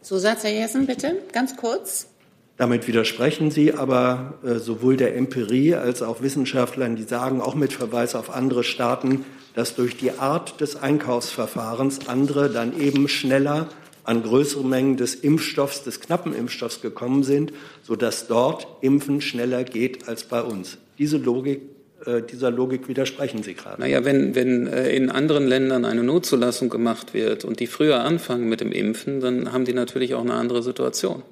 Zusatz, 0.00 0.42
Herr 0.44 0.52
Jessen, 0.52 0.86
bitte, 0.86 1.18
ganz 1.32 1.56
kurz. 1.56 2.06
Damit 2.56 2.88
widersprechen 2.88 3.50
Sie 3.50 3.74
aber 3.74 4.38
äh, 4.44 4.54
sowohl 4.54 4.96
der 4.96 5.16
Empirie 5.16 5.74
als 5.74 6.02
auch 6.02 6.22
Wissenschaftlern, 6.22 6.96
die 6.96 7.04
sagen, 7.04 7.40
auch 7.40 7.54
mit 7.54 7.72
Verweis 7.72 8.14
auf 8.14 8.30
andere 8.30 8.64
Staaten, 8.64 9.24
dass 9.54 9.74
durch 9.74 9.96
die 9.96 10.12
Art 10.12 10.60
des 10.60 10.76
Einkaufsverfahrens 10.76 12.08
andere 12.08 12.50
dann 12.50 12.78
eben 12.78 13.08
schneller 13.08 13.68
an 14.04 14.22
größere 14.22 14.64
Mengen 14.64 14.96
des 14.96 15.14
Impfstoffs, 15.14 15.84
des 15.84 16.00
knappen 16.00 16.34
Impfstoffs 16.34 16.80
gekommen 16.80 17.22
sind, 17.22 17.52
sodass 17.82 18.26
dort 18.26 18.66
Impfen 18.80 19.20
schneller 19.20 19.64
geht 19.64 20.08
als 20.08 20.24
bei 20.24 20.42
uns. 20.42 20.78
Diese 20.98 21.18
Logik 21.18 21.60
dieser 22.30 22.50
Logik 22.50 22.88
widersprechen 22.88 23.42
Sie 23.42 23.54
gerade. 23.54 23.80
Naja, 23.80 24.04
wenn, 24.04 24.34
wenn 24.34 24.66
äh, 24.66 24.90
in 24.90 25.10
anderen 25.10 25.46
Ländern 25.46 25.84
eine 25.84 26.02
Notzulassung 26.02 26.70
gemacht 26.70 27.12
wird 27.14 27.44
und 27.44 27.60
die 27.60 27.66
früher 27.66 28.00
anfangen 28.00 28.48
mit 28.48 28.60
dem 28.60 28.72
Impfen, 28.72 29.20
dann 29.20 29.52
haben 29.52 29.64
die 29.64 29.74
natürlich 29.74 30.14
auch 30.14 30.22
eine 30.22 30.34
andere 30.34 30.62
Situation. 30.62 31.22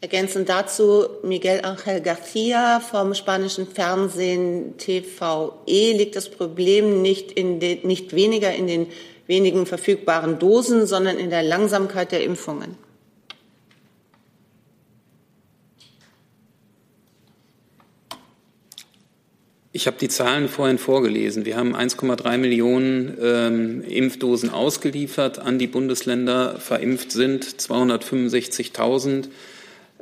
Ergänzend 0.00 0.48
dazu 0.48 1.06
Miguel 1.22 1.60
Ángel 1.60 2.00
García 2.00 2.80
vom 2.80 3.14
spanischen 3.14 3.68
Fernsehen 3.68 4.76
TVE 4.76 5.92
liegt 5.92 6.16
das 6.16 6.28
Problem 6.28 7.02
nicht, 7.02 7.30
in 7.30 7.60
den, 7.60 7.86
nicht 7.86 8.12
weniger 8.12 8.52
in 8.52 8.66
den 8.66 8.86
wenigen 9.28 9.64
verfügbaren 9.64 10.40
Dosen, 10.40 10.86
sondern 10.86 11.18
in 11.18 11.30
der 11.30 11.44
Langsamkeit 11.44 12.10
der 12.10 12.24
Impfungen. 12.24 12.76
Ich 19.74 19.86
habe 19.86 19.96
die 19.98 20.08
Zahlen 20.08 20.50
vorhin 20.50 20.76
vorgelesen. 20.76 21.46
Wir 21.46 21.56
haben 21.56 21.74
1,3 21.74 22.36
Millionen 22.36 23.16
ähm, 23.22 23.82
Impfdosen 23.82 24.50
ausgeliefert 24.50 25.38
an 25.38 25.58
die 25.58 25.66
Bundesländer. 25.66 26.56
Verimpft 26.58 27.10
sind 27.10 27.46
265.000. 27.46 29.28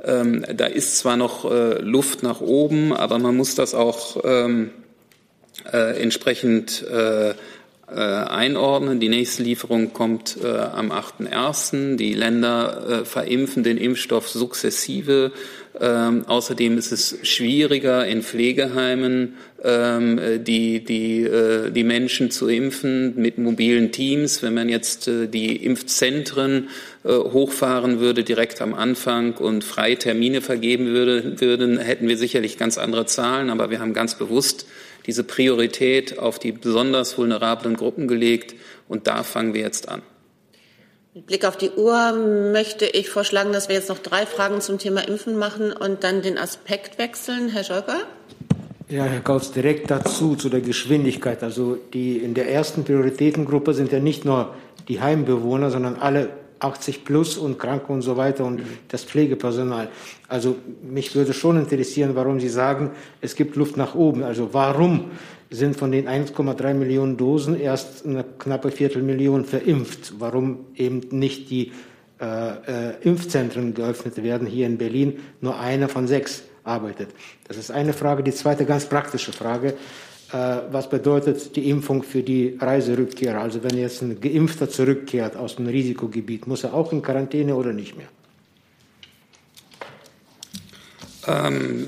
Ähm, 0.03 0.45
da 0.57 0.67
ist 0.67 0.99
zwar 0.99 1.17
noch 1.17 1.49
äh, 1.49 1.81
Luft 1.83 2.25
nach 2.25 2.41
oben, 2.41 2.93
aber 2.93 3.21
man 3.21 3.37
muss 3.37 3.55
das 3.55 3.75
auch 3.75 4.21
ähm, 4.25 4.71
äh, 5.73 6.03
entsprechend 6.03 6.85
äh, 6.91 7.31
äh 7.31 7.35
einordnen. 7.93 8.99
Die 8.99 9.09
nächste 9.09 9.45
Lieferung 9.45 9.93
kommt 9.93 10.37
äh, 10.43 10.49
am 10.49 10.91
8.1. 10.91 11.95
Die 11.95 12.15
Länder 12.15 13.03
äh, 13.03 13.05
verimpfen 13.05 13.63
den 13.63 13.77
Impfstoff 13.77 14.29
sukzessive. 14.31 15.31
Ähm, 15.79 16.25
außerdem 16.27 16.77
ist 16.79 16.91
es 16.91 17.19
schwieriger 17.23 18.05
in 18.07 18.23
Pflegeheimen 18.23 19.37
ähm, 19.63 20.21
die, 20.45 20.85
die, 20.85 21.23
äh, 21.23 21.71
die 21.71 21.85
Menschen 21.85 22.31
zu 22.33 22.49
impfen 22.49 23.15
mit 23.17 23.39
mobilen 23.39 23.93
Teams. 23.93 24.43
Wenn 24.43 24.55
man 24.55 24.69
jetzt 24.69 25.07
äh, 25.07 25.29
die 25.29 25.57
Impfzentren 25.65 26.69
äh, 27.05 27.11
hochfahren 27.13 28.01
würde 28.01 28.25
direkt 28.25 28.61
am 28.63 28.75
Anfang 28.75 29.35
und 29.35 29.63
freie 29.63 29.97
Termine 29.97 30.41
vergeben 30.41 30.87
würde, 30.89 31.41
würden, 31.41 31.79
hätten 31.79 32.09
wir 32.09 32.19
sicherlich 32.19 32.59
ganz 32.59 32.77
andere 32.77 33.07
Zahlen. 33.07 33.49
Aber 33.49 33.71
wir 33.71 33.79
haben 33.79 33.95
ganz 33.95 34.17
bewusst 34.17 34.67
diese 35.07 35.23
Priorität 35.23 36.19
auf 36.19 36.39
die 36.41 36.53
besonders 36.53 37.17
vulnerablen 37.17 37.77
Gruppen 37.77 38.09
gelegt. 38.09 38.57
Und 38.89 39.07
da 39.07 39.23
fangen 39.23 39.55
wir 39.55 39.61
jetzt 39.61 39.89
an. 39.89 40.03
Mit 41.13 41.27
Blick 41.27 41.45
auf 41.45 41.57
die 41.57 41.71
Uhr 41.71 42.13
möchte 42.53 42.87
ich 42.87 43.11
vorschlagen, 43.11 43.53
dass 43.53 43.69
wir 43.69 43.75
jetzt 43.75 43.89
noch 43.89 43.99
drei 43.99 44.27
Fragen 44.27 44.61
zum 44.61 44.79
Thema 44.79 45.01
Impfen 45.09 45.37
machen 45.37 45.73
und 45.73 46.05
dann 46.05 46.23
den 46.23 46.39
Aspekt 46.39 46.99
wechseln. 46.99 47.49
Herr 47.49 47.65
Scholper? 47.65 47.97
Ja, 48.89 49.03
Herr 49.07 49.19
Kautz, 49.19 49.51
direkt 49.51 49.91
dazu, 49.91 50.37
zu 50.37 50.49
der 50.49 50.61
Geschwindigkeit. 50.61 51.43
Also 51.43 51.77
die 51.93 52.19
in 52.19 52.35
der 52.35 52.49
ersten 52.49 52.85
Prioritätengruppe 52.85 53.75
sind 53.75 53.91
ja 53.91 53.99
nicht 53.99 54.25
nur 54.25 54.55
die 54.87 55.01
Heimbewohner, 55.01 55.73
sondern 55.73 55.97
alle 55.97 56.29
80 56.61 57.05
plus 57.05 57.39
und 57.39 57.59
Kranke 57.59 57.93
und 57.93 58.03
so 58.03 58.17
weiter 58.17 58.45
und 58.45 58.63
das 58.87 59.03
Pflegepersonal. 59.03 59.89
Also 60.29 60.59
mich 60.81 61.17
würde 61.17 61.33
schon 61.33 61.59
interessieren, 61.59 62.13
warum 62.15 62.39
Sie 62.39 62.49
sagen, 62.49 62.93
es 63.21 63.35
gibt 63.35 63.57
Luft 63.57 63.77
nach 63.77 63.97
oben. 63.97 64.23
Also 64.23 64.51
warum 64.53 65.11
sind 65.51 65.77
von 65.77 65.91
den 65.91 66.09
1,3 66.09 66.75
Millionen 66.75 67.17
Dosen 67.17 67.59
erst 67.59 68.07
eine 68.07 68.25
knappe 68.25 68.71
Viertelmillion 68.71 69.45
verimpft? 69.45 70.15
Warum 70.19 70.67
eben 70.77 71.03
nicht 71.11 71.51
die 71.51 71.73
äh, 72.21 72.91
äh, 72.91 72.95
Impfzentren 73.03 73.75
geöffnet 73.75 74.23
werden 74.23 74.47
hier 74.47 74.67
in 74.67 74.79
Berlin? 74.79 75.19
Nur 75.41 75.59
eine 75.59 75.89
von 75.89 76.07
sechs 76.07 76.45
arbeitet. 76.63 77.11
Das 77.49 77.57
ist 77.57 77.71
eine 77.71 77.93
Frage. 77.93 78.23
Die 78.23 78.33
zweite 78.33 78.65
ganz 78.65 78.87
praktische 78.87 79.33
Frage. 79.33 79.75
Äh, 80.33 80.59
was 80.71 80.89
bedeutet 80.89 81.57
die 81.57 81.69
Impfung 81.69 82.05
für 82.05 82.23
die 82.23 82.57
Reiserückkehrer? 82.61 83.41
Also 83.41 83.65
wenn 83.65 83.77
jetzt 83.77 84.03
ein 84.03 84.21
Geimpfter 84.21 84.69
zurückkehrt 84.69 85.37
aus 85.37 85.57
dem 85.57 85.67
Risikogebiet, 85.67 86.47
muss 86.47 86.63
er 86.63 86.75
auch 86.75 86.93
in 86.93 87.03
Quarantäne 87.03 87.57
oder 87.57 87.73
nicht 87.73 87.97
mehr? 87.97 88.07
Ähm, 91.31 91.87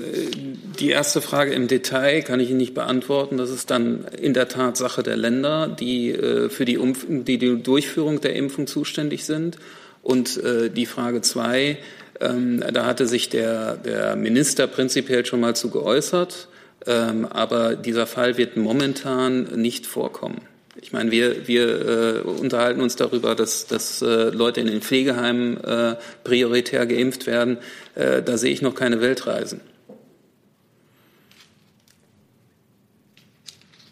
die 0.79 0.89
erste 0.89 1.21
Frage 1.21 1.53
im 1.53 1.67
Detail 1.67 2.21
kann 2.21 2.39
ich 2.39 2.49
Ihnen 2.49 2.57
nicht 2.57 2.73
beantworten. 2.73 3.37
Das 3.37 3.49
ist 3.49 3.69
dann 3.69 4.05
in 4.19 4.33
der 4.33 4.47
Tat 4.47 4.77
Sache 4.77 5.03
der 5.03 5.17
Länder, 5.17 5.67
die 5.67 6.11
äh, 6.11 6.49
für 6.49 6.65
die, 6.65 6.77
Umf 6.77 7.05
die, 7.07 7.37
die 7.37 7.61
Durchführung 7.61 8.21
der 8.21 8.35
Impfung 8.35 8.67
zuständig 8.67 9.25
sind. 9.25 9.57
Und 10.01 10.37
äh, 10.43 10.69
die 10.69 10.85
Frage 10.85 11.21
zwei, 11.21 11.77
ähm, 12.19 12.63
da 12.73 12.85
hatte 12.85 13.07
sich 13.07 13.29
der, 13.29 13.75
der 13.77 14.15
Minister 14.15 14.67
prinzipiell 14.67 15.25
schon 15.25 15.39
mal 15.39 15.55
zu 15.55 15.69
geäußert. 15.69 16.47
Ähm, 16.85 17.25
aber 17.25 17.75
dieser 17.75 18.07
Fall 18.07 18.37
wird 18.37 18.57
momentan 18.57 19.43
nicht 19.55 19.85
vorkommen. 19.85 20.41
Ich 20.81 20.91
meine, 20.91 21.11
wir, 21.11 21.47
wir 21.47 21.87
äh, 21.87 22.21
unterhalten 22.21 22.81
uns 22.81 22.95
darüber, 22.95 23.35
dass, 23.35 23.67
dass 23.67 24.01
äh, 24.01 24.29
Leute 24.29 24.59
in 24.59 24.67
den 24.67 24.81
Pflegeheimen 24.81 25.63
äh, 25.63 25.95
prioritär 26.23 26.85
geimpft 26.87 27.27
werden. 27.27 27.59
Äh, 27.95 28.23
da 28.23 28.37
sehe 28.37 28.51
ich 28.51 28.61
noch 28.61 28.73
keine 28.73 28.99
Weltreisen. 28.99 29.61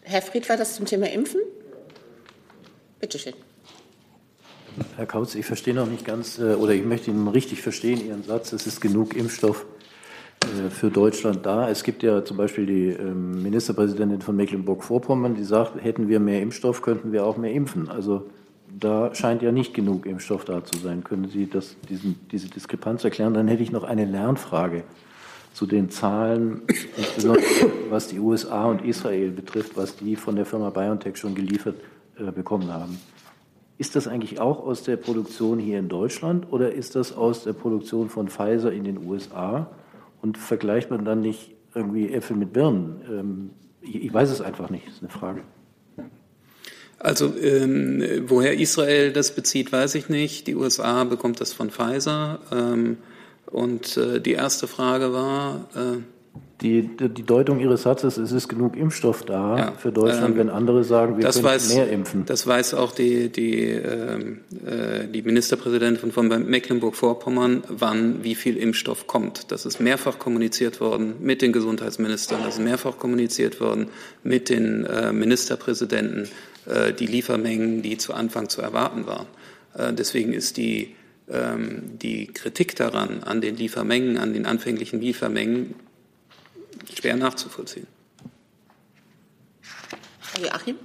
Herr 0.02 0.22
Fried, 0.22 0.50
war 0.50 0.58
das 0.58 0.76
zum 0.76 0.86
Thema 0.86 1.10
Impfen? 1.10 1.42
Bitte 3.00 3.20
schön. 3.20 3.34
Herr 4.96 5.06
Kautz, 5.06 5.36
ich 5.36 5.46
verstehe 5.46 5.74
noch 5.74 5.88
nicht 5.88 6.04
ganz, 6.04 6.40
äh, 6.40 6.56
oder 6.56 6.74
ich 6.74 6.84
möchte 6.84 7.12
Ihnen 7.12 7.28
richtig 7.28 7.62
verstehen, 7.62 8.06
Ihren 8.06 8.24
Satz, 8.24 8.54
es 8.54 8.66
ist 8.66 8.82
genug 8.82 9.16
Impfstoff 9.16 9.66
äh, 9.66 9.81
für 10.70 10.90
Deutschland 10.90 11.46
da. 11.46 11.70
Es 11.70 11.84
gibt 11.84 12.04
ja 12.04 12.24
zum 12.26 12.38
Beispiel 12.38 12.66
die 12.66 12.88
ähm, 12.88 13.44
Ministerpräsidentin 13.44 14.22
von 14.22 14.36
Mecklenburg-Vorpommern, 14.36 15.36
die 15.36 15.44
sagt, 15.44 15.84
hätten 15.84 16.08
wir 16.08 16.20
mehr 16.20 16.42
Impfstoff, 16.42 16.82
könnten 16.82 17.12
wir 17.12 17.26
auch 17.26 17.38
mehr 17.38 17.54
impfen. 17.54 17.90
Also 17.90 18.30
da 18.80 19.14
scheint 19.14 19.42
ja 19.42 19.52
nicht 19.52 19.74
genug 19.74 20.06
Impfstoff 20.06 20.46
da 20.46 20.64
zu 20.64 20.80
sein. 20.80 21.04
Können 21.04 21.30
Sie 21.30 21.50
das, 21.50 21.76
diesen, 21.90 22.20
diese 22.32 22.50
Diskrepanz 22.50 23.04
erklären? 23.04 23.34
Dann 23.34 23.48
hätte 23.48 23.64
ich 23.64 23.72
noch 23.72 23.84
eine 23.84 24.06
Lernfrage 24.06 24.84
zu 25.54 25.66
den 25.66 25.90
Zahlen, 25.90 26.62
insbesondere 26.98 27.44
was 27.90 28.08
die 28.08 28.20
USA 28.20 28.66
und 28.66 28.84
Israel 28.86 29.32
betrifft, 29.32 29.76
was 29.76 29.98
die 29.98 30.16
von 30.16 30.36
der 30.36 30.46
Firma 30.46 30.70
BioNTech 30.70 31.18
schon 31.18 31.36
geliefert 31.36 31.76
äh, 32.18 32.32
bekommen 32.32 32.74
haben. 32.74 33.00
Ist 33.78 33.96
das 33.96 34.08
eigentlich 34.08 34.40
auch 34.40 34.66
aus 34.66 34.84
der 34.84 34.96
Produktion 34.96 35.60
hier 35.60 35.80
in 35.80 35.90
Deutschland 35.90 36.52
oder 36.52 36.72
ist 36.72 36.96
das 36.96 37.16
aus 37.16 37.44
der 37.44 37.54
Produktion 37.54 38.10
von 38.10 38.28
Pfizer 38.28 38.72
in 38.72 38.84
den 38.84 39.06
USA? 39.06 39.68
Und 40.22 40.38
vergleicht 40.38 40.92
man 40.92 41.04
dann 41.04 41.22
nicht 41.22 41.52
irgendwie 41.74 42.14
Äpfel 42.14 42.36
mit 42.36 42.54
Birnen? 42.54 43.02
Ähm, 43.10 43.50
ich, 43.82 44.04
ich, 44.04 44.14
weiß 44.14 44.30
es 44.30 44.42
einfach 44.42 44.70
nicht, 44.70 44.86
das 44.88 44.96
ist 44.96 45.02
eine 45.02 45.10
Frage. 45.10 45.42
Also 47.00 47.34
ähm, 47.42 48.26
woher 48.28 48.60
Israel 48.60 49.12
das 49.12 49.34
bezieht, 49.34 49.72
weiß 49.72 49.96
ich 49.96 50.08
nicht. 50.08 50.46
Die 50.46 50.56
USA 50.56 51.04
bekommt 51.04 51.42
das 51.42 51.52
von 51.52 51.72
Pfizer. 51.72 52.40
Ähm, 52.52 52.98
und 53.48 53.98
äh, 53.98 54.22
die 54.22 54.34
erste 54.34 54.68
Frage 54.68 55.12
war. 55.12 55.68
Äh, 55.76 55.98
die, 56.62 56.84
die 56.84 57.24
Deutung 57.24 57.60
Ihres 57.60 57.84
Satzes, 57.84 58.18
es 58.18 58.32
ist 58.32 58.48
genug 58.48 58.78
Impfstoff 58.78 59.24
da 59.24 59.58
ja, 59.58 59.72
für 59.72 59.92
Deutschland, 59.92 60.34
ähm, 60.34 60.38
wenn 60.38 60.50
andere 60.50 60.84
sagen, 60.84 61.18
wir 61.18 61.28
können 61.28 61.44
weiß, 61.44 61.74
mehr 61.74 61.90
impfen. 61.90 62.26
Das 62.26 62.46
weiß 62.46 62.76
auch 62.76 62.92
die, 62.92 63.30
die, 63.30 63.64
ähm, 63.64 64.42
äh, 64.66 65.08
die 65.08 65.24
Ministerpräsidentin 65.24 66.12
von 66.12 66.28
Mecklenburg-Vorpommern, 66.28 67.64
wann 67.68 68.24
wie 68.24 68.36
viel 68.36 68.58
Impfstoff 68.58 69.08
kommt. 69.08 69.52
Das 69.52 69.66
ist 69.66 69.80
mehrfach 69.80 70.20
kommuniziert 70.20 70.80
worden 70.80 71.16
mit 71.20 71.42
den 71.42 71.52
Gesundheitsministern, 71.52 72.42
das 72.44 72.56
ist 72.56 72.64
mehrfach 72.64 72.98
kommuniziert 73.00 73.60
worden 73.60 73.88
mit 74.24 74.50
den 74.50 74.86
äh, 74.86 75.12
Ministerpräsidenten, 75.12 76.30
äh, 76.68 76.94
die 76.94 77.08
Liefermengen, 77.08 77.82
die 77.82 77.98
zu 77.98 78.14
Anfang 78.14 78.50
zu 78.50 78.62
erwarten 78.62 79.08
waren. 79.08 79.26
Äh, 79.76 79.94
deswegen 79.94 80.32
ist 80.32 80.58
die, 80.58 80.96
ähm, 81.28 81.98
die 82.00 82.28
Kritik 82.28 82.76
daran, 82.76 83.24
an 83.24 83.42
den 83.42 83.56
Liefermengen, 83.58 84.20
an 84.20 84.34
den 84.34 84.46
anfänglichen 84.46 85.02
Liefermengen, 85.02 85.74
schwer 86.96 87.16
nachzuvollziehen. 87.16 87.88
Joachim? 90.40 90.78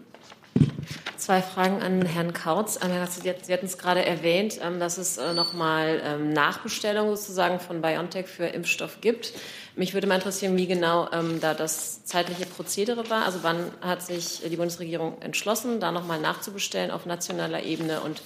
Zwei 1.16 1.42
Fragen 1.42 1.82
an 1.82 2.02
Herrn 2.06 2.32
Kautz. 2.32 2.78
Ähm, 2.82 2.90
Sie 3.10 3.52
hatten 3.52 3.66
es 3.66 3.78
gerade 3.78 4.04
erwähnt, 4.04 4.60
ähm, 4.62 4.78
dass 4.78 4.98
es 4.98 5.16
äh, 5.16 5.32
nochmal 5.32 6.00
ähm, 6.04 6.32
Nachbestellungen 6.32 7.16
sozusagen 7.16 7.58
von 7.58 7.80
BioNTech 7.80 8.26
für 8.26 8.46
Impfstoff 8.46 9.00
gibt. 9.00 9.32
Mich 9.74 9.94
würde 9.94 10.06
mal 10.06 10.14
interessieren, 10.16 10.56
wie 10.56 10.66
genau 10.66 11.06
da 11.40 11.52
das 11.52 12.02
zeitliche 12.04 12.46
Prozedere 12.46 13.10
war. 13.10 13.26
Also 13.26 13.40
wann 13.42 13.70
hat 13.82 14.00
sich 14.00 14.40
die 14.48 14.56
Bundesregierung 14.56 15.20
entschlossen, 15.20 15.80
da 15.80 15.92
nochmal 15.92 16.18
nachzubestellen 16.18 16.90
auf 16.90 17.04
nationaler 17.04 17.62
Ebene 17.62 18.00
und 18.00 18.22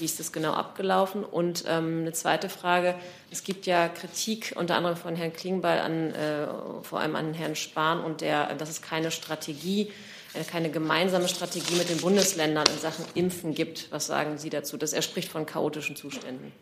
wie 0.00 0.04
ist 0.04 0.18
das 0.18 0.32
genau 0.32 0.52
abgelaufen? 0.52 1.24
Und 1.24 1.64
ähm, 1.68 2.00
eine 2.00 2.12
zweite 2.12 2.48
Frage. 2.48 2.94
Es 3.30 3.44
gibt 3.44 3.66
ja 3.66 3.88
Kritik 3.88 4.54
unter 4.56 4.76
anderem 4.76 4.96
von 4.96 5.16
Herrn 5.16 5.32
Klingbeil 5.32 5.80
an, 5.80 6.14
äh, 6.14 6.46
vor 6.82 7.00
allem 7.00 7.16
an 7.16 7.34
Herrn 7.34 7.56
Spahn 7.56 8.00
und 8.00 8.20
der, 8.20 8.54
dass 8.54 8.70
es 8.70 8.82
keine 8.82 9.10
Strategie, 9.10 9.90
äh, 10.34 10.44
keine 10.44 10.70
gemeinsame 10.70 11.28
Strategie 11.28 11.76
mit 11.76 11.90
den 11.90 11.98
Bundesländern 11.98 12.66
in 12.72 12.80
Sachen 12.80 13.04
Impfen 13.14 13.54
gibt. 13.54 13.88
Was 13.90 14.06
sagen 14.06 14.38
Sie 14.38 14.50
dazu? 14.50 14.76
Das 14.76 14.92
er 14.92 15.02
spricht 15.02 15.30
von 15.30 15.46
chaotischen 15.46 15.96
Zuständen. 15.96 16.52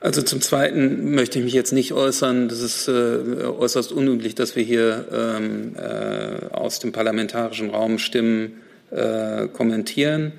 Also 0.00 0.20
zum 0.20 0.42
Zweiten 0.42 1.14
möchte 1.14 1.38
ich 1.38 1.44
mich 1.46 1.54
jetzt 1.54 1.72
nicht 1.72 1.94
äußern. 1.94 2.48
Das 2.48 2.60
ist 2.60 2.88
äh, 2.88 2.92
äußerst 2.92 3.90
unüblich, 3.90 4.34
dass 4.34 4.54
wir 4.54 4.62
hier 4.62 5.08
ähm, 5.10 5.76
äh, 5.76 6.52
aus 6.52 6.78
dem 6.78 6.92
parlamentarischen 6.92 7.70
Raum 7.70 7.98
Stimmen 7.98 8.60
äh, 8.90 9.48
kommentieren. 9.48 10.32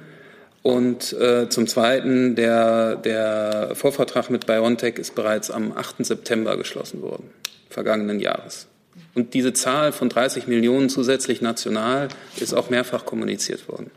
Und 0.65 1.13
äh, 1.13 1.47
zum 1.47 1.67
Zweiten, 1.67 2.33
der, 2.33 2.95
der 2.95 3.75
Vorvertrag 3.75 4.31
mit 4.31 4.47
BioNTech 4.47 4.95
ist 4.95 5.13
bereits 5.13 5.51
am 5.51 5.71
8. 5.77 6.03
September 6.03 6.57
geschlossen 6.57 7.03
worden, 7.03 7.29
vergangenen 7.69 8.19
Jahres. 8.19 8.65
Und 9.13 9.35
diese 9.35 9.53
Zahl 9.53 9.91
von 9.91 10.09
30 10.09 10.47
Millionen 10.47 10.89
zusätzlich 10.89 11.39
national 11.39 12.07
ist 12.37 12.55
auch 12.55 12.71
mehrfach 12.71 13.05
kommuniziert 13.05 13.67
worden. 13.67 13.91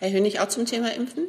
Herr 0.00 0.10
Hönig, 0.10 0.40
auch 0.40 0.48
zum 0.48 0.66
Thema 0.66 0.92
Impfen? 0.92 1.24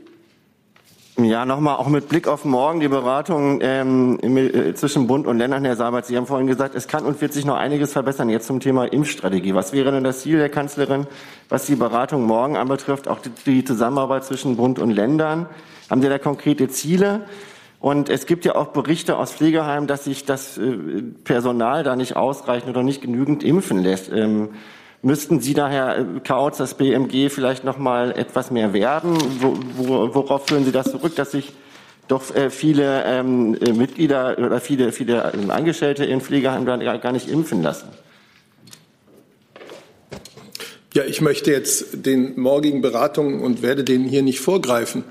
Ja, 1.26 1.46
nochmal 1.46 1.76
auch 1.76 1.88
mit 1.88 2.10
Blick 2.10 2.28
auf 2.28 2.46
morgen 2.46 2.80
die 2.80 2.88
Beratung 2.88 3.60
ähm, 3.62 4.18
äh, 4.24 4.74
zwischen 4.74 5.08
Bund 5.08 5.28
und 5.28 5.38
Ländern, 5.38 5.66
Herr 5.66 5.76
Sabat. 5.76 6.06
Sie 6.06 6.18
haben 6.18 6.26
vorhin 6.26 6.48
gesagt, 6.48 6.74
es 6.74 6.88
kann 6.88 7.06
und 7.06 7.20
wird 7.22 7.34
sich 7.34 7.46
noch 7.46 7.58
einiges 7.58 7.92
verbessern. 7.92 8.30
Jetzt 8.30 8.48
zum 8.48 8.60
Thema 8.60 8.86
Impfstrategie. 8.86 9.54
Was 9.54 9.74
wäre 9.74 9.92
denn 9.92 10.04
das 10.04 10.22
Ziel 10.22 10.38
der 10.38 10.50
Kanzlerin, 10.50 11.08
was 11.50 11.66
die 11.66 11.76
Beratung 11.76 12.24
morgen 12.24 12.58
anbetrifft, 12.58 13.08
auch 13.08 13.20
die, 13.46 13.64
Zusammenarbeit 13.64 14.24
zwischen 14.24 14.58
Bund 14.58 14.80
und 14.80 14.92
Ländern? 14.92 15.48
Haben 15.90 16.02
Sie 16.02 16.10
da 16.10 16.18
konkrete 16.18 16.70
Ziele? 16.70 17.26
Und 17.80 18.10
es 18.10 18.26
gibt 18.26 18.46
ja 18.46 18.56
auch 18.56 18.68
Berichte 18.68 19.18
aus 19.18 19.34
Pflegeheimen, 19.34 19.88
dass 19.88 20.06
sich 20.06 20.26
das 20.26 20.58
äh, 20.58 21.02
Personal 21.24 21.84
da 21.84 21.96
nicht 21.96 22.16
ausreichend 22.16 22.70
oder 22.70 22.84
nicht 22.84 23.02
genügend 23.02 23.44
impfen 23.44 23.84
lässt. 23.84 24.12
Ähm, 24.12 24.50
Müssten 25.04 25.40
Sie 25.40 25.54
daher, 25.54 25.98
äh, 25.98 26.06
Kautz, 26.24 26.58
das 26.58 26.76
BMG, 26.76 27.30
vielleicht 27.30 27.64
noch 27.64 27.78
mal 27.78 28.12
etwas 28.12 28.52
mehr 28.52 28.74
werben? 28.74 29.18
Wo, 29.40 29.58
wo, 29.76 30.14
worauf 30.14 30.48
führen 30.48 30.64
Sie 30.64 30.72
das 30.72 30.92
zurück, 30.92 31.16
dass 31.16 31.32
sich 31.32 31.54
doch 32.08 32.36
äh, 32.36 32.50
viele 32.50 33.04
ähm, 33.06 33.56
äh, 33.56 33.74
Mitglieder 33.74 34.38
oder 34.38 34.60
viele, 34.60 34.92
viele 34.92 35.34
ähm, 35.34 35.50
Angestellte 35.50 36.06
in 36.06 36.22
Pflegeheimen 36.22 36.66
gar 36.66 37.12
nicht 37.12 37.30
impfen 37.30 37.64
lassen? 37.64 37.88
Ja, 40.94 41.04
ich 41.04 41.22
möchte 41.22 41.52
jetzt 41.52 42.06
den 42.06 42.40
morgigen 42.40 42.82
Beratungen 42.82 43.42
und 43.42 43.62
werde 43.62 43.84
denen 43.84 44.06
hier 44.06 44.22
nicht 44.22 44.42
vorgreifen. 44.42 45.04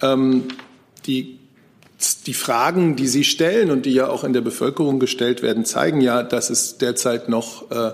Ähm, 0.00 0.44
die 1.06 1.38
die 2.26 2.34
Fragen, 2.34 2.96
die 2.96 3.06
Sie 3.06 3.24
stellen 3.24 3.70
und 3.70 3.86
die 3.86 3.92
ja 3.92 4.08
auch 4.08 4.22
in 4.22 4.34
der 4.34 4.42
Bevölkerung 4.42 4.98
gestellt 4.98 5.42
werden, 5.42 5.64
zeigen 5.64 6.00
ja, 6.00 6.22
dass 6.22 6.50
es 6.50 6.76
derzeit 6.76 7.28
noch 7.28 7.70
äh, 7.70 7.92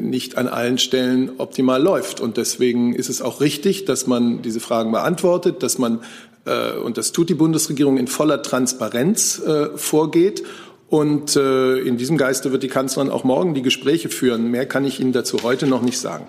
nicht 0.00 0.36
an 0.36 0.48
allen 0.48 0.78
Stellen 0.78 1.32
optimal 1.38 1.82
läuft. 1.82 2.20
Und 2.20 2.36
deswegen 2.36 2.94
ist 2.94 3.08
es 3.08 3.22
auch 3.22 3.40
richtig, 3.40 3.84
dass 3.84 4.06
man 4.06 4.42
diese 4.42 4.60
Fragen 4.60 4.92
beantwortet, 4.92 5.62
dass 5.62 5.78
man, 5.78 6.00
äh, 6.46 6.76
und 6.78 6.96
das 6.98 7.12
tut 7.12 7.28
die 7.28 7.34
Bundesregierung 7.34 7.96
in 7.96 8.06
voller 8.06 8.42
Transparenz 8.42 9.40
äh, 9.40 9.76
vorgeht. 9.76 10.42
Und 10.88 11.34
äh, 11.36 11.78
in 11.78 11.96
diesem 11.96 12.16
Geiste 12.16 12.52
wird 12.52 12.62
die 12.62 12.68
Kanzlerin 12.68 13.10
auch 13.10 13.24
morgen 13.24 13.54
die 13.54 13.62
Gespräche 13.62 14.08
führen. 14.08 14.50
Mehr 14.50 14.66
kann 14.66 14.84
ich 14.84 15.00
Ihnen 15.00 15.12
dazu 15.12 15.42
heute 15.42 15.66
noch 15.66 15.82
nicht 15.82 15.98
sagen. 15.98 16.26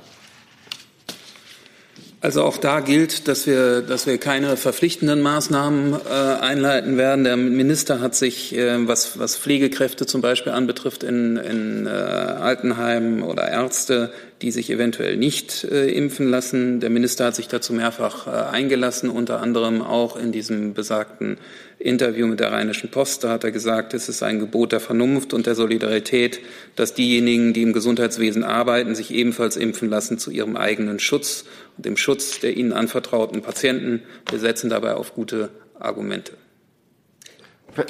Also 2.25 2.41
auch 2.41 2.57
da 2.57 2.79
gilt, 2.79 3.27
dass 3.27 3.45
wir, 3.45 3.83
dass 3.83 4.07
wir 4.07 4.17
keine 4.17 4.57
verpflichtenden 4.57 5.21
Maßnahmen 5.21 5.93
äh, 5.93 6.09
einleiten 6.09 6.97
werden. 6.97 7.23
Der 7.23 7.37
Minister 7.37 7.99
hat 7.99 8.15
sich, 8.15 8.57
äh, 8.57 8.87
was, 8.87 9.19
was 9.19 9.37
Pflegekräfte 9.37 10.07
zum 10.07 10.21
Beispiel 10.21 10.51
anbetrifft, 10.51 11.03
in, 11.03 11.37
in 11.37 11.85
äh, 11.85 11.89
Altenheimen 11.91 13.21
oder 13.21 13.47
Ärzte, 13.47 14.11
die 14.41 14.49
sich 14.49 14.71
eventuell 14.71 15.17
nicht 15.17 15.65
äh, 15.65 15.91
impfen 15.91 16.27
lassen. 16.27 16.79
Der 16.79 16.89
Minister 16.89 17.25
hat 17.25 17.35
sich 17.35 17.47
dazu 17.47 17.73
mehrfach 17.73 18.25
äh, 18.25 18.31
eingelassen, 18.31 19.11
unter 19.11 19.39
anderem 19.39 19.83
auch 19.83 20.17
in 20.17 20.31
diesem 20.31 20.73
besagten 20.73 21.37
Interview 21.77 22.25
mit 22.25 22.39
der 22.39 22.51
Rheinischen 22.51 22.89
Post. 22.89 23.23
Da 23.23 23.29
hat 23.29 23.43
er 23.43 23.51
gesagt, 23.51 23.93
es 23.93 24.09
ist 24.09 24.23
ein 24.23 24.39
Gebot 24.39 24.71
der 24.71 24.79
Vernunft 24.79 25.33
und 25.33 25.45
der 25.45 25.55
Solidarität, 25.55 26.39
dass 26.75 26.95
diejenigen, 26.95 27.53
die 27.53 27.61
im 27.61 27.73
Gesundheitswesen 27.73 28.43
arbeiten, 28.43 28.95
sich 28.95 29.11
ebenfalls 29.11 29.57
impfen 29.57 29.89
lassen 29.89 30.17
zu 30.17 30.31
ihrem 30.31 30.57
eigenen 30.57 30.99
Schutz 30.99 31.45
dem 31.77 31.97
Schutz 31.97 32.39
der 32.39 32.55
ihnen 32.55 32.73
anvertrauten 32.73 33.41
Patienten. 33.41 34.03
Wir 34.29 34.39
setzen 34.39 34.69
dabei 34.69 34.95
auf 34.95 35.13
gute 35.13 35.49
Argumente. 35.79 36.33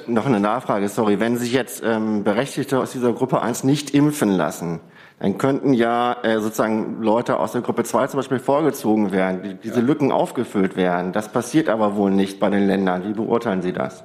Noch 0.08 0.26
eine 0.26 0.40
Nachfrage, 0.40 0.90
sorry. 0.90 1.20
Wenn 1.20 1.38
sich 1.38 1.54
jetzt 1.54 1.84
ähm, 1.86 2.24
Berechtigte 2.24 2.80
aus 2.80 2.92
dieser 2.92 3.14
Gruppe 3.14 3.42
1 3.42 3.64
nicht 3.64 3.92
impfen 3.92 4.32
lassen, 4.32 4.80
dann 5.20 5.38
könnten 5.38 5.74
ja 5.74 6.18
äh, 6.24 6.40
sozusagen 6.40 7.02
Leute 7.02 7.40
aus 7.40 7.52
der 7.52 7.62
Gruppe 7.62 7.84
2 7.84 8.08
zum 8.08 8.18
Beispiel 8.18 8.40
vorgezogen 8.40 9.12
werden, 9.12 9.44
die, 9.44 9.54
diese 9.56 9.80
ja. 9.80 9.86
Lücken 9.86 10.12
aufgefüllt 10.12 10.76
werden. 10.76 11.14
Das 11.14 11.32
passiert 11.32 11.70
aber 11.70 11.96
wohl 11.96 12.12
nicht 12.12 12.40
bei 12.40 12.50
den 12.50 12.68
Ländern. 12.68 13.08
Wie 13.08 13.14
beurteilen 13.14 13.62
Sie 13.62 13.74
das? 13.74 14.02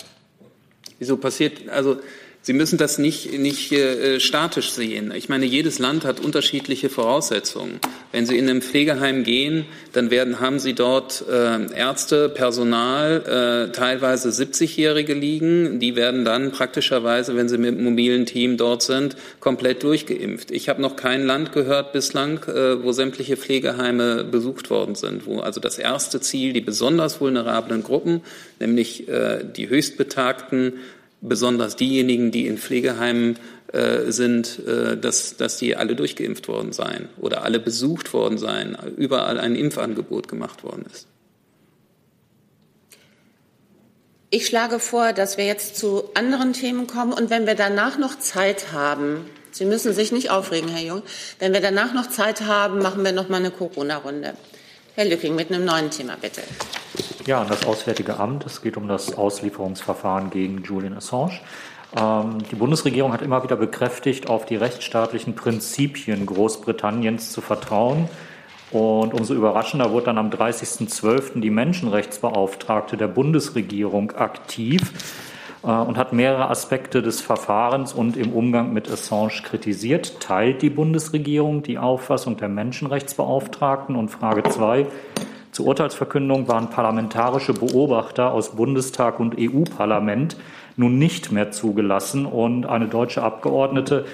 Wieso 0.98 1.16
passiert, 1.16 1.68
also 1.70 1.96
Sie 2.42 2.54
müssen 2.54 2.78
das 2.78 2.96
nicht, 2.96 3.38
nicht 3.38 3.70
äh, 3.72 4.18
statisch 4.18 4.70
sehen. 4.70 5.12
Ich 5.14 5.28
meine, 5.28 5.44
jedes 5.44 5.78
Land 5.78 6.06
hat 6.06 6.20
unterschiedliche 6.20 6.88
Voraussetzungen. 6.88 7.80
Wenn 8.12 8.24
Sie 8.24 8.38
in 8.38 8.48
einem 8.48 8.62
Pflegeheim 8.62 9.24
gehen, 9.24 9.66
dann 9.92 10.10
werden, 10.10 10.40
haben 10.40 10.58
Sie 10.58 10.72
dort 10.72 11.22
äh, 11.30 11.70
Ärzte, 11.74 12.30
Personal, 12.30 13.68
äh, 13.68 13.72
teilweise 13.72 14.30
70-Jährige 14.30 15.12
liegen. 15.12 15.80
Die 15.80 15.96
werden 15.96 16.24
dann 16.24 16.50
praktischerweise, 16.50 17.36
wenn 17.36 17.50
Sie 17.50 17.58
mit 17.58 17.74
einem 17.74 17.84
mobilen 17.84 18.24
Team 18.24 18.56
dort 18.56 18.80
sind, 18.80 19.16
komplett 19.40 19.82
durchgeimpft. 19.82 20.50
Ich 20.50 20.70
habe 20.70 20.80
noch 20.80 20.96
kein 20.96 21.26
Land 21.26 21.52
gehört 21.52 21.92
bislang, 21.92 22.42
äh, 22.44 22.82
wo 22.82 22.92
sämtliche 22.92 23.36
Pflegeheime 23.36 24.24
besucht 24.24 24.70
worden 24.70 24.94
sind, 24.94 25.26
wo 25.26 25.40
also 25.40 25.60
das 25.60 25.78
erste 25.78 26.22
Ziel, 26.22 26.54
die 26.54 26.62
besonders 26.62 27.20
vulnerablen 27.20 27.82
Gruppen, 27.82 28.22
nämlich 28.58 29.08
äh, 29.08 29.44
die 29.44 29.68
Höchstbetagten, 29.68 30.72
besonders 31.20 31.76
diejenigen, 31.76 32.30
die 32.30 32.46
in 32.46 32.58
Pflegeheimen 32.58 33.38
äh, 33.72 34.10
sind, 34.10 34.58
äh, 34.66 34.96
dass, 34.96 35.36
dass 35.36 35.58
die 35.58 35.76
alle 35.76 35.94
durchgeimpft 35.94 36.48
worden 36.48 36.72
seien 36.72 37.08
oder 37.18 37.42
alle 37.42 37.60
besucht 37.60 38.12
worden 38.12 38.38
seien, 38.38 38.76
überall 38.96 39.38
ein 39.38 39.54
Impfangebot 39.54 40.28
gemacht 40.28 40.64
worden 40.64 40.86
ist. 40.92 41.06
Ich 44.30 44.46
schlage 44.46 44.78
vor, 44.78 45.12
dass 45.12 45.38
wir 45.38 45.44
jetzt 45.44 45.76
zu 45.76 46.04
anderen 46.14 46.52
Themen 46.52 46.86
kommen 46.86 47.12
und 47.12 47.30
wenn 47.30 47.46
wir 47.46 47.56
danach 47.56 47.98
noch 47.98 48.18
Zeit 48.18 48.72
haben, 48.72 49.26
Sie 49.52 49.64
müssen 49.64 49.92
sich 49.92 50.12
nicht 50.12 50.30
aufregen, 50.30 50.68
Herr 50.68 50.82
Jung, 50.82 51.02
wenn 51.38 51.52
wir 51.52 51.60
danach 51.60 51.92
noch 51.92 52.08
Zeit 52.08 52.42
haben, 52.42 52.78
machen 52.80 53.04
wir 53.04 53.12
noch 53.12 53.28
mal 53.28 53.38
eine 53.38 53.50
Corona-Runde. 53.50 54.34
Herr 54.96 55.04
Lücking 55.04 55.36
mit 55.36 55.50
einem 55.50 55.64
neuen 55.64 55.90
Thema, 55.90 56.16
bitte. 56.20 56.42
Ja, 57.26 57.42
an 57.42 57.48
das 57.48 57.64
Auswärtige 57.64 58.18
Amt. 58.18 58.44
Es 58.46 58.60
geht 58.60 58.76
um 58.76 58.88
das 58.88 59.16
Auslieferungsverfahren 59.16 60.30
gegen 60.30 60.62
Julian 60.64 60.94
Assange. 60.94 61.38
Ähm, 61.96 62.38
die 62.50 62.56
Bundesregierung 62.56 63.12
hat 63.12 63.22
immer 63.22 63.42
wieder 63.44 63.56
bekräftigt, 63.56 64.28
auf 64.28 64.46
die 64.46 64.56
rechtsstaatlichen 64.56 65.34
Prinzipien 65.34 66.26
Großbritanniens 66.26 67.30
zu 67.30 67.40
vertrauen. 67.40 68.08
Und 68.72 69.14
umso 69.14 69.34
überraschender 69.34 69.92
wurde 69.92 70.06
dann 70.06 70.18
am 70.18 70.30
30.12. 70.30 71.40
die 71.40 71.50
Menschenrechtsbeauftragte 71.50 72.96
der 72.96 73.08
Bundesregierung 73.08 74.12
aktiv 74.12 74.92
und 75.62 75.98
hat 75.98 76.12
mehrere 76.12 76.48
Aspekte 76.48 77.02
des 77.02 77.20
Verfahrens 77.20 77.92
und 77.92 78.16
im 78.16 78.32
Umgang 78.32 78.72
mit 78.72 78.90
Assange 78.90 79.42
kritisiert. 79.44 80.20
Teilt 80.20 80.62
die 80.62 80.70
Bundesregierung 80.70 81.62
die 81.62 81.78
Auffassung 81.78 82.36
der 82.38 82.48
Menschenrechtsbeauftragten? 82.48 83.94
Und 83.94 84.10
Frage 84.10 84.42
zwei. 84.44 84.86
Zur 85.52 85.66
Urteilsverkündung 85.66 86.46
waren 86.48 86.70
parlamentarische 86.70 87.52
Beobachter 87.52 88.32
aus 88.32 88.56
Bundestag 88.56 89.18
und 89.18 89.34
EU-Parlament 89.38 90.36
nun 90.76 90.98
nicht 90.98 91.32
mehr 91.32 91.50
zugelassen 91.50 92.24
und 92.24 92.66
eine 92.66 92.86
deutsche 92.86 93.22
Abgeordnete 93.22 94.04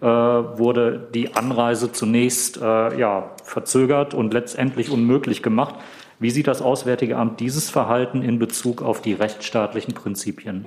äh, 0.00 0.06
wurde 0.06 1.08
die 1.12 1.34
Anreise 1.34 1.92
zunächst 1.92 2.56
äh, 2.56 2.98
ja, 2.98 3.30
verzögert 3.44 4.14
und 4.14 4.32
letztendlich 4.32 4.90
unmöglich 4.90 5.42
gemacht. 5.42 5.74
Wie 6.18 6.30
sieht 6.30 6.46
das 6.46 6.62
Auswärtige 6.62 7.16
Amt 7.16 7.40
dieses 7.40 7.68
Verhalten 7.68 8.22
in 8.22 8.38
Bezug 8.38 8.80
auf 8.82 9.02
die 9.02 9.12
rechtsstaatlichen 9.12 9.94
Prinzipien? 9.94 10.66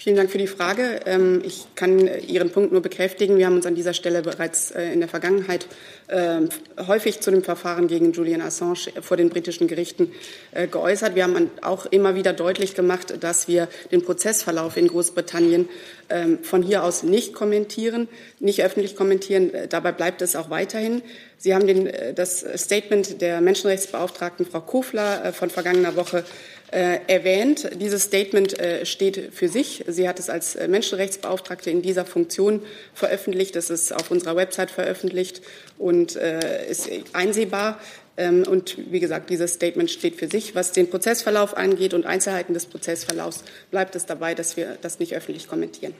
Vielen 0.00 0.14
Dank 0.14 0.30
für 0.30 0.38
die 0.38 0.46
Frage. 0.46 1.00
Ähm, 1.06 1.42
ich 1.44 1.66
kann 1.74 1.98
Ihren 2.28 2.50
Punkt 2.50 2.70
nur 2.70 2.80
bekräftigen. 2.80 3.36
Wir 3.36 3.46
haben 3.46 3.56
uns 3.56 3.66
an 3.66 3.74
dieser 3.74 3.94
Stelle 3.94 4.22
bereits 4.22 4.70
äh, 4.70 4.92
in 4.92 5.00
der 5.00 5.08
Vergangenheit 5.08 5.66
ähm, 6.08 6.50
häufig 6.86 7.18
zu 7.18 7.32
dem 7.32 7.42
Verfahren 7.42 7.88
gegen 7.88 8.12
Julian 8.12 8.40
Assange 8.40 8.92
vor 9.00 9.16
den 9.16 9.28
britischen 9.28 9.66
Gerichten 9.66 10.12
äh, 10.52 10.68
geäußert. 10.68 11.16
Wir 11.16 11.24
haben 11.24 11.50
auch 11.62 11.86
immer 11.86 12.14
wieder 12.14 12.32
deutlich 12.32 12.76
gemacht, 12.76 13.12
dass 13.24 13.48
wir 13.48 13.66
den 13.90 14.04
Prozessverlauf 14.04 14.76
in 14.76 14.86
Großbritannien 14.86 15.68
ähm, 16.10 16.44
von 16.44 16.62
hier 16.62 16.84
aus 16.84 17.02
nicht 17.02 17.34
kommentieren, 17.34 18.06
nicht 18.38 18.62
öffentlich 18.62 18.94
kommentieren. 18.94 19.52
Äh, 19.52 19.66
dabei 19.66 19.90
bleibt 19.90 20.22
es 20.22 20.36
auch 20.36 20.48
weiterhin. 20.48 21.02
Sie 21.38 21.54
haben 21.54 21.66
den, 21.66 21.88
das 22.14 22.44
Statement 22.56 23.20
der 23.20 23.40
Menschenrechtsbeauftragten 23.40 24.44
Frau 24.44 24.60
Kofler 24.60 25.32
von 25.32 25.50
vergangener 25.50 25.94
Woche 25.94 26.24
äh, 26.70 26.98
erwähnt. 27.06 27.70
Dieses 27.80 28.04
Statement 28.04 28.58
äh, 28.58 28.84
steht 28.84 29.32
für 29.32 29.48
sich. 29.48 29.84
Sie 29.86 30.08
hat 30.08 30.18
es 30.18 30.28
als 30.28 30.54
äh, 30.54 30.68
Menschenrechtsbeauftragte 30.68 31.70
in 31.70 31.80
dieser 31.80 32.04
Funktion 32.04 32.62
veröffentlicht. 32.92 33.56
Das 33.56 33.70
ist 33.70 33.92
auf 33.92 34.10
unserer 34.10 34.36
Website 34.36 34.70
veröffentlicht 34.70 35.40
und 35.78 36.16
äh, 36.16 36.68
ist 36.68 36.90
einsehbar. 37.12 37.80
Ähm, 38.16 38.44
und 38.46 38.76
wie 38.92 39.00
gesagt, 39.00 39.30
dieses 39.30 39.54
Statement 39.54 39.90
steht 39.90 40.16
für 40.16 40.28
sich. 40.28 40.54
Was 40.54 40.72
den 40.72 40.90
Prozessverlauf 40.90 41.56
angeht 41.56 41.94
und 41.94 42.04
Einzelheiten 42.04 42.52
des 42.52 42.66
Prozessverlaufs, 42.66 43.44
bleibt 43.70 43.96
es 43.96 44.04
dabei, 44.04 44.34
dass 44.34 44.56
wir 44.56 44.76
das 44.82 44.98
nicht 44.98 45.14
öffentlich 45.14 45.48
kommentieren. 45.48 45.94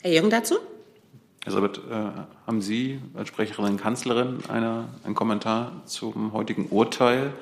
Herr 0.00 0.12
Jung 0.12 0.30
dazu? 0.30 0.56
Elisabeth, 1.44 1.78
äh, 1.90 2.10
haben 2.46 2.60
Sie 2.60 3.00
als 3.14 3.28
Sprecherin 3.28 3.78
Kanzlerin 3.78 4.40
eine, 4.48 4.88
einen 5.04 5.14
Kommentar 5.14 5.82
zum 5.86 6.32
heutigen 6.32 6.66
Urteil? 6.66 7.32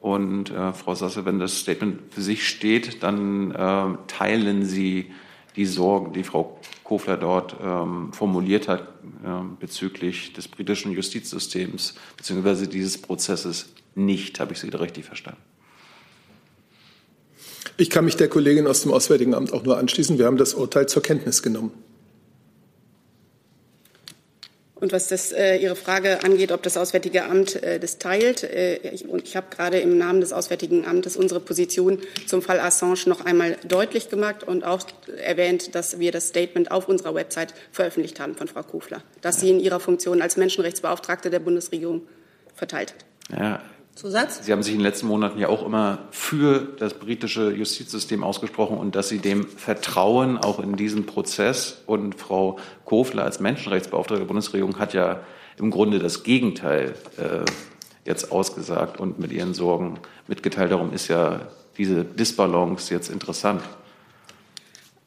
Und 0.00 0.50
äh, 0.50 0.72
Frau 0.72 0.94
Sasse, 0.94 1.24
wenn 1.24 1.38
das 1.38 1.58
Statement 1.58 2.00
für 2.10 2.20
sich 2.20 2.46
steht, 2.46 3.02
dann 3.02 3.52
äh, 3.52 3.96
teilen 4.06 4.64
Sie 4.64 5.12
die 5.56 5.66
Sorgen, 5.66 6.12
die 6.12 6.24
Frau 6.24 6.58
Kofler 6.82 7.16
dort 7.16 7.56
ähm, 7.62 8.12
formuliert 8.12 8.68
hat 8.68 8.82
äh, 8.82 9.28
bezüglich 9.60 10.32
des 10.32 10.48
britischen 10.48 10.92
Justizsystems 10.92 11.94
bzw. 12.16 12.66
dieses 12.66 13.00
Prozesses 13.00 13.72
nicht. 13.94 14.40
Habe 14.40 14.52
ich 14.52 14.58
Sie 14.58 14.70
da 14.70 14.78
richtig 14.78 15.04
verstanden? 15.04 15.40
Ich 17.76 17.90
kann 17.90 18.04
mich 18.04 18.16
der 18.16 18.28
Kollegin 18.28 18.66
aus 18.66 18.82
dem 18.82 18.92
Auswärtigen 18.92 19.34
Amt 19.34 19.52
auch 19.52 19.64
nur 19.64 19.78
anschließen. 19.78 20.18
Wir 20.18 20.26
haben 20.26 20.36
das 20.36 20.54
Urteil 20.54 20.86
zur 20.86 21.02
Kenntnis 21.02 21.42
genommen. 21.42 21.72
Und 24.84 24.92
was 24.92 25.08
das, 25.08 25.32
äh, 25.32 25.56
Ihre 25.56 25.76
Frage 25.76 26.22
angeht, 26.24 26.52
ob 26.52 26.62
das 26.62 26.76
Auswärtige 26.76 27.24
Amt 27.24 27.62
äh, 27.62 27.80
das 27.80 27.96
teilt, 27.96 28.42
äh, 28.42 28.76
ich, 28.90 29.08
und 29.08 29.26
ich 29.26 29.34
habe 29.34 29.46
gerade 29.48 29.78
im 29.78 29.96
Namen 29.96 30.20
des 30.20 30.34
Auswärtigen 30.34 30.84
Amtes 30.84 31.16
unsere 31.16 31.40
Position 31.40 32.00
zum 32.26 32.42
Fall 32.42 32.60
Assange 32.60 32.98
noch 33.06 33.24
einmal 33.24 33.56
deutlich 33.66 34.10
gemacht 34.10 34.42
und 34.42 34.62
auch 34.62 34.82
erwähnt, 35.24 35.74
dass 35.74 36.00
wir 36.00 36.12
das 36.12 36.28
Statement 36.28 36.70
auf 36.70 36.86
unserer 36.86 37.14
Website 37.14 37.54
veröffentlicht 37.72 38.20
haben 38.20 38.34
von 38.34 38.46
Frau 38.46 38.62
Kufler, 38.62 39.02
das 39.22 39.40
sie 39.40 39.48
in 39.48 39.58
ihrer 39.58 39.80
Funktion 39.80 40.20
als 40.20 40.36
Menschenrechtsbeauftragte 40.36 41.30
der 41.30 41.38
Bundesregierung 41.38 42.02
verteilt 42.54 42.92
hat. 42.92 43.40
Ja, 43.40 43.62
Zusatz? 43.94 44.44
Sie 44.44 44.52
haben 44.52 44.62
sich 44.62 44.72
in 44.72 44.80
den 44.80 44.84
letzten 44.84 45.06
Monaten 45.06 45.38
ja 45.38 45.48
auch 45.48 45.64
immer 45.64 45.98
für 46.10 46.60
das 46.78 46.94
britische 46.94 47.52
Justizsystem 47.52 48.24
ausgesprochen 48.24 48.76
und 48.76 48.96
dass 48.96 49.08
Sie 49.08 49.18
dem 49.18 49.46
vertrauen, 49.46 50.36
auch 50.38 50.58
in 50.58 50.76
diesem 50.76 51.06
Prozess. 51.06 51.82
Und 51.86 52.16
Frau 52.16 52.58
Kofler 52.84 53.24
als 53.24 53.40
Menschenrechtsbeauftragte 53.40 54.20
der 54.20 54.26
Bundesregierung 54.26 54.78
hat 54.78 54.94
ja 54.94 55.20
im 55.58 55.70
Grunde 55.70 55.98
das 56.00 56.24
Gegenteil 56.24 56.94
äh, 57.16 57.44
jetzt 58.04 58.32
ausgesagt 58.32 58.98
und 58.98 59.18
mit 59.18 59.32
ihren 59.32 59.54
Sorgen 59.54 59.98
mitgeteilt. 60.26 60.72
Darum 60.72 60.92
ist 60.92 61.08
ja 61.08 61.40
diese 61.78 62.04
Disbalance 62.04 62.92
jetzt 62.92 63.10
interessant? 63.10 63.62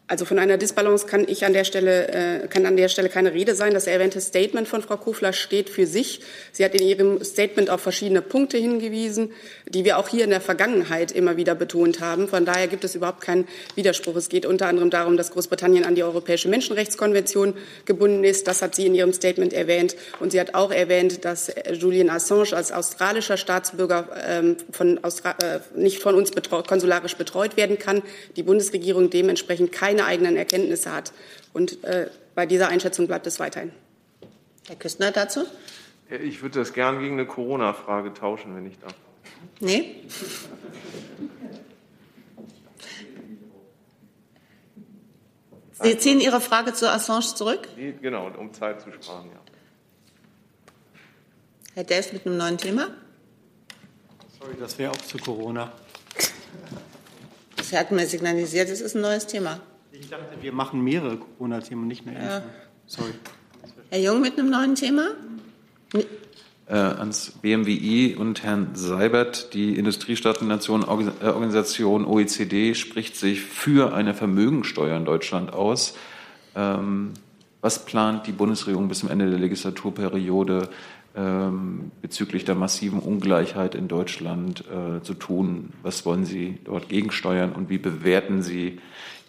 Also 0.10 0.24
von 0.24 0.39
einer 0.39 0.55
Disbalance 0.55 1.05
kann 1.05 1.26
ich 1.28 1.43
an 1.43 1.51
der 1.51 1.66
Stelle 1.66 2.08
äh, 2.08 2.47
kann 2.47 2.66
an 2.66 2.78
der 2.78 2.88
Stelle 2.88 3.10
keine 3.10 3.34
Rede 3.34 3.55
sein. 3.55 3.74
Das 3.74 3.88
erwähnte 3.88 4.22
Statement 4.22 4.66
von 4.66 4.82
Frau 4.82 4.95
Kofler 4.95 5.34
steht 5.34 5.70
für 5.70 5.86
sich. 5.86 6.22
Sie 6.53 6.64
hat 6.64 6.74
in 6.76 6.88
ihrem 6.88 7.22
Statement 7.26 7.70
auf 7.70 7.82
verschiedene 7.82 8.22
Punkte 8.22 8.58
hingewiesen, 8.58 9.34
die 9.68 9.84
wir 9.84 9.97
auch 9.97 10.08
hier 10.08 10.24
in 10.24 10.30
der 10.30 10.39
Vergangenheit 10.39 11.12
immer 11.12 11.36
wieder 11.36 11.55
betont 11.55 11.99
haben. 11.99 12.30
Von 12.30 12.45
daher 12.45 12.68
gibt 12.68 12.86
es 12.86 12.95
überhaupt 12.95 13.20
keinen 13.20 13.49
Widerspruch. 13.76 14.16
Es 14.16 14.30
geht 14.30 14.45
unter 14.45 14.68
anderem 14.68 14.89
darum, 14.89 15.18
dass 15.18 15.32
Großbritannien 15.32 15.84
an 15.84 15.95
die 15.95 16.03
Europäische 16.03 16.47
Menschenrechtskonvention 16.47 17.53
gebunden 17.84 18.24
ist. 18.24 18.47
Das 18.47 18.62
hat 18.62 18.76
sie 18.76 18.86
in 18.86 18.95
ihrem 18.95 19.12
Statement 19.12 19.51
erwähnt. 19.51 19.97
Und 20.22 20.32
sie 20.32 20.39
hat 20.39 20.55
auch 20.55 20.72
erwähnt, 20.72 21.26
dass 21.26 21.51
Julian 21.74 22.10
Assange 22.10 22.53
als 22.53 22.72
australischer 22.72 23.36
Staatsbürger 23.36 24.08
ähm, 24.26 24.55
von 24.72 25.03
Austra 25.03 25.36
äh, 25.43 25.60
nicht 25.76 26.01
von 26.01 26.16
uns 26.16 26.32
betreu 26.32 26.64
konsularisch 26.64 27.18
betreut 27.18 27.58
werden 27.58 27.78
kann. 27.78 28.03
Die 28.38 28.43
Bundesregierung 28.43 29.10
dementsprechend 29.10 29.74
keine 29.74 29.96
keine 29.97 30.07
eigenen 30.07 30.37
Erkenntnisse 30.37 30.91
hat. 30.91 31.11
Und 31.53 31.83
äh, 31.83 32.09
bei 32.35 32.45
dieser 32.45 32.67
Einschätzung 32.67 33.07
bleibt 33.07 33.25
es 33.27 33.39
weiterhin. 33.39 33.71
Herr 34.67 34.75
Küstner 34.75 35.11
dazu? 35.11 35.45
Ich 36.09 36.41
würde 36.41 36.59
das 36.59 36.73
gern 36.73 36.99
gegen 36.99 37.13
eine 37.13 37.25
Corona-Frage 37.25 38.13
tauschen, 38.13 38.55
wenn 38.55 38.67
ich 38.67 38.77
darf. 38.79 38.93
Nee? 39.59 40.03
Sie 45.81 45.97
ziehen 45.97 46.19
Ihre 46.19 46.41
Frage 46.41 46.73
zu 46.73 46.89
Assange 46.91 47.35
zurück? 47.35 47.67
Genau, 48.01 48.31
um 48.37 48.53
Zeit 48.53 48.81
zu 48.81 48.91
sparen, 48.91 49.29
ja. 49.31 49.39
Herr 51.75 51.83
Delf 51.83 52.13
mit 52.13 52.25
einem 52.25 52.37
neuen 52.37 52.57
Thema? 52.57 52.87
Sorry, 54.39 54.55
das 54.59 54.77
wäre 54.79 54.91
auch 54.91 54.97
zu 54.97 55.17
Corona. 55.17 55.71
Sie 57.61 57.77
hatten 57.77 57.95
mir 57.95 58.07
signalisiert, 58.07 58.69
es 58.69 58.81
ist 58.81 58.95
ein 58.95 59.01
neues 59.01 59.27
Thema. 59.27 59.59
Ich 59.99 60.09
dachte, 60.09 60.37
wir 60.41 60.51
machen 60.53 60.81
mehrere 60.83 61.17
Corona-Themen, 61.17 61.87
nicht 61.87 62.05
nur 62.05 62.13
Ja. 62.15 62.37
eins. 62.37 62.43
Sorry. 62.87 63.11
Herr 63.89 63.99
Jung 63.99 64.21
mit 64.21 64.37
einem 64.37 64.49
neuen 64.49 64.75
Thema? 64.75 65.07
Äh, 66.69 66.73
ans 66.75 67.31
BMWI 67.41 68.15
und 68.17 68.43
Herrn 68.43 68.71
Seibert. 68.73 69.53
Die 69.53 69.77
Industriestaaten-Organisation 69.77 72.03
OECD 72.05 72.75
spricht 72.75 73.15
sich 73.15 73.39
für 73.41 73.93
eine 73.93 74.13
Vermögensteuer 74.13 74.97
in 74.97 75.05
Deutschland 75.05 75.53
aus. 75.53 75.95
Ähm, 76.55 77.13
was 77.61 77.85
plant 77.85 78.27
die 78.27 78.33
Bundesregierung 78.33 78.89
bis 78.89 78.99
zum 78.99 79.09
Ende 79.09 79.29
der 79.29 79.39
Legislaturperiode 79.39 80.69
ähm, 81.15 81.91
bezüglich 82.01 82.43
der 82.45 82.55
massiven 82.55 82.99
Ungleichheit 82.99 83.73
in 83.73 83.87
Deutschland 83.87 84.65
äh, 84.67 85.01
zu 85.01 85.13
tun? 85.13 85.71
Was 85.83 86.05
wollen 86.05 86.25
Sie 86.25 86.57
dort 86.65 86.89
gegensteuern 86.89 87.53
und 87.53 87.69
wie 87.69 87.77
bewerten 87.77 88.41
Sie 88.43 88.79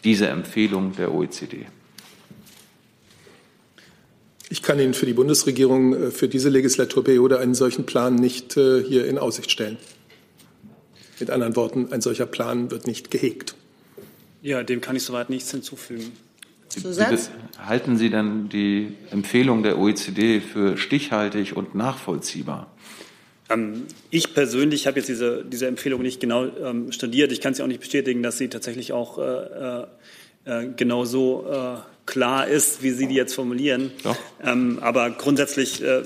diese 0.05 0.29
Empfehlung 0.29 0.95
der 0.97 1.15
OECD? 1.15 1.67
Ich 4.51 4.63
kann 4.63 4.79
Ihnen 4.79 4.95
für 4.95 5.07
die 5.07 5.13
Bundesregierung 5.13 5.95
äh, 5.95 6.11
für 6.11 6.29
diese 6.29 6.49
Legislaturperiode 6.49 7.39
einen 7.39 7.55
solchen 7.55 7.85
Plan 7.85 8.15
nicht 8.15 8.57
äh, 8.57 8.83
hier 8.83 9.07
in 9.07 9.19
Aussicht 9.19 9.51
stellen. 9.51 9.77
Mit 11.21 11.31
anderen 11.31 11.57
Worten, 11.57 11.93
ein 11.93 12.01
solcher 12.01 12.27
Plan 12.27 12.71
wird 12.71 12.87
nicht 12.87 13.11
gehegt. 13.11 13.55
Ja, 14.41 14.63
dem 14.63 14.81
kann 14.81 14.97
ich 14.97 15.03
soweit 15.03 15.31
nichts 15.31 15.51
hinzufügen. 15.51 16.13
Zusatz? 16.69 17.31
Halten 17.59 17.97
Sie 17.97 18.11
denn 18.11 18.49
die 18.49 18.95
Empfehlung 19.11 19.63
der 19.63 19.79
OECD 19.79 20.41
für 20.41 20.77
stichhaltig 20.77 21.57
und 21.57 21.75
nachvollziehbar? 21.75 22.71
Ähm, 23.51 23.87
ich 24.11 24.35
persönlich 24.35 24.87
habe 24.87 24.99
jetzt 24.99 25.09
diese, 25.09 25.45
diese 25.45 25.67
Empfehlung 25.67 26.03
nicht 26.03 26.21
genau 26.21 26.47
ähm, 26.47 26.93
studiert. 26.93 27.33
Ich 27.33 27.41
kann 27.41 27.55
sie 27.55 27.63
auch 27.63 27.67
nicht 27.67 27.81
bestätigen, 27.81 28.23
dass 28.23 28.39
sie 28.39 28.49
tatsächlich 28.49 28.93
auch 28.93 29.19
äh, 29.19 29.85
äh, 30.45 30.69
genau 30.77 31.05
so 31.05 31.47
äh, 31.51 31.77
klar 32.07 32.47
ist, 32.49 32.83
wie 32.83 32.91
Sie 32.91 33.07
die 33.07 33.15
jetzt 33.15 33.35
formulieren. 33.35 33.91
Ähm, 34.43 34.79
aber 34.81 35.11
grundsätzlich 35.11 35.83
äh, 35.83 36.03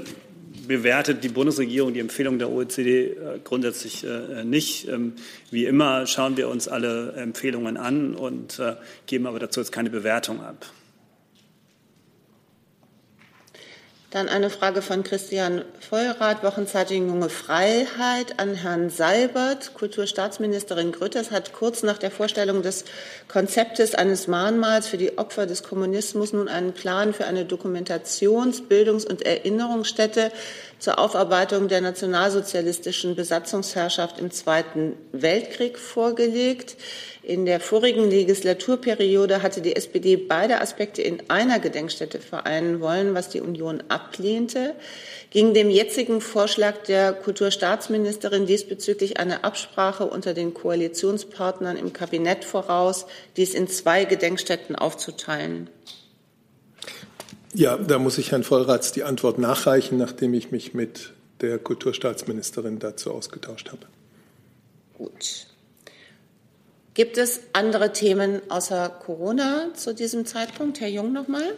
bewertet 0.66 1.22
die 1.24 1.28
Bundesregierung 1.28 1.92
die 1.92 2.00
Empfehlung 2.00 2.38
der 2.38 2.50
OECD 2.50 3.06
äh, 3.06 3.16
grundsätzlich 3.44 4.04
äh, 4.04 4.44
nicht. 4.44 4.88
Ähm, 4.88 5.14
wie 5.50 5.64
immer 5.66 6.06
schauen 6.06 6.36
wir 6.36 6.48
uns 6.48 6.68
alle 6.68 7.12
Empfehlungen 7.12 7.76
an 7.76 8.14
und 8.14 8.58
äh, 8.58 8.76
geben 9.06 9.26
aber 9.26 9.38
dazu 9.38 9.60
jetzt 9.60 9.72
keine 9.72 9.90
Bewertung 9.90 10.40
ab. 10.40 10.66
Dann 14.12 14.28
eine 14.28 14.50
Frage 14.50 14.82
von 14.82 15.04
Christian 15.04 15.64
Feuerath, 15.80 16.44
Wochenzeitung 16.44 17.08
Junge 17.08 17.30
Freiheit 17.30 18.38
an 18.38 18.54
Herrn 18.54 18.90
Seibert. 18.90 19.72
Kulturstaatsministerin 19.72 20.92
Grütters 20.92 21.30
hat 21.30 21.54
kurz 21.54 21.82
nach 21.82 21.96
der 21.96 22.10
Vorstellung 22.10 22.60
des 22.60 22.84
Konzeptes 23.26 23.94
eines 23.94 24.28
Mahnmals 24.28 24.86
für 24.86 24.98
die 24.98 25.16
Opfer 25.16 25.46
des 25.46 25.62
Kommunismus 25.62 26.34
nun 26.34 26.48
einen 26.48 26.74
Plan 26.74 27.14
für 27.14 27.24
eine 27.24 27.46
Dokumentations-, 27.46 28.68
Bildungs- 28.68 29.06
und 29.06 29.22
Erinnerungsstätte 29.22 30.30
zur 30.82 30.98
Aufarbeitung 30.98 31.68
der 31.68 31.80
nationalsozialistischen 31.80 33.14
Besatzungsherrschaft 33.14 34.18
im 34.18 34.32
Zweiten 34.32 34.94
Weltkrieg 35.12 35.78
vorgelegt. 35.78 36.76
In 37.22 37.46
der 37.46 37.60
vorigen 37.60 38.10
Legislaturperiode 38.10 39.42
hatte 39.42 39.60
die 39.60 39.76
SPD 39.76 40.16
beide 40.16 40.60
Aspekte 40.60 41.00
in 41.00 41.22
einer 41.30 41.60
Gedenkstätte 41.60 42.18
vereinen 42.18 42.80
wollen, 42.80 43.14
was 43.14 43.28
die 43.28 43.40
Union 43.40 43.84
ablehnte. 43.86 44.74
Ging 45.30 45.54
dem 45.54 45.70
jetzigen 45.70 46.20
Vorschlag 46.20 46.78
der 46.88 47.12
Kulturstaatsministerin 47.12 48.46
diesbezüglich 48.46 49.20
eine 49.20 49.44
Absprache 49.44 50.06
unter 50.06 50.34
den 50.34 50.52
Koalitionspartnern 50.52 51.76
im 51.76 51.92
Kabinett 51.92 52.44
voraus, 52.44 53.06
dies 53.36 53.54
in 53.54 53.68
zwei 53.68 54.04
Gedenkstätten 54.04 54.74
aufzuteilen? 54.74 55.70
Ja, 57.54 57.76
da 57.76 57.98
muss 57.98 58.16
ich 58.16 58.32
Herrn 58.32 58.44
Vollratz 58.44 58.92
die 58.92 59.04
Antwort 59.04 59.38
nachreichen, 59.38 59.98
nachdem 59.98 60.32
ich 60.32 60.50
mich 60.50 60.72
mit 60.72 61.12
der 61.42 61.58
Kulturstaatsministerin 61.58 62.78
dazu 62.78 63.12
ausgetauscht 63.12 63.70
habe. 63.70 63.86
Gut. 64.96 65.46
Gibt 66.94 67.18
es 67.18 67.40
andere 67.52 67.92
Themen 67.92 68.40
außer 68.48 68.88
Corona 68.88 69.68
zu 69.74 69.94
diesem 69.94 70.24
Zeitpunkt? 70.24 70.80
Herr 70.80 70.88
Jung 70.88 71.12
nochmal? 71.12 71.54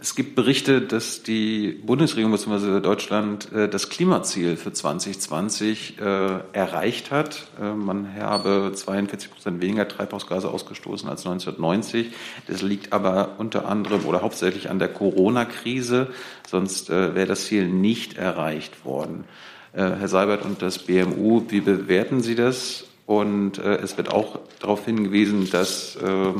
Es 0.00 0.16
gibt 0.16 0.34
Berichte, 0.34 0.80
dass 0.80 1.22
die 1.22 1.68
Bundesregierung 1.68 2.32
bzw. 2.32 2.80
Deutschland 2.80 3.52
äh, 3.52 3.68
das 3.68 3.88
Klimaziel 3.88 4.56
für 4.56 4.72
2020 4.72 6.00
äh, 6.00 6.40
erreicht 6.52 7.10
hat. 7.12 7.46
Äh, 7.60 7.72
man 7.74 8.14
habe 8.16 8.72
42 8.74 9.30
Prozent 9.30 9.62
weniger 9.62 9.86
Treibhausgase 9.86 10.50
ausgestoßen 10.50 11.08
als 11.08 11.24
1990. 11.24 12.12
Das 12.48 12.60
liegt 12.60 12.92
aber 12.92 13.36
unter 13.38 13.68
anderem 13.68 14.04
oder 14.04 14.22
hauptsächlich 14.22 14.68
an 14.68 14.80
der 14.80 14.88
Corona-Krise, 14.88 16.08
sonst 16.46 16.90
wäre 16.90 17.26
das 17.26 17.46
Ziel 17.46 17.68
nicht 17.68 18.16
erreicht 18.16 18.84
worden. 18.84 19.24
Herr 19.72 20.06
Seibert 20.08 20.44
und 20.44 20.62
das 20.62 20.78
BMU, 20.78 21.44
wie 21.48 21.60
bewerten 21.60 22.22
Sie 22.22 22.34
das? 22.34 22.84
Und 23.06 23.58
es 23.58 23.96
wird 23.96 24.12
auch 24.12 24.38
darauf 24.64 24.86
hingewiesen, 24.86 25.50
dass 25.50 25.94
äh, 25.96 26.32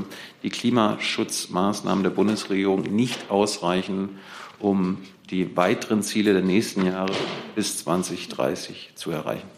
die 0.43 0.49
Klimaschutzmaßnahmen 0.49 2.03
der 2.03 2.11
Bundesregierung 2.11 2.83
nicht 2.83 3.31
ausreichen, 3.31 4.19
um 4.59 4.99
die 5.31 5.57
weiteren 5.57 6.03
Ziele 6.03 6.33
der 6.33 6.43
nächsten 6.43 6.87
Jahre 6.87 7.13
bis 7.55 7.79
2030 7.79 8.93
zu 8.95 9.11
erreichen. 9.11 9.49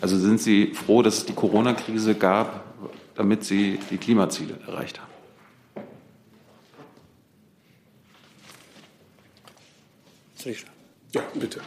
Also 0.00 0.18
sind 0.18 0.40
Sie 0.40 0.72
froh, 0.74 1.02
dass 1.02 1.18
es 1.18 1.26
die 1.26 1.34
Corona-Krise 1.34 2.14
gab, 2.14 2.64
damit 3.14 3.44
Sie 3.44 3.78
die 3.90 3.98
Klimaziele 3.98 4.58
erreicht 4.66 4.98
haben? 4.98 5.11
Soll 10.42 10.52
ich? 10.52 10.64
Ja, 11.14 11.22
bitte. 11.34 11.60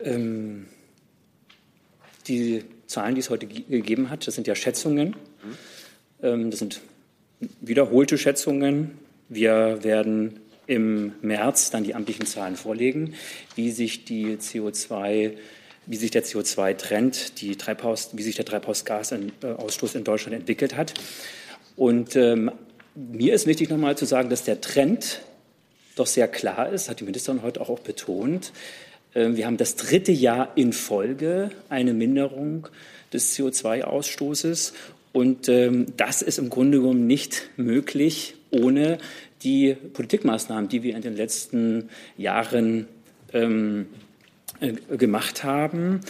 Ähm, 0.00 0.66
die 2.28 2.64
Zahlen, 2.86 3.14
die 3.14 3.20
es 3.20 3.30
heute 3.30 3.46
ge- 3.46 3.64
gegeben 3.68 4.10
hat, 4.10 4.26
das 4.26 4.34
sind 4.34 4.46
ja 4.46 4.54
Schätzungen. 4.54 5.16
Ähm, 6.22 6.50
das 6.50 6.58
sind 6.60 6.80
wiederholte 7.60 8.18
Schätzungen. 8.18 8.92
Wir 9.28 9.82
werden 9.82 10.40
im 10.66 11.14
März 11.22 11.70
dann 11.70 11.84
die 11.84 11.94
amtlichen 11.94 12.26
Zahlen 12.26 12.56
vorlegen, 12.56 13.14
wie 13.54 13.70
sich 13.70 14.04
die 14.04 14.36
CO2 14.36 15.36
wie 15.88 15.96
sich 15.96 16.10
der 16.10 16.24
CO2-Trend, 16.24 17.40
die 17.40 17.54
Treibhaus, 17.54 18.10
wie 18.14 18.22
sich 18.24 18.34
der 18.34 18.44
Treibhausgasausstoß 18.44 19.94
in 19.94 20.02
Deutschland 20.02 20.34
entwickelt 20.36 20.76
hat. 20.76 20.94
Und 21.76 22.16
ähm, 22.16 22.50
mir 22.96 23.34
ist 23.34 23.46
wichtig, 23.46 23.70
nochmal 23.70 23.96
zu 23.96 24.04
sagen, 24.04 24.28
dass 24.28 24.42
der 24.42 24.60
Trend 24.60 25.20
doch 25.96 26.06
sehr 26.06 26.28
klar 26.28 26.70
ist, 26.70 26.88
hat 26.88 27.00
die 27.00 27.04
Ministerin 27.04 27.42
heute 27.42 27.60
auch, 27.60 27.80
betont. 27.80 28.52
Ähm, 29.14 29.36
Wir 29.36 29.46
haben 29.46 29.56
das 29.56 29.74
dritte 29.74 30.12
Jahr 30.12 30.52
in 30.54 30.72
Folge 30.72 31.50
eine 31.68 31.94
Minderung 31.94 32.68
des 33.12 33.36
CO2-Ausstoßes 33.36 34.72
Und 35.12 35.48
ähm, 35.48 35.86
das 35.96 36.20
ist 36.20 36.38
im 36.38 36.50
Grunde 36.50 36.78
genommen 36.78 37.06
nicht 37.06 37.48
möglich 37.56 38.34
ohne 38.50 38.98
die 39.42 39.74
Politikmaßnahmen, 39.74 40.68
die 40.68 40.82
wir 40.82 40.94
in 40.94 41.00
den 41.00 41.16
letzten 41.16 41.88
Jahren 42.18 42.86
ähm, 43.32 43.86
äh, 44.60 44.74
gemacht 44.96 45.42
haben. 45.42 46.00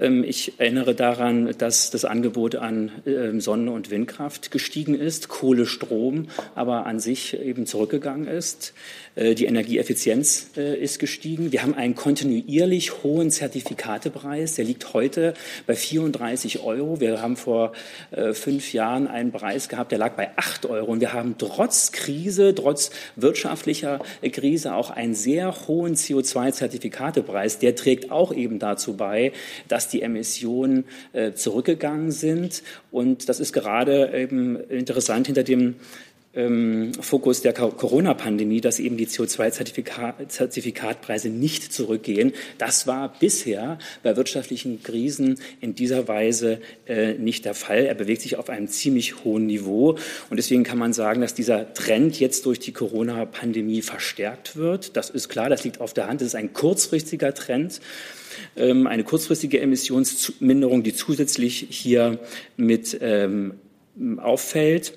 Ich 0.00 0.60
erinnere 0.60 0.94
daran, 0.94 1.52
dass 1.58 1.90
das 1.90 2.04
Angebot 2.04 2.54
an 2.54 2.92
Sonne- 3.38 3.72
und 3.72 3.90
Windkraft 3.90 4.52
gestiegen 4.52 4.94
ist, 4.94 5.26
Kohle, 5.26 5.66
Strom 5.66 6.28
aber 6.54 6.86
an 6.86 7.00
sich 7.00 7.34
eben 7.34 7.66
zurückgegangen 7.66 8.28
ist. 8.28 8.74
Äh, 9.18 9.34
die 9.34 9.46
Energieeffizienz 9.46 10.50
äh, 10.56 10.78
ist 10.78 10.98
gestiegen. 10.98 11.50
Wir 11.50 11.62
haben 11.62 11.74
einen 11.74 11.94
kontinuierlich 11.94 13.02
hohen 13.02 13.30
Zertifikatepreis. 13.30 14.54
Der 14.54 14.64
liegt 14.64 14.94
heute 14.94 15.34
bei 15.66 15.74
34 15.74 16.60
Euro. 16.60 17.00
Wir 17.00 17.20
haben 17.20 17.36
vor 17.36 17.72
äh, 18.12 18.32
fünf 18.32 18.72
Jahren 18.72 19.08
einen 19.08 19.32
Preis 19.32 19.68
gehabt, 19.68 19.90
der 19.90 19.98
lag 19.98 20.12
bei 20.14 20.30
8 20.36 20.66
Euro. 20.66 20.92
Und 20.92 21.00
wir 21.00 21.12
haben 21.12 21.34
trotz 21.36 21.90
Krise, 21.90 22.54
trotz 22.54 22.90
wirtschaftlicher 23.16 24.00
Krise 24.32 24.74
auch 24.74 24.90
einen 24.90 25.14
sehr 25.14 25.66
hohen 25.66 25.96
CO2-Zertifikatepreis. 25.96 27.58
Der 27.58 27.74
trägt 27.74 28.10
auch 28.12 28.32
eben 28.32 28.58
dazu 28.58 28.96
bei, 28.96 29.32
dass 29.66 29.88
die 29.88 30.02
Emissionen 30.02 30.84
zurückgegangen 31.34 32.12
sind. 32.12 32.62
Und 32.90 33.28
das 33.28 33.40
ist 33.40 33.52
gerade 33.52 34.12
eben 34.14 34.56
interessant 34.56 35.26
hinter 35.26 35.42
dem 35.42 35.76
ähm, 36.38 36.92
Fokus 37.00 37.42
der 37.42 37.52
Corona-Pandemie, 37.52 38.60
dass 38.60 38.78
eben 38.78 38.96
die 38.96 39.08
CO2-Zertifikatpreise 39.08 41.30
nicht 41.30 41.72
zurückgehen. 41.72 42.32
Das 42.58 42.86
war 42.86 43.12
bisher 43.18 43.80
bei 44.04 44.16
wirtschaftlichen 44.16 44.80
Krisen 44.82 45.40
in 45.60 45.74
dieser 45.74 46.06
Weise 46.06 46.60
äh, 46.86 47.14
nicht 47.14 47.44
der 47.44 47.54
Fall. 47.54 47.86
Er 47.86 47.94
bewegt 47.94 48.22
sich 48.22 48.36
auf 48.36 48.50
einem 48.50 48.68
ziemlich 48.68 49.24
hohen 49.24 49.46
Niveau. 49.46 49.98
Und 50.30 50.36
deswegen 50.36 50.62
kann 50.62 50.78
man 50.78 50.92
sagen, 50.92 51.20
dass 51.20 51.34
dieser 51.34 51.74
Trend 51.74 52.20
jetzt 52.20 52.46
durch 52.46 52.60
die 52.60 52.70
Corona-Pandemie 52.72 53.82
verstärkt 53.82 54.54
wird. 54.56 54.96
Das 54.96 55.10
ist 55.10 55.28
klar, 55.28 55.50
das 55.50 55.64
liegt 55.64 55.80
auf 55.80 55.92
der 55.92 56.06
Hand. 56.06 56.20
Das 56.20 56.28
ist 56.28 56.36
ein 56.36 56.52
kurzfristiger 56.52 57.34
Trend 57.34 57.80
ähm, 58.56 58.86
eine 58.86 59.02
kurzfristige 59.02 59.60
Emissionsminderung, 59.60 60.84
die 60.84 60.94
zusätzlich 60.94 61.66
hier 61.70 62.20
mit 62.56 62.96
ähm, 63.00 63.54
auffällt 64.18 64.92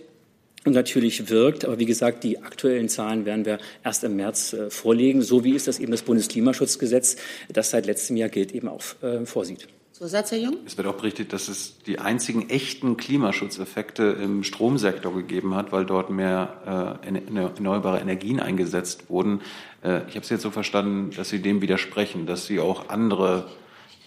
und 0.66 0.74
natürlich 0.74 1.30
wirkt. 1.30 1.66
Aber 1.66 1.80
wie 1.80 1.86
gesagt, 1.86 2.24
die 2.24 2.42
aktuellen 2.42 2.90
Zahlen 2.90 3.26
werden 3.26 3.46
wir 3.46 3.60
erst 3.84 4.04
im 4.04 4.16
März 4.16 4.54
äh, 4.54 4.70
vorlegen, 4.70 5.22
so 5.22 5.44
wie 5.44 5.56
es 5.56 5.66
das 5.66 5.80
eben 5.80 5.92
das 5.92 6.04
Bundesklimaschutzgesetz, 6.04 7.18
das 7.50 7.72
seit 7.72 7.86
letztem 7.86 8.18
Jahr 8.18 8.30
gilt, 8.30 8.54
eben 8.54 8.68
auch 8.68 8.82
äh, 9.02 9.26
vorsieht. 9.26 9.68
Zusatz, 10.02 10.32
Herr 10.32 10.40
Jung? 10.40 10.58
Es 10.66 10.78
wird 10.78 10.88
auch 10.88 10.96
berichtet, 10.96 11.32
dass 11.32 11.48
es 11.48 11.78
die 11.86 12.00
einzigen 12.00 12.50
echten 12.50 12.98
Klimaschutzeffekte 12.98 14.18
im 14.20 14.44
Stromsektor 14.44 15.14
gegeben 15.14 15.54
hat, 15.54 15.72
weil 15.72 15.86
dort 15.86 16.10
mehr 16.10 17.00
äh, 17.06 17.36
erneuerbare 17.36 18.00
Energien 18.00 18.40
eingesetzt 18.40 19.12
wurden. 19.12 19.42
Äh, 19.84 20.00
ich 20.08 20.16
habe 20.16 20.22
es 20.22 20.30
jetzt 20.30 20.42
so 20.42 20.50
verstanden, 20.50 21.12
dass 21.16 21.30
Sie 21.30 21.40
dem 21.40 21.62
widersprechen, 21.62 22.26
dass 22.26 22.48
Sie 22.48 22.60
auch 22.60 22.90
andere 22.90 23.46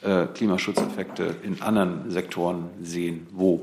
äh, 0.02 0.26
Klimaschutzeffekte 0.26 1.36
in 1.44 1.62
anderen 1.62 2.10
Sektoren 2.10 2.70
sehen. 2.82 3.28
Wo? 3.30 3.62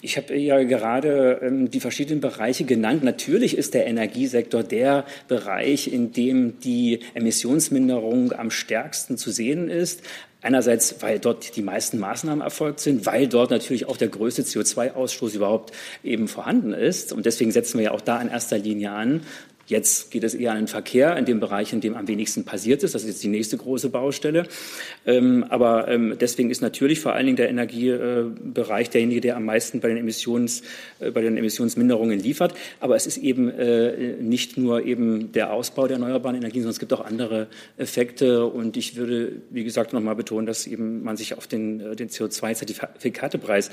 Ich 0.00 0.16
habe 0.16 0.36
ja 0.36 0.62
gerade 0.62 1.40
ähm, 1.42 1.70
die 1.70 1.80
verschiedenen 1.80 2.20
Bereiche 2.20 2.64
genannt. 2.64 3.02
Natürlich 3.02 3.56
ist 3.56 3.74
der 3.74 3.86
Energiesektor 3.86 4.62
der 4.62 5.04
Bereich, 5.26 5.92
in 5.92 6.12
dem 6.12 6.60
die 6.60 7.00
Emissionsminderung 7.14 8.32
am 8.32 8.50
stärksten 8.50 9.18
zu 9.18 9.32
sehen 9.32 9.68
ist. 9.68 10.02
Einerseits, 10.40 11.02
weil 11.02 11.18
dort 11.18 11.56
die 11.56 11.62
meisten 11.62 11.98
Maßnahmen 11.98 12.42
erfolgt 12.42 12.78
sind, 12.78 13.06
weil 13.06 13.26
dort 13.26 13.50
natürlich 13.50 13.86
auch 13.86 13.96
der 13.96 14.06
größte 14.06 14.42
CO2-Ausstoß 14.42 15.34
überhaupt 15.34 15.72
eben 16.04 16.28
vorhanden 16.28 16.72
ist. 16.72 17.12
Und 17.12 17.26
deswegen 17.26 17.50
setzen 17.50 17.78
wir 17.78 17.86
ja 17.86 17.90
auch 17.90 18.00
da 18.00 18.22
in 18.22 18.28
erster 18.28 18.56
Linie 18.56 18.92
an. 18.92 19.22
Jetzt 19.68 20.10
geht 20.10 20.24
es 20.24 20.34
eher 20.34 20.52
an 20.52 20.56
den 20.56 20.66
Verkehr, 20.66 21.14
in 21.18 21.26
dem 21.26 21.40
Bereich, 21.40 21.74
in 21.74 21.82
dem 21.82 21.94
am 21.94 22.08
wenigsten 22.08 22.44
passiert 22.44 22.82
ist. 22.82 22.94
Das 22.94 23.02
ist 23.02 23.08
jetzt 23.08 23.22
die 23.22 23.28
nächste 23.28 23.58
große 23.58 23.90
Baustelle. 23.90 24.46
Ähm, 25.04 25.44
aber 25.50 25.88
ähm, 25.88 26.16
deswegen 26.18 26.48
ist 26.48 26.62
natürlich 26.62 27.00
vor 27.00 27.12
allen 27.12 27.26
Dingen 27.26 27.36
der 27.36 27.50
Energiebereich 27.50 28.88
derjenige, 28.88 29.20
der 29.20 29.36
am 29.36 29.44
meisten 29.44 29.80
bei 29.80 29.88
den, 29.88 29.98
Emissions, 29.98 30.62
äh, 31.00 31.10
bei 31.10 31.20
den 31.20 31.36
Emissionsminderungen 31.36 32.18
liefert. 32.18 32.54
Aber 32.80 32.96
es 32.96 33.06
ist 33.06 33.18
eben 33.18 33.50
äh, 33.50 34.14
nicht 34.18 34.56
nur 34.56 34.86
eben 34.86 35.32
der 35.32 35.52
Ausbau 35.52 35.86
der 35.86 35.98
erneuerbaren 35.98 36.36
Energien, 36.36 36.62
sondern 36.62 36.72
es 36.72 36.78
gibt 36.78 36.94
auch 36.94 37.04
andere 37.04 37.48
Effekte. 37.76 38.46
Und 38.46 38.78
ich 38.78 38.96
würde, 38.96 39.32
wie 39.50 39.64
gesagt, 39.64 39.92
noch 39.92 40.00
mal 40.00 40.14
betonen, 40.14 40.46
dass 40.46 40.66
eben 40.66 41.02
man 41.02 41.18
sich 41.18 41.36
auf 41.36 41.46
den, 41.46 41.80
äh, 41.80 41.94
den 41.94 42.08
CO2-Zertifikatepreis 42.08 43.70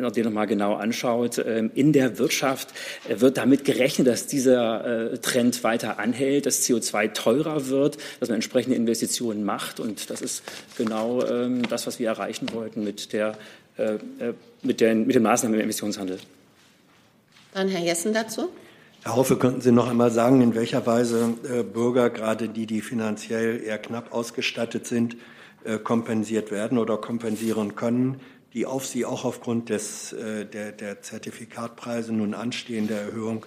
noch 0.00 0.12
den 0.12 0.24
noch 0.24 0.32
mal 0.32 0.46
genau 0.46 0.72
anschaut. 0.74 1.44
Ähm, 1.46 1.70
in 1.74 1.92
der 1.92 2.18
Wirtschaft 2.18 2.68
wird 3.06 3.36
damit 3.36 3.66
gerechnet, 3.66 4.06
dass 4.06 4.26
dieser 4.26 5.20
Trend 5.20 5.33
weiter 5.62 5.98
anhält, 5.98 6.46
dass 6.46 6.62
CO2 6.62 7.12
teurer 7.12 7.68
wird, 7.68 7.98
dass 8.20 8.28
man 8.28 8.36
entsprechende 8.36 8.76
Investitionen 8.76 9.44
macht. 9.44 9.80
Und 9.80 10.10
das 10.10 10.22
ist 10.22 10.42
genau 10.76 11.24
ähm, 11.24 11.62
das, 11.68 11.86
was 11.86 11.98
wir 11.98 12.08
erreichen 12.08 12.52
wollten 12.52 12.84
mit, 12.84 13.12
der, 13.12 13.36
äh, 13.76 13.94
äh 13.94 14.34
mit, 14.62 14.80
den, 14.80 15.06
mit 15.06 15.14
den 15.14 15.22
Maßnahmen 15.22 15.58
im 15.58 15.64
Emissionshandel. 15.64 16.18
Dann 17.52 17.68
Herr 17.68 17.82
Jessen 17.82 18.12
dazu. 18.12 18.48
Herr 19.04 19.16
Hoffe, 19.16 19.36
könnten 19.36 19.60
Sie 19.60 19.70
noch 19.70 19.88
einmal 19.88 20.10
sagen, 20.10 20.40
in 20.40 20.54
welcher 20.54 20.86
Weise 20.86 21.34
äh, 21.44 21.62
Bürger, 21.62 22.10
gerade 22.10 22.48
die, 22.48 22.66
die 22.66 22.80
finanziell 22.80 23.62
eher 23.62 23.78
knapp 23.78 24.12
ausgestattet 24.12 24.86
sind, 24.86 25.16
äh, 25.64 25.78
kompensiert 25.78 26.50
werden 26.50 26.78
oder 26.78 26.96
kompensieren 26.96 27.74
können, 27.74 28.20
die 28.54 28.66
auf 28.66 28.86
sie 28.86 29.04
auch 29.04 29.24
aufgrund 29.24 29.68
des, 29.68 30.12
äh, 30.12 30.46
der, 30.46 30.72
der 30.72 31.02
Zertifikatpreise 31.02 32.12
nun 32.12 32.34
anstehende 32.34 32.94
Erhöhung 32.94 33.44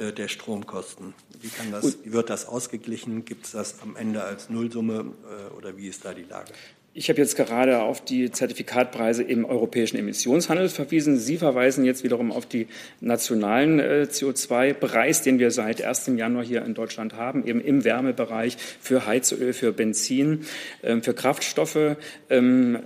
äh, 0.00 0.12
der 0.12 0.28
Stromkosten. 0.28 1.14
Wie, 1.40 1.50
das, 1.70 1.98
wie 2.04 2.12
wird 2.12 2.30
das 2.30 2.46
ausgeglichen? 2.46 3.24
Gibt 3.24 3.46
es 3.46 3.52
das 3.52 3.80
am 3.82 3.96
Ende 3.96 4.24
als 4.24 4.48
Nullsumme 4.48 5.12
äh, 5.50 5.54
oder 5.54 5.76
wie 5.76 5.88
ist 5.88 6.04
da 6.04 6.14
die 6.14 6.24
Lage? 6.24 6.52
Ich 6.92 7.08
habe 7.08 7.20
jetzt 7.20 7.36
gerade 7.36 7.82
auf 7.82 8.04
die 8.04 8.32
Zertifikatpreise 8.32 9.22
im 9.22 9.44
europäischen 9.44 9.96
Emissionshandel 9.96 10.68
verwiesen. 10.68 11.18
Sie 11.18 11.36
verweisen 11.36 11.84
jetzt 11.84 12.02
wiederum 12.02 12.32
auf 12.32 12.46
die 12.46 12.66
nationalen 13.00 13.78
äh, 13.78 14.08
CO2-Preis, 14.10 15.22
den 15.22 15.38
wir 15.38 15.52
seit 15.52 15.82
1. 15.82 16.10
Januar 16.16 16.44
hier 16.44 16.64
in 16.64 16.74
Deutschland 16.74 17.14
haben, 17.14 17.46
eben 17.46 17.60
im 17.60 17.84
Wärmebereich 17.84 18.56
für 18.80 19.06
Heizöl, 19.06 19.52
für 19.52 19.72
Benzin, 19.72 20.40
ähm, 20.82 21.00
für 21.04 21.14
Kraftstoffe. 21.14 21.94
Ähm, 22.28 22.80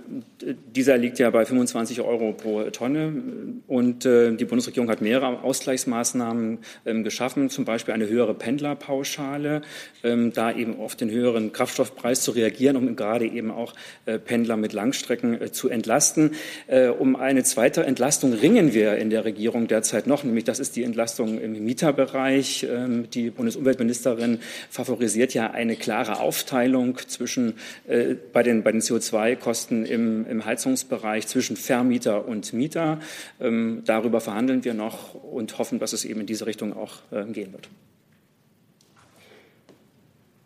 dieser 0.67 0.99
liegt 0.99 1.17
ja 1.17 1.31
bei 1.31 1.43
25 1.43 2.01
Euro 2.01 2.31
pro 2.33 2.61
Tonne. 2.69 3.11
Und 3.65 4.05
äh, 4.05 4.35
die 4.35 4.45
Bundesregierung 4.45 4.87
hat 4.91 5.01
mehrere 5.01 5.41
Ausgleichsmaßnahmen 5.41 6.59
ähm, 6.85 7.03
geschaffen, 7.03 7.49
zum 7.49 7.65
Beispiel 7.65 7.95
eine 7.95 8.07
höhere 8.07 8.35
Pendlerpauschale, 8.35 9.63
da 10.03 10.51
eben 10.51 10.79
auf 10.79 10.95
den 10.95 11.09
höheren 11.09 11.51
Kraftstoffpreis 11.51 12.21
zu 12.21 12.31
reagieren, 12.31 12.75
um 12.75 12.95
gerade 12.95 13.25
eben 13.25 13.49
auch 13.49 13.73
äh, 14.04 14.04
Pendler 14.19 14.57
mit 14.57 14.73
Langstrecken 14.73 15.41
äh, 15.41 15.51
zu 15.51 15.69
entlasten. 15.69 16.31
Äh, 16.67 16.87
um 16.87 17.15
eine 17.15 17.43
zweite 17.43 17.83
Entlastung 17.83 18.33
ringen 18.33 18.73
wir 18.73 18.97
in 18.97 19.09
der 19.09 19.25
Regierung 19.25 19.67
derzeit 19.67 20.07
noch, 20.07 20.23
nämlich 20.23 20.43
das 20.43 20.59
ist 20.59 20.75
die 20.75 20.83
Entlastung 20.83 21.39
im 21.39 21.63
Mieterbereich. 21.63 22.67
Ähm, 22.69 23.09
die 23.09 23.31
Bundesumweltministerin 23.31 24.39
favorisiert 24.69 25.33
ja 25.33 25.51
eine 25.51 25.75
klare 25.75 26.19
Aufteilung 26.19 26.97
zwischen, 27.07 27.55
bei 28.33 28.43
den, 28.43 28.63
bei 28.63 28.71
den 28.71 28.81
CO2-Kosten 28.81 29.85
im, 29.85 30.25
im 30.27 30.45
Heizungsbereich 30.45 31.27
zwischen 31.27 31.57
Vermieter 31.57 32.27
und 32.27 32.53
Mieter. 32.53 32.99
Ähm, 33.39 33.83
darüber 33.85 34.21
verhandeln 34.21 34.63
wir 34.63 34.73
noch 34.73 35.13
und 35.13 35.57
hoffen, 35.57 35.79
dass 35.79 35.93
es 35.93 36.05
eben 36.05 36.21
in 36.21 36.25
diese 36.25 36.45
Richtung 36.45 36.73
auch 36.73 37.01
gehen 37.31 37.53
wird. 37.53 37.69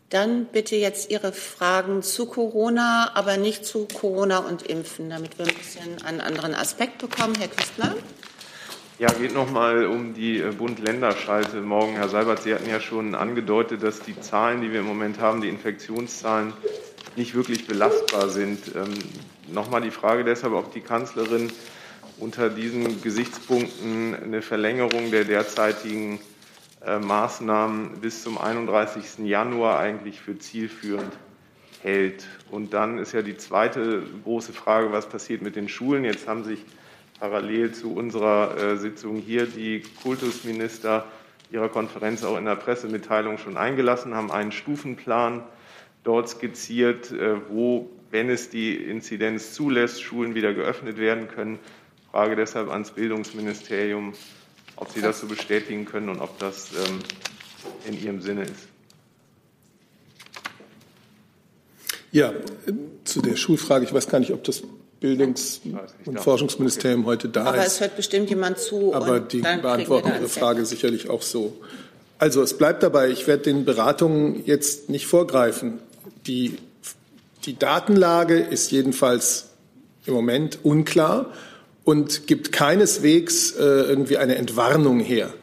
Dann 0.09 0.45
bitte 0.45 0.75
jetzt 0.75 1.11
Ihre 1.11 1.31
Fragen 1.31 2.01
zu 2.01 2.25
Corona, 2.25 3.11
aber 3.13 3.37
nicht 3.37 3.63
zu 3.63 3.87
Corona 3.87 4.39
und 4.39 4.63
Impfen, 4.63 5.11
damit 5.11 5.37
wir 5.37 5.45
ein 5.45 5.53
bisschen 5.53 6.01
einen 6.03 6.19
anderen 6.19 6.55
Aspekt 6.55 6.97
bekommen. 6.97 7.35
Herr 7.37 7.47
Küstler. 7.47 7.95
Ja, 8.97 9.11
geht 9.11 9.35
noch 9.35 9.51
mal 9.51 9.85
um 9.85 10.15
die 10.15 10.39
äh, 10.39 10.51
Bund-Länder-Schalte 10.51 11.61
morgen. 11.61 11.93
Herr 11.93 12.09
Seibert, 12.09 12.41
Sie 12.41 12.53
hatten 12.53 12.67
ja 12.67 12.81
schon 12.81 13.13
angedeutet, 13.13 13.83
dass 13.83 14.01
die 14.01 14.19
Zahlen, 14.19 14.61
die 14.61 14.73
wir 14.73 14.79
im 14.79 14.87
Moment 14.87 15.19
haben, 15.19 15.41
die 15.41 15.47
Infektionszahlen, 15.47 16.53
nicht 17.15 17.35
wirklich 17.35 17.67
belastbar 17.67 18.29
sind. 18.29 18.59
Ähm, 18.75 18.93
noch 19.53 19.69
mal 19.69 19.79
die 19.79 19.91
Frage 19.91 20.23
deshalb, 20.23 20.53
ob 20.53 20.73
die 20.73 20.81
Kanzlerin 20.81 21.51
unter 22.17 22.49
diesen 22.49 23.01
Gesichtspunkten 23.01 24.15
eine 24.15 24.41
Verlängerung 24.41 25.11
der 25.11 25.23
derzeitigen 25.23 26.19
Maßnahmen 26.85 27.99
bis 27.99 28.23
zum 28.23 28.37
31. 28.37 29.25
Januar 29.25 29.79
eigentlich 29.79 30.21
für 30.21 30.37
zielführend 30.37 31.11
hält. 31.81 32.27
Und 32.51 32.73
dann 32.73 32.97
ist 32.97 33.13
ja 33.13 33.21
die 33.21 33.37
zweite 33.37 34.03
große 34.23 34.53
Frage, 34.53 34.91
was 34.91 35.07
passiert 35.07 35.41
mit 35.41 35.55
den 35.55 35.69
Schulen. 35.69 36.05
Jetzt 36.05 36.27
haben 36.27 36.43
sich 36.43 36.59
parallel 37.19 37.73
zu 37.73 37.93
unserer 37.93 38.57
äh, 38.57 38.77
Sitzung 38.77 39.17
hier 39.17 39.45
die 39.45 39.83
Kultusminister 40.01 41.05
ihrer 41.51 41.69
Konferenz 41.69 42.23
auch 42.23 42.37
in 42.37 42.45
der 42.45 42.55
Pressemitteilung 42.55 43.37
schon 43.37 43.57
eingelassen, 43.57 44.13
haben 44.13 44.31
einen 44.31 44.51
Stufenplan 44.51 45.43
dort 46.03 46.29
skizziert, 46.29 47.11
äh, 47.11 47.35
wo, 47.49 47.89
wenn 48.11 48.29
es 48.29 48.49
die 48.49 48.75
Inzidenz 48.75 49.53
zulässt, 49.53 50.01
Schulen 50.01 50.35
wieder 50.35 50.53
geöffnet 50.53 50.97
werden 50.97 51.27
können 51.27 51.59
frage 52.11 52.35
deshalb 52.35 52.69
ans 52.69 52.91
Bildungsministerium, 52.91 54.13
ob 54.79 54.91
Sie 54.91 55.01
das 55.01 55.19
so 55.19 55.27
bestätigen 55.27 55.85
können 55.85 56.09
und 56.09 56.19
ob 56.21 56.39
das 56.39 56.69
ähm, 56.87 56.99
in 57.85 58.01
Ihrem 58.01 58.21
Sinne 58.21 58.43
ist. 58.43 58.67
Ja, 62.11 62.33
zu 63.03 63.21
der 63.21 63.35
Schulfrage. 63.35 63.85
Ich 63.85 63.93
weiß 63.93 64.07
gar 64.07 64.19
nicht, 64.19 64.31
ob 64.33 64.43
das 64.43 64.63
Bildungs- 64.99 65.61
und 66.05 66.19
Forschungsministerium 66.19 67.05
heute 67.05 67.29
da 67.29 67.45
Aber 67.45 67.57
ist. 67.57 67.73
es 67.73 67.81
hört 67.81 67.95
bestimmt 67.95 68.29
jemand 68.29 68.57
zu. 68.57 68.93
Aber 68.95 69.15
und 69.15 69.31
die 69.31 69.41
beantworten 69.41 70.09
Ihre 70.09 70.29
Frage 70.29 70.65
sicherlich 70.65 71.09
auch 71.09 71.21
so. 71.21 71.61
Also 72.17 72.41
es 72.41 72.57
bleibt 72.57 72.81
dabei, 72.81 73.09
ich 73.09 73.27
werde 73.27 73.43
den 73.43 73.63
Beratungen 73.63 74.45
jetzt 74.45 74.89
nicht 74.89 75.07
vorgreifen. 75.07 75.79
Die, 76.25 76.57
die 77.45 77.57
Datenlage 77.57 78.39
ist 78.39 78.71
jedenfalls 78.71 79.49
im 80.05 80.13
Moment 80.13 80.59
unklar 80.63 81.31
und 81.89 82.27
gibt 82.27 82.51
keineswegs 82.51 83.53
äh, 83.53 83.63
irgendwie 83.63 84.17
eine 84.17 84.35
Entwarnung 84.35 84.99
her. 84.99 85.33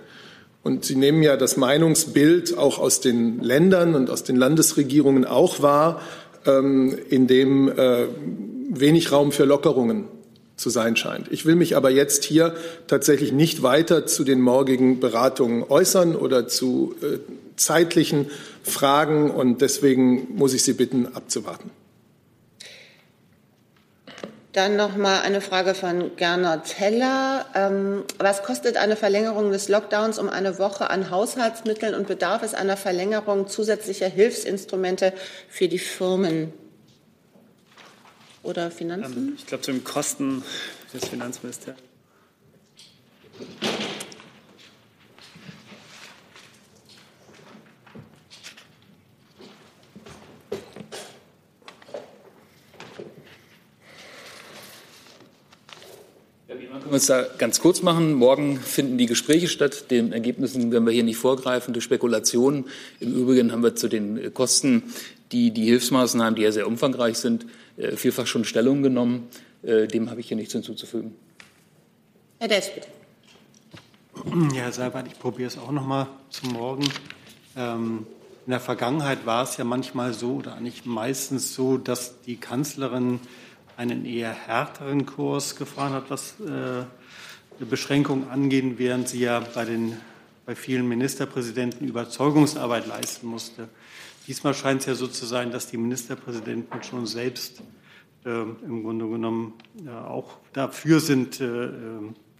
Und 0.62 0.84
Sie 0.84 0.94
nehmen 0.94 1.24
ja 1.24 1.36
das 1.36 1.56
Meinungsbild 1.56 2.56
auch 2.56 2.78
aus 2.78 3.00
den 3.00 3.40
Ländern 3.40 3.96
und 3.96 4.10
aus 4.10 4.22
den 4.22 4.36
Landesregierungen 4.36 5.24
auch 5.24 5.60
wahr, 5.60 6.00
ähm, 6.46 6.96
in 7.10 7.26
dem 7.26 7.68
äh, 7.68 8.06
wenig 8.70 9.10
Raum 9.10 9.32
für 9.32 9.44
Lockerungen 9.44 10.04
zu 10.54 10.70
sein 10.70 10.94
scheint. 10.94 11.32
Ich 11.32 11.46
will 11.46 11.56
mich 11.56 11.74
aber 11.74 11.90
jetzt 11.90 12.22
hier 12.22 12.54
tatsächlich 12.86 13.32
nicht 13.32 13.64
weiter 13.64 14.06
zu 14.06 14.22
den 14.22 14.40
morgigen 14.40 15.00
Beratungen 15.00 15.64
äußern 15.68 16.14
oder 16.14 16.46
zu 16.46 16.94
äh, 17.02 17.18
zeitlichen 17.56 18.26
Fragen 18.62 19.32
und 19.32 19.62
deswegen 19.62 20.28
muss 20.36 20.54
ich 20.54 20.62
Sie 20.62 20.74
bitten, 20.74 21.08
abzuwarten. 21.12 21.72
Dann 24.56 24.74
noch 24.74 24.96
mal 24.96 25.20
eine 25.20 25.42
Frage 25.42 25.74
von 25.74 26.16
Gernot 26.16 26.78
Heller. 26.78 27.44
Ähm, 27.54 28.04
was 28.16 28.42
kostet 28.42 28.78
eine 28.78 28.96
Verlängerung 28.96 29.50
des 29.50 29.68
Lockdowns 29.68 30.18
um 30.18 30.30
eine 30.30 30.58
Woche 30.58 30.88
an 30.88 31.10
Haushaltsmitteln 31.10 31.94
und 31.94 32.06
bedarf 32.06 32.42
es 32.42 32.54
einer 32.54 32.78
Verlängerung 32.78 33.48
zusätzlicher 33.48 34.08
Hilfsinstrumente 34.08 35.12
für 35.50 35.68
die 35.68 35.78
Firmen 35.78 36.54
oder 38.42 38.70
Finanzen? 38.70 39.28
Ähm, 39.28 39.32
ich 39.36 39.44
glaube, 39.44 39.62
zu 39.62 39.72
den 39.72 39.84
Kosten 39.84 40.42
des 40.94 41.06
Finanzministeriums. 41.06 41.82
Können 56.86 56.92
wir 56.92 56.98
uns 56.98 57.06
da 57.06 57.26
ganz 57.38 57.58
kurz 57.58 57.82
machen. 57.82 58.12
Morgen 58.12 58.60
finden 58.60 58.96
die 58.96 59.06
Gespräche 59.06 59.48
statt. 59.48 59.90
Den 59.90 60.12
Ergebnissen 60.12 60.70
werden 60.70 60.86
wir 60.86 60.92
hier 60.92 61.02
nicht 61.02 61.16
vorgreifen 61.16 61.74
durch 61.74 61.84
Spekulationen. 61.84 62.66
Im 63.00 63.12
Übrigen 63.12 63.50
haben 63.50 63.64
wir 63.64 63.74
zu 63.74 63.88
den 63.88 64.32
Kosten, 64.32 64.84
die 65.32 65.50
die 65.50 65.64
Hilfsmaßnahmen, 65.64 66.36
die 66.36 66.42
ja 66.42 66.52
sehr 66.52 66.68
umfangreich 66.68 67.18
sind, 67.18 67.46
äh, 67.76 67.96
vielfach 67.96 68.28
schon 68.28 68.44
Stellung 68.44 68.84
genommen. 68.84 69.26
Äh, 69.64 69.88
dem 69.88 70.10
habe 70.10 70.20
ich 70.20 70.28
hier 70.28 70.36
nichts 70.36 70.52
hinzuzufügen. 70.52 71.16
Herr 72.38 72.46
Dess, 72.46 72.70
bitte. 72.72 72.86
Ja, 74.54 74.62
Herr 74.62 74.72
Seibert, 74.72 75.08
ich 75.08 75.18
probiere 75.18 75.48
es 75.48 75.58
auch 75.58 75.72
noch 75.72 75.84
mal 75.84 76.06
zum 76.30 76.52
Morgen. 76.52 76.88
Ähm, 77.56 78.06
in 78.46 78.50
der 78.52 78.60
Vergangenheit 78.60 79.26
war 79.26 79.42
es 79.42 79.56
ja 79.56 79.64
manchmal 79.64 80.14
so 80.14 80.34
oder 80.34 80.54
eigentlich 80.54 80.84
meistens 80.84 81.52
so, 81.52 81.78
dass 81.78 82.22
die 82.22 82.36
Kanzlerin 82.36 83.18
einen 83.76 84.04
eher 84.04 84.32
härteren 84.32 85.06
Kurs 85.06 85.56
gefahren 85.56 85.92
hat, 85.92 86.10
was 86.10 86.40
äh, 86.40 86.44
eine 87.58 87.66
Beschränkung 87.68 88.28
angeht, 88.30 88.78
während 88.78 89.08
sie 89.08 89.20
ja 89.20 89.40
bei, 89.40 89.64
den, 89.64 89.96
bei 90.44 90.54
vielen 90.54 90.88
Ministerpräsidenten 90.88 91.86
Überzeugungsarbeit 91.86 92.86
leisten 92.86 93.26
musste. 93.26 93.68
Diesmal 94.26 94.54
scheint 94.54 94.80
es 94.80 94.86
ja 94.86 94.94
so 94.94 95.06
zu 95.06 95.26
sein, 95.26 95.52
dass 95.52 95.68
die 95.68 95.76
Ministerpräsidenten 95.76 96.82
schon 96.82 97.06
selbst 97.06 97.62
äh, 98.24 98.30
im 98.30 98.82
Grunde 98.82 99.08
genommen 99.08 99.54
äh, 99.86 99.90
auch 99.90 100.38
dafür 100.52 101.00
sind, 101.00 101.40
äh, 101.40 101.68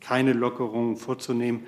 keine 0.01 0.33
Lockerungen 0.33 0.97
vorzunehmen. 0.97 1.67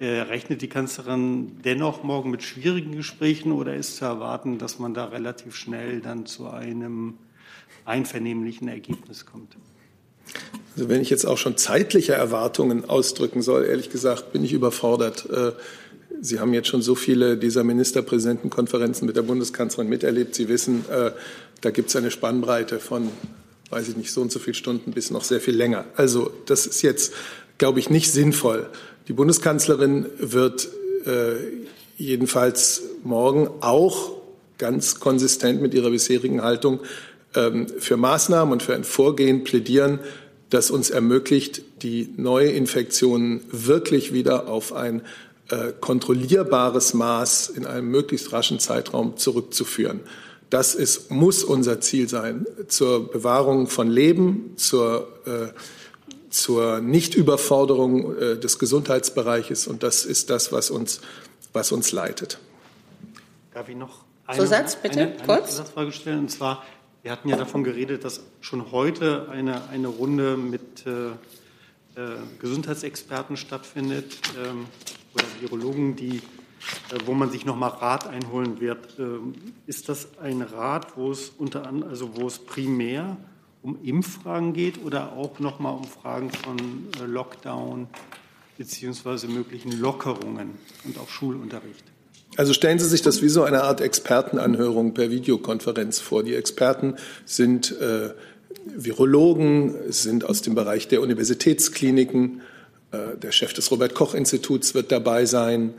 Äh, 0.00 0.22
rechnet 0.22 0.60
die 0.60 0.68
Kanzlerin 0.68 1.62
dennoch 1.64 2.02
morgen 2.02 2.30
mit 2.30 2.42
schwierigen 2.42 2.96
Gesprächen 2.96 3.52
oder 3.52 3.74
ist 3.76 3.96
zu 3.96 4.04
erwarten, 4.04 4.58
dass 4.58 4.78
man 4.80 4.92
da 4.92 5.06
relativ 5.06 5.54
schnell 5.54 6.00
dann 6.00 6.26
zu 6.26 6.48
einem 6.48 7.14
einvernehmlichen 7.84 8.68
Ergebnis 8.68 9.26
kommt? 9.26 9.56
Also 10.76 10.88
wenn 10.88 11.00
ich 11.00 11.10
jetzt 11.10 11.26
auch 11.26 11.38
schon 11.38 11.56
zeitliche 11.56 12.14
Erwartungen 12.14 12.88
ausdrücken 12.88 13.42
soll, 13.42 13.64
ehrlich 13.64 13.90
gesagt, 13.90 14.32
bin 14.32 14.44
ich 14.44 14.52
überfordert. 14.52 15.28
Äh, 15.30 15.52
Sie 16.20 16.40
haben 16.40 16.54
jetzt 16.54 16.68
schon 16.68 16.80
so 16.80 16.94
viele 16.94 17.36
dieser 17.36 17.64
Ministerpräsidentenkonferenzen 17.64 19.06
mit 19.06 19.16
der 19.16 19.22
Bundeskanzlerin 19.22 19.88
miterlebt. 19.88 20.34
Sie 20.34 20.48
wissen, 20.48 20.84
äh, 20.90 21.10
da 21.60 21.70
gibt 21.70 21.90
es 21.90 21.96
eine 21.96 22.10
Spannbreite 22.10 22.78
von, 22.78 23.10
weiß 23.70 23.88
ich 23.88 23.96
nicht, 23.96 24.12
so 24.12 24.20
und 24.20 24.32
so 24.32 24.38
viele 24.38 24.54
Stunden 24.54 24.92
bis 24.92 25.10
noch 25.10 25.24
sehr 25.24 25.40
viel 25.40 25.56
länger. 25.56 25.84
Also 25.96 26.30
das 26.46 26.66
ist 26.66 26.82
jetzt, 26.82 27.12
glaube 27.58 27.78
ich, 27.78 27.90
nicht 27.90 28.12
sinnvoll. 28.12 28.68
Die 29.08 29.12
Bundeskanzlerin 29.12 30.06
wird 30.18 30.68
äh, 31.04 31.34
jedenfalls 31.98 32.82
morgen 33.02 33.48
auch 33.60 34.12
ganz 34.58 35.00
konsistent 35.00 35.60
mit 35.60 35.74
ihrer 35.74 35.90
bisherigen 35.90 36.42
Haltung 36.42 36.80
für 37.34 37.96
Maßnahmen 37.96 38.52
und 38.52 38.62
für 38.62 38.74
ein 38.74 38.84
Vorgehen 38.84 39.44
plädieren, 39.44 39.98
das 40.50 40.70
uns 40.70 40.90
ermöglicht, 40.90 41.62
die 41.82 42.14
Neuinfektionen 42.16 43.42
wirklich 43.50 44.12
wieder 44.12 44.48
auf 44.48 44.72
ein 44.72 45.02
äh, 45.50 45.72
kontrollierbares 45.78 46.94
Maß 46.94 47.50
in 47.50 47.66
einem 47.66 47.90
möglichst 47.90 48.32
raschen 48.32 48.60
Zeitraum 48.60 49.16
zurückzuführen. 49.16 50.00
Das 50.50 50.74
ist, 50.74 51.10
muss 51.10 51.42
unser 51.42 51.80
Ziel 51.80 52.08
sein 52.08 52.46
zur 52.68 53.10
Bewahrung 53.10 53.66
von 53.66 53.90
Leben, 53.90 54.52
zur, 54.56 55.08
äh, 55.26 55.48
zur 56.30 56.80
Nichtüberforderung 56.80 58.16
äh, 58.16 58.38
des 58.38 58.58
Gesundheitsbereiches. 58.58 59.66
Und 59.66 59.82
das 59.82 60.04
ist 60.04 60.30
das, 60.30 60.52
was 60.52 60.70
uns, 60.70 61.00
was 61.52 61.72
uns 61.72 61.92
leitet. 61.92 62.38
Darf 63.52 63.68
ich 63.68 63.76
noch 63.76 64.04
eine, 64.26 64.38
Zusatz, 64.38 64.76
bitte, 64.76 65.00
eine, 65.00 65.12
eine 65.14 65.26
kurz. 65.26 65.50
Zusatzfrage 65.50 65.92
stellen? 65.92 66.20
Und 66.20 66.30
zwar, 66.30 66.62
wir 67.04 67.12
hatten 67.12 67.28
ja 67.28 67.36
davon 67.36 67.64
geredet, 67.64 68.02
dass 68.02 68.24
schon 68.40 68.72
heute 68.72 69.28
eine, 69.28 69.68
eine 69.68 69.88
Runde 69.88 70.38
mit 70.38 70.86
äh, 70.86 71.10
äh, 71.10 72.16
Gesundheitsexperten 72.40 73.36
stattfindet 73.36 74.16
ähm, 74.42 74.64
oder 75.12 75.24
Virologen, 75.38 75.96
die, 75.96 76.16
äh, 76.16 76.22
wo 77.04 77.12
man 77.12 77.30
sich 77.30 77.44
nochmal 77.44 77.68
Rat 77.68 78.06
einholen 78.06 78.58
wird. 78.58 78.98
Ähm, 78.98 79.34
ist 79.66 79.90
das 79.90 80.18
ein 80.18 80.40
Rat, 80.40 80.96
wo 80.96 81.10
es 81.10 81.28
unter 81.28 81.66
anderem, 81.66 81.90
also 81.90 82.16
wo 82.16 82.26
es 82.26 82.38
primär 82.38 83.18
um 83.60 83.78
Impffragen 83.84 84.54
geht 84.54 84.82
oder 84.82 85.12
auch 85.12 85.38
nochmal 85.40 85.74
um 85.74 85.84
Fragen 85.84 86.30
von 86.30 86.56
äh, 86.98 87.04
Lockdown 87.04 87.86
beziehungsweise 88.56 89.28
möglichen 89.28 89.78
Lockerungen 89.78 90.54
und 90.84 90.98
auch 90.98 91.10
Schulunterricht? 91.10 91.93
Also 92.36 92.52
stellen 92.52 92.78
Sie 92.78 92.88
sich 92.88 93.02
das 93.02 93.22
wie 93.22 93.28
so 93.28 93.44
eine 93.44 93.62
Art 93.62 93.80
Expertenanhörung 93.80 94.94
per 94.94 95.10
Videokonferenz 95.10 96.00
vor. 96.00 96.22
Die 96.24 96.34
Experten 96.34 96.94
sind 97.24 97.78
äh, 97.80 98.10
Virologen, 98.76 99.74
sind 99.88 100.24
aus 100.24 100.42
dem 100.42 100.54
Bereich 100.54 100.88
der 100.88 101.00
Universitätskliniken. 101.00 102.40
Äh, 102.90 103.16
der 103.22 103.30
Chef 103.30 103.52
des 103.52 103.70
Robert 103.70 103.94
Koch 103.94 104.14
Instituts 104.14 104.74
wird 104.74 104.90
dabei 104.90 105.26
sein. 105.26 105.74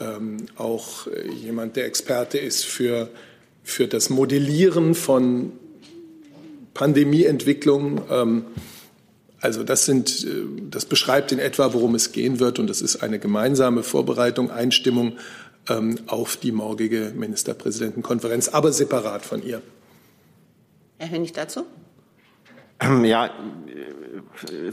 Ähm, 0.00 0.38
auch 0.56 1.06
äh, 1.06 1.28
jemand, 1.30 1.76
der 1.76 1.86
Experte 1.86 2.38
ist 2.38 2.64
für, 2.64 3.08
für 3.62 3.86
das 3.86 4.10
Modellieren 4.10 4.94
von 4.94 5.52
Pandemieentwicklung. 6.74 8.02
Ähm, 8.10 8.44
also 9.40 9.62
das 9.62 9.84
sind, 9.84 10.24
äh, 10.24 10.44
das 10.70 10.86
beschreibt 10.86 11.30
in 11.30 11.38
etwa, 11.38 11.72
worum 11.72 11.94
es 11.94 12.12
gehen 12.12 12.40
wird. 12.40 12.58
Und 12.58 12.68
das 12.68 12.82
ist 12.82 12.96
eine 12.96 13.18
gemeinsame 13.18 13.82
Vorbereitung, 13.82 14.50
Einstimmung 14.50 15.18
auf 16.06 16.36
die 16.36 16.52
morgige 16.52 17.12
Ministerpräsidentenkonferenz, 17.14 18.48
aber 18.48 18.72
separat 18.72 19.24
von 19.24 19.42
ihr. 19.42 19.62
Herr 20.98 21.10
Hönig 21.10 21.32
dazu? 21.32 21.64
Ja, 23.02 23.30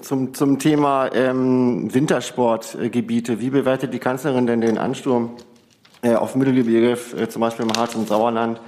zum, 0.02 0.34
zum 0.34 0.60
Thema 0.60 1.10
ähm, 1.14 1.94
Wintersportgebiete. 1.94 3.40
Wie 3.40 3.52
bewertet 3.52 3.94
die 3.94 4.00
Kanzlerin 4.00 4.48
denn 4.48 4.62
den 4.62 4.78
Ansturm 4.78 5.38
äh, 6.02 6.16
auf 6.16 6.36
Mittelgebirge, 6.36 6.98
äh, 7.18 7.28
zum 7.28 7.42
Beispiel 7.42 7.66
im 7.66 7.74
Harz 7.74 7.96
und 7.96 8.08
Sauerland, 8.08 8.60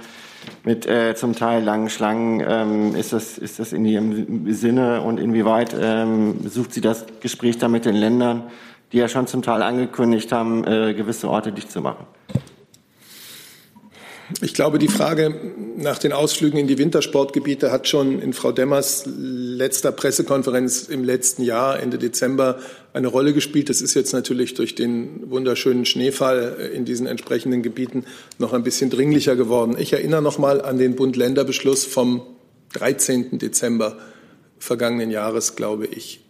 mit 0.62 0.86
äh, 0.86 1.14
zum 1.14 1.34
Teil 1.34 1.62
langen 1.64 1.90
Schlangen? 1.90 2.42
Ähm, 2.46 2.94
ist, 2.94 3.12
das, 3.12 3.38
ist 3.38 3.58
das 3.58 3.72
in 3.72 3.84
ihrem 3.84 4.52
Sinne 4.52 5.02
und 5.02 5.18
inwieweit 5.18 5.76
ähm, 5.78 6.48
sucht 6.48 6.72
sie 6.72 6.80
das 6.80 7.04
Gespräch 7.20 7.58
da 7.58 7.68
mit 7.68 7.84
den 7.84 7.96
Ländern, 7.96 8.44
die 8.92 8.98
ja 8.98 9.08
schon 9.08 9.26
zum 9.26 9.42
Teil 9.42 9.62
angekündigt 9.62 10.32
haben, 10.32 10.64
äh, 10.64 10.94
gewisse 10.94 11.28
Orte 11.28 11.52
dicht 11.52 11.70
zu 11.70 11.80
machen? 11.80 12.06
Ich 14.40 14.54
glaube, 14.54 14.78
die 14.78 14.88
Frage 14.88 15.52
nach 15.76 15.98
den 15.98 16.12
Ausflügen 16.12 16.58
in 16.58 16.66
die 16.66 16.78
Wintersportgebiete 16.78 17.70
hat 17.70 17.88
schon 17.88 18.20
in 18.20 18.32
Frau 18.32 18.52
Demmers 18.52 19.04
letzter 19.06 19.92
Pressekonferenz 19.92 20.88
im 20.88 21.04
letzten 21.04 21.42
Jahr, 21.42 21.78
Ende 21.78 21.98
Dezember, 21.98 22.58
eine 22.94 23.08
Rolle 23.08 23.34
gespielt. 23.34 23.68
Das 23.68 23.82
ist 23.82 23.94
jetzt 23.94 24.12
natürlich 24.12 24.54
durch 24.54 24.74
den 24.74 25.30
wunderschönen 25.30 25.84
Schneefall 25.84 26.70
in 26.74 26.84
diesen 26.84 27.06
entsprechenden 27.06 27.62
Gebieten 27.62 28.04
noch 28.38 28.54
ein 28.54 28.62
bisschen 28.62 28.88
dringlicher 28.88 29.36
geworden. 29.36 29.76
Ich 29.78 29.92
erinnere 29.92 30.22
noch 30.22 30.38
mal 30.38 30.62
an 30.62 30.78
den 30.78 30.96
Bund-Länder-Beschluss 30.96 31.84
vom 31.84 32.22
13. 32.72 33.38
Dezember 33.38 33.98
vergangenen 34.58 35.10
Jahres, 35.10 35.54
glaube 35.54 35.86
ich. 35.86 36.23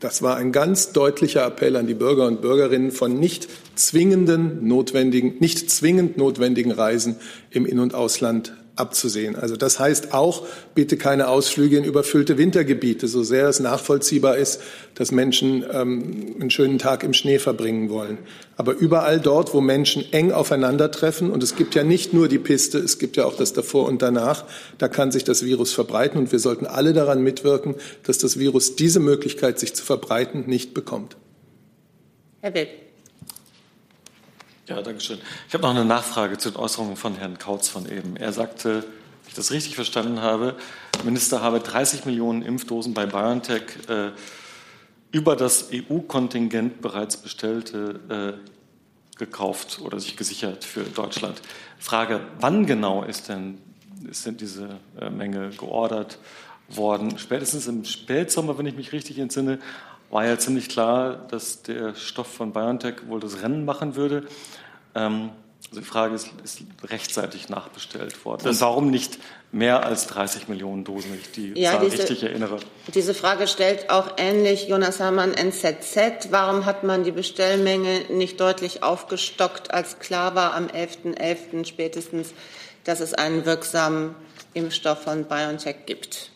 Das 0.00 0.22
war 0.22 0.36
ein 0.36 0.52
ganz 0.52 0.92
deutlicher 0.92 1.44
Appell 1.44 1.74
an 1.74 1.88
die 1.88 1.94
Bürger 1.94 2.26
und 2.26 2.40
Bürgerinnen 2.40 2.92
von 2.92 3.18
nicht 3.18 3.48
zwingenden 3.74 4.66
notwendigen, 4.68 5.36
nicht 5.40 5.70
zwingend 5.70 6.16
notwendigen 6.16 6.70
Reisen 6.70 7.16
im 7.50 7.66
In- 7.66 7.80
und 7.80 7.94
Ausland 7.94 8.54
abzusehen. 8.78 9.36
Also 9.36 9.56
das 9.56 9.78
heißt 9.78 10.14
auch, 10.14 10.46
bitte 10.74 10.96
keine 10.96 11.28
Ausflüge 11.28 11.76
in 11.76 11.84
überfüllte 11.84 12.38
Wintergebiete, 12.38 13.08
so 13.08 13.22
sehr 13.22 13.48
es 13.48 13.60
nachvollziehbar 13.60 14.36
ist, 14.36 14.60
dass 14.94 15.12
Menschen 15.12 15.64
ähm, 15.72 16.36
einen 16.40 16.50
schönen 16.50 16.78
Tag 16.78 17.02
im 17.02 17.12
Schnee 17.12 17.38
verbringen 17.38 17.90
wollen. 17.90 18.18
Aber 18.56 18.74
überall 18.74 19.20
dort, 19.20 19.54
wo 19.54 19.60
Menschen 19.60 20.04
eng 20.12 20.32
aufeinandertreffen, 20.32 21.30
und 21.30 21.42
es 21.42 21.56
gibt 21.56 21.74
ja 21.74 21.84
nicht 21.84 22.12
nur 22.12 22.28
die 22.28 22.38
Piste, 22.38 22.78
es 22.78 22.98
gibt 22.98 23.16
ja 23.16 23.24
auch 23.24 23.36
das 23.36 23.52
davor 23.52 23.86
und 23.86 24.02
danach, 24.02 24.44
da 24.78 24.88
kann 24.88 25.12
sich 25.12 25.24
das 25.24 25.44
Virus 25.44 25.72
verbreiten 25.72 26.18
und 26.18 26.32
wir 26.32 26.38
sollten 26.38 26.66
alle 26.66 26.92
daran 26.92 27.22
mitwirken, 27.22 27.74
dass 28.04 28.18
das 28.18 28.38
Virus 28.38 28.76
diese 28.76 29.00
Möglichkeit, 29.00 29.58
sich 29.58 29.74
zu 29.74 29.84
verbreiten, 29.84 30.44
nicht 30.46 30.74
bekommt. 30.74 31.16
Herr 32.40 32.54
Wild. 32.54 32.87
Ja, 34.68 34.82
danke 34.82 35.00
schön. 35.00 35.18
Ich 35.48 35.54
habe 35.54 35.62
noch 35.62 35.70
eine 35.70 35.86
Nachfrage 35.86 36.36
zu 36.36 36.50
den 36.50 36.58
Äußerungen 36.58 36.96
von 36.96 37.14
Herrn 37.14 37.38
Kautz 37.38 37.70
von 37.70 37.90
eben. 37.90 38.16
Er 38.16 38.34
sagte, 38.34 38.82
wenn 38.82 39.28
ich 39.28 39.32
das 39.32 39.50
richtig 39.50 39.76
verstanden 39.76 40.20
habe, 40.20 40.56
der 40.94 41.04
Minister 41.06 41.40
habe 41.40 41.60
30 41.60 42.04
Millionen 42.04 42.42
Impfdosen 42.42 42.92
bei 42.92 43.06
BioNTech 43.06 43.62
äh, 43.88 44.10
über 45.10 45.36
das 45.36 45.70
EU-Kontingent 45.72 46.82
bereits 46.82 47.16
bestellte 47.16 48.36
äh, 49.16 49.18
gekauft 49.18 49.80
oder 49.82 49.98
sich 50.00 50.18
gesichert 50.18 50.64
für 50.64 50.82
Deutschland. 50.82 51.40
Frage, 51.78 52.20
wann 52.38 52.66
genau 52.66 53.04
ist 53.04 53.30
denn, 53.30 53.62
ist 54.10 54.26
denn 54.26 54.36
diese 54.36 54.80
äh, 55.00 55.08
Menge 55.08 55.48
geordert 55.48 56.18
worden? 56.68 57.16
Spätestens 57.16 57.68
im 57.68 57.86
Spätsommer, 57.86 58.58
wenn 58.58 58.66
ich 58.66 58.76
mich 58.76 58.92
richtig 58.92 59.18
entsinne, 59.18 59.60
war 60.10 60.24
ja 60.26 60.38
ziemlich 60.38 60.68
klar, 60.68 61.26
dass 61.28 61.62
der 61.62 61.94
Stoff 61.94 62.28
von 62.32 62.52
BioNTech 62.52 63.08
wohl 63.08 63.20
das 63.20 63.42
Rennen 63.42 63.64
machen 63.64 63.94
würde. 63.96 64.26
Ähm, 64.94 65.30
also 65.70 65.80
die 65.80 65.86
Frage 65.86 66.14
ist, 66.14 66.28
ist 66.44 66.62
rechtzeitig 66.84 67.48
nachbestellt 67.50 68.24
worden. 68.24 68.42
Das 68.44 68.56
Und 68.56 68.60
warum 68.62 68.90
nicht 68.90 69.18
mehr 69.52 69.84
als 69.84 70.06
30 70.06 70.48
Millionen 70.48 70.84
Dosen, 70.84 71.10
wenn 71.12 71.18
ich 71.20 71.30
die 71.32 71.60
Ja, 71.60 71.72
Zahl 71.72 71.84
diese- 71.84 71.98
richtig 71.98 72.22
erinnere? 72.22 72.58
Diese 72.94 73.12
Frage 73.12 73.46
stellt 73.48 73.90
auch 73.90 74.12
ähnlich 74.16 74.68
Jonas 74.68 75.00
Hamann 75.00 75.34
NZZ. 75.34 76.28
Warum 76.30 76.64
hat 76.64 76.84
man 76.84 77.04
die 77.04 77.10
Bestellmenge 77.10 78.02
nicht 78.10 78.40
deutlich 78.40 78.82
aufgestockt, 78.82 79.72
als 79.74 79.98
klar 79.98 80.34
war 80.34 80.54
am 80.54 80.68
11.11. 80.68 81.64
spätestens, 81.66 82.32
dass 82.84 83.00
es 83.00 83.12
einen 83.12 83.44
wirksamen 83.44 84.14
Impfstoff 84.54 85.02
von 85.02 85.24
BioNTech 85.24 85.84
gibt? 85.86 86.30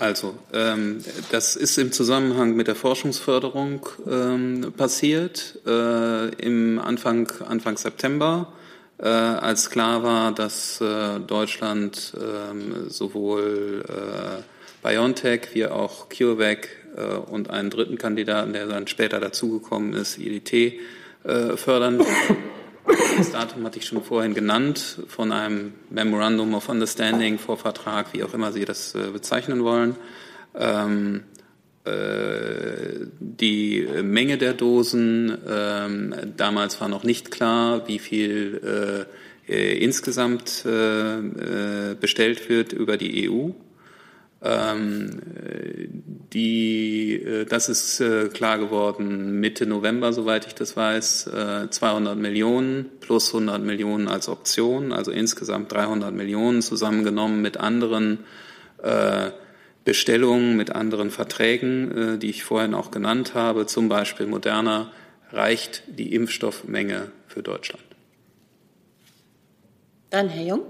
Also, 0.00 0.34
ähm, 0.54 1.04
das 1.30 1.56
ist 1.56 1.76
im 1.76 1.92
Zusammenhang 1.92 2.56
mit 2.56 2.68
der 2.68 2.74
Forschungsförderung 2.74 3.86
ähm, 4.10 4.72
passiert, 4.74 5.58
äh, 5.66 6.28
im 6.36 6.78
Anfang, 6.78 7.30
Anfang 7.46 7.76
September, 7.76 8.50
äh, 8.96 9.08
als 9.08 9.68
klar 9.68 10.02
war, 10.02 10.32
dass 10.32 10.80
äh, 10.80 11.20
Deutschland 11.20 12.14
ähm, 12.18 12.88
sowohl 12.88 13.84
äh, 13.86 14.88
BioNTech 14.88 15.48
wie 15.52 15.66
auch 15.66 16.08
CureVac 16.08 16.68
äh, 16.96 17.16
und 17.16 17.50
einen 17.50 17.68
dritten 17.68 17.98
Kandidaten, 17.98 18.54
der 18.54 18.68
dann 18.68 18.86
später 18.86 19.20
dazugekommen 19.20 19.92
ist, 19.92 20.16
IDT, 20.16 20.80
äh, 21.24 21.58
fördern. 21.58 22.02
Das 23.16 23.30
Datum 23.32 23.64
hatte 23.64 23.78
ich 23.78 23.86
schon 23.86 24.02
vorhin 24.02 24.34
genannt, 24.34 25.00
von 25.08 25.32
einem 25.32 25.74
Memorandum 25.90 26.54
of 26.54 26.68
Understanding, 26.68 27.38
Vorvertrag, 27.38 28.12
wie 28.12 28.24
auch 28.24 28.34
immer 28.34 28.52
Sie 28.52 28.64
das 28.64 28.94
äh, 28.94 29.10
bezeichnen 29.12 29.64
wollen. 29.64 29.96
Ähm, 30.54 31.24
äh, 31.84 33.06
die 33.18 33.86
Menge 34.02 34.38
der 34.38 34.54
Dosen, 34.54 35.36
ähm, 35.48 36.14
damals 36.36 36.80
war 36.80 36.88
noch 36.88 37.04
nicht 37.04 37.30
klar, 37.30 37.88
wie 37.88 37.98
viel 37.98 39.06
äh, 39.48 39.52
äh, 39.52 39.78
insgesamt 39.78 40.64
äh, 40.66 41.18
äh, 41.18 41.94
bestellt 41.98 42.48
wird 42.48 42.72
über 42.72 42.96
die 42.96 43.28
EU. 43.28 43.50
Ähm, 44.42 45.20
äh, 45.44 45.88
die, 46.32 47.14
äh, 47.14 47.44
das 47.44 47.68
ist 47.68 48.00
äh, 48.00 48.28
klar 48.28 48.58
geworden 48.58 49.38
Mitte 49.40 49.66
November, 49.66 50.12
soweit 50.12 50.46
ich 50.46 50.54
das 50.54 50.76
weiß, 50.76 51.26
äh, 51.26 51.70
200 51.70 52.16
Millionen 52.16 52.86
plus 53.00 53.34
100 53.34 53.62
Millionen 53.62 54.08
als 54.08 54.28
Option, 54.28 54.92
also 54.92 55.10
insgesamt 55.10 55.72
300 55.72 56.14
Millionen 56.14 56.62
zusammengenommen 56.62 57.42
mit 57.42 57.58
anderen 57.58 58.20
äh, 58.82 59.30
Bestellungen, 59.84 60.56
mit 60.56 60.74
anderen 60.74 61.10
Verträgen, 61.10 62.14
äh, 62.14 62.18
die 62.18 62.30
ich 62.30 62.44
vorhin 62.44 62.74
auch 62.74 62.90
genannt 62.90 63.34
habe, 63.34 63.66
zum 63.66 63.88
Beispiel 63.88 64.26
Moderna, 64.26 64.90
reicht 65.32 65.82
die 65.86 66.14
Impfstoffmenge 66.14 67.12
für 67.28 67.42
Deutschland. 67.42 67.84
Dann 70.10 70.28
Herr 70.28 70.44
Jung. 70.44 70.62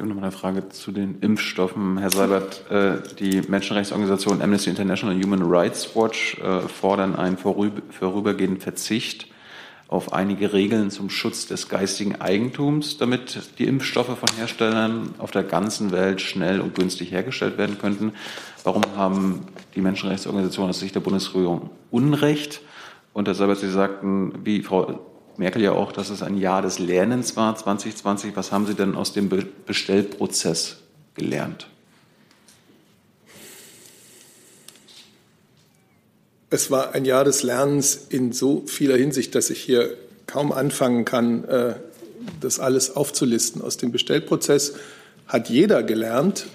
Ich 0.00 0.02
habe 0.02 0.14
noch 0.14 0.20
mal 0.22 0.28
eine 0.28 0.32
Frage 0.32 0.70
zu 0.70 0.92
den 0.92 1.18
Impfstoffen. 1.20 1.98
Herr 1.98 2.08
Seibert, 2.08 2.70
äh, 2.70 3.02
die 3.18 3.42
Menschenrechtsorganisation 3.46 4.40
Amnesty 4.40 4.70
International 4.70 5.14
und 5.14 5.22
Human 5.22 5.42
Rights 5.42 5.94
Watch 5.94 6.38
äh, 6.38 6.60
fordern 6.62 7.16
einen 7.16 7.36
vorüber, 7.36 7.82
vorübergehenden 7.90 8.62
Verzicht 8.62 9.26
auf 9.88 10.14
einige 10.14 10.54
Regeln 10.54 10.90
zum 10.90 11.10
Schutz 11.10 11.48
des 11.48 11.68
geistigen 11.68 12.18
Eigentums, 12.18 12.96
damit 12.96 13.42
die 13.58 13.66
Impfstoffe 13.66 14.18
von 14.18 14.38
Herstellern 14.38 15.14
auf 15.18 15.32
der 15.32 15.42
ganzen 15.42 15.92
Welt 15.92 16.22
schnell 16.22 16.62
und 16.62 16.74
günstig 16.74 17.10
hergestellt 17.10 17.58
werden 17.58 17.76
könnten. 17.76 18.14
Warum 18.64 18.84
haben 18.96 19.48
die 19.74 19.82
Menschenrechtsorganisationen 19.82 20.70
aus 20.70 20.80
Sicht 20.80 20.94
der 20.94 21.00
Bundesregierung 21.00 21.68
Unrecht? 21.90 22.62
Und 23.12 23.28
Herr 23.28 23.34
Seibert, 23.34 23.58
Sie 23.58 23.70
sagten, 23.70 24.32
wie 24.44 24.62
Frau 24.62 25.09
Merkel 25.40 25.62
ja 25.62 25.72
auch, 25.72 25.90
dass 25.90 26.10
es 26.10 26.22
ein 26.22 26.36
Jahr 26.36 26.60
des 26.60 26.78
Lernens 26.78 27.34
war, 27.34 27.56
2020. 27.56 28.36
Was 28.36 28.52
haben 28.52 28.66
Sie 28.66 28.74
denn 28.74 28.94
aus 28.94 29.14
dem 29.14 29.30
Be- 29.30 29.46
Bestellprozess 29.64 30.76
gelernt? 31.14 31.66
Es 36.50 36.70
war 36.70 36.94
ein 36.94 37.06
Jahr 37.06 37.24
des 37.24 37.42
Lernens 37.42 37.98
in 38.10 38.32
so 38.32 38.64
vieler 38.66 38.98
Hinsicht, 38.98 39.34
dass 39.34 39.48
ich 39.48 39.62
hier 39.62 39.96
kaum 40.26 40.52
anfangen 40.52 41.06
kann, 41.06 41.44
äh, 41.44 41.74
das 42.42 42.60
alles 42.60 42.94
aufzulisten. 42.94 43.62
Aus 43.62 43.78
dem 43.78 43.92
Bestellprozess 43.92 44.74
hat 45.26 45.48
jeder 45.48 45.82
gelernt, 45.82 46.48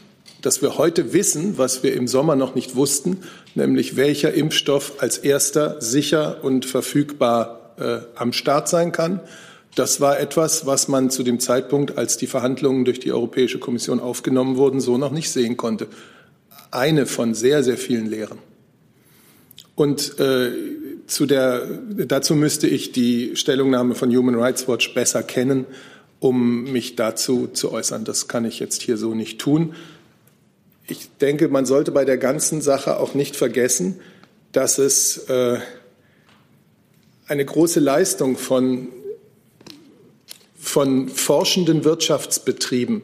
dass 0.43 0.61
wir 0.61 0.77
heute 0.77 1.11
wissen, 1.11 1.57
was 1.57 1.81
wir 1.81 1.95
im 1.95 2.07
Sommer 2.07 2.35
noch 2.35 2.53
nicht 2.53 2.75
wussten, 2.75 3.23
nämlich 3.55 3.95
welcher 3.95 4.35
Impfstoff 4.35 5.01
als 5.01 5.17
erster 5.17 5.81
sicher 5.81 6.43
und 6.43 6.67
verfügbar 6.67 7.64
äh, 7.79 7.99
am 8.15 8.33
Start 8.33 8.69
sein 8.69 8.91
kann. 8.91 9.19
Das 9.75 9.99
war 9.99 10.19
etwas, 10.19 10.65
was 10.65 10.87
man 10.87 11.09
zu 11.09 11.23
dem 11.23 11.39
Zeitpunkt, 11.39 11.97
als 11.97 12.17
die 12.17 12.27
Verhandlungen 12.27 12.85
durch 12.85 12.99
die 12.99 13.11
Europäische 13.11 13.59
Kommission 13.59 13.99
aufgenommen 13.99 14.55
wurden, 14.55 14.79
so 14.79 14.97
noch 14.97 15.11
nicht 15.11 15.29
sehen 15.29 15.57
konnte. 15.57 15.87
Eine 16.71 17.05
von 17.05 17.33
sehr, 17.33 17.63
sehr 17.63 17.77
vielen 17.77 18.09
Lehren. 18.09 18.39
Und 19.75 20.17
äh, 20.19 20.51
zu 21.07 21.25
der, 21.25 21.65
dazu 22.07 22.35
müsste 22.35 22.67
ich 22.67 22.93
die 22.93 23.35
Stellungnahme 23.35 23.95
von 23.95 24.15
Human 24.15 24.35
Rights 24.35 24.67
Watch 24.67 24.93
besser 24.93 25.21
kennen, 25.21 25.65
um 26.19 26.71
mich 26.71 26.95
dazu 26.95 27.47
zu 27.47 27.71
äußern. 27.71 28.05
Das 28.05 28.27
kann 28.27 28.45
ich 28.45 28.59
jetzt 28.59 28.81
hier 28.81 28.97
so 28.97 29.13
nicht 29.13 29.39
tun. 29.39 29.75
Ich 30.87 31.09
denke, 31.19 31.49
man 31.49 31.65
sollte 31.65 31.91
bei 31.91 32.05
der 32.05 32.17
ganzen 32.17 32.61
Sache 32.61 32.97
auch 32.99 33.13
nicht 33.13 33.35
vergessen, 33.35 33.99
dass 34.51 34.77
es 34.77 35.17
äh, 35.29 35.57
eine 37.27 37.45
große 37.45 37.79
Leistung 37.79 38.37
von, 38.37 38.87
von 40.59 41.09
forschenden 41.09 41.83
Wirtschaftsbetrieben, 41.83 43.01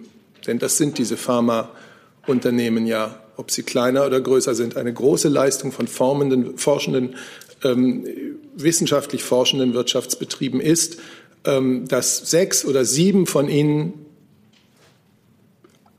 denn 0.47 0.59
das 0.59 0.77
sind 0.77 0.97
diese 0.97 1.17
Pharmaunternehmen 1.17 2.85
ja, 2.85 3.19
ob 3.37 3.51
sie 3.51 3.63
kleiner 3.63 4.05
oder 4.05 4.21
größer 4.21 4.53
sind, 4.53 4.77
eine 4.77 4.93
große 4.93 5.29
Leistung 5.29 5.71
von 5.71 5.87
formenden, 5.87 6.57
forschenden, 6.57 7.15
ähm, 7.63 8.05
wissenschaftlich 8.55 9.23
forschenden 9.23 9.73
Wirtschaftsbetrieben 9.73 10.59
ist, 10.59 10.97
ähm, 11.45 11.87
dass 11.87 12.29
sechs 12.29 12.65
oder 12.65 12.85
sieben 12.85 13.25
von 13.25 13.49
ihnen 13.49 14.05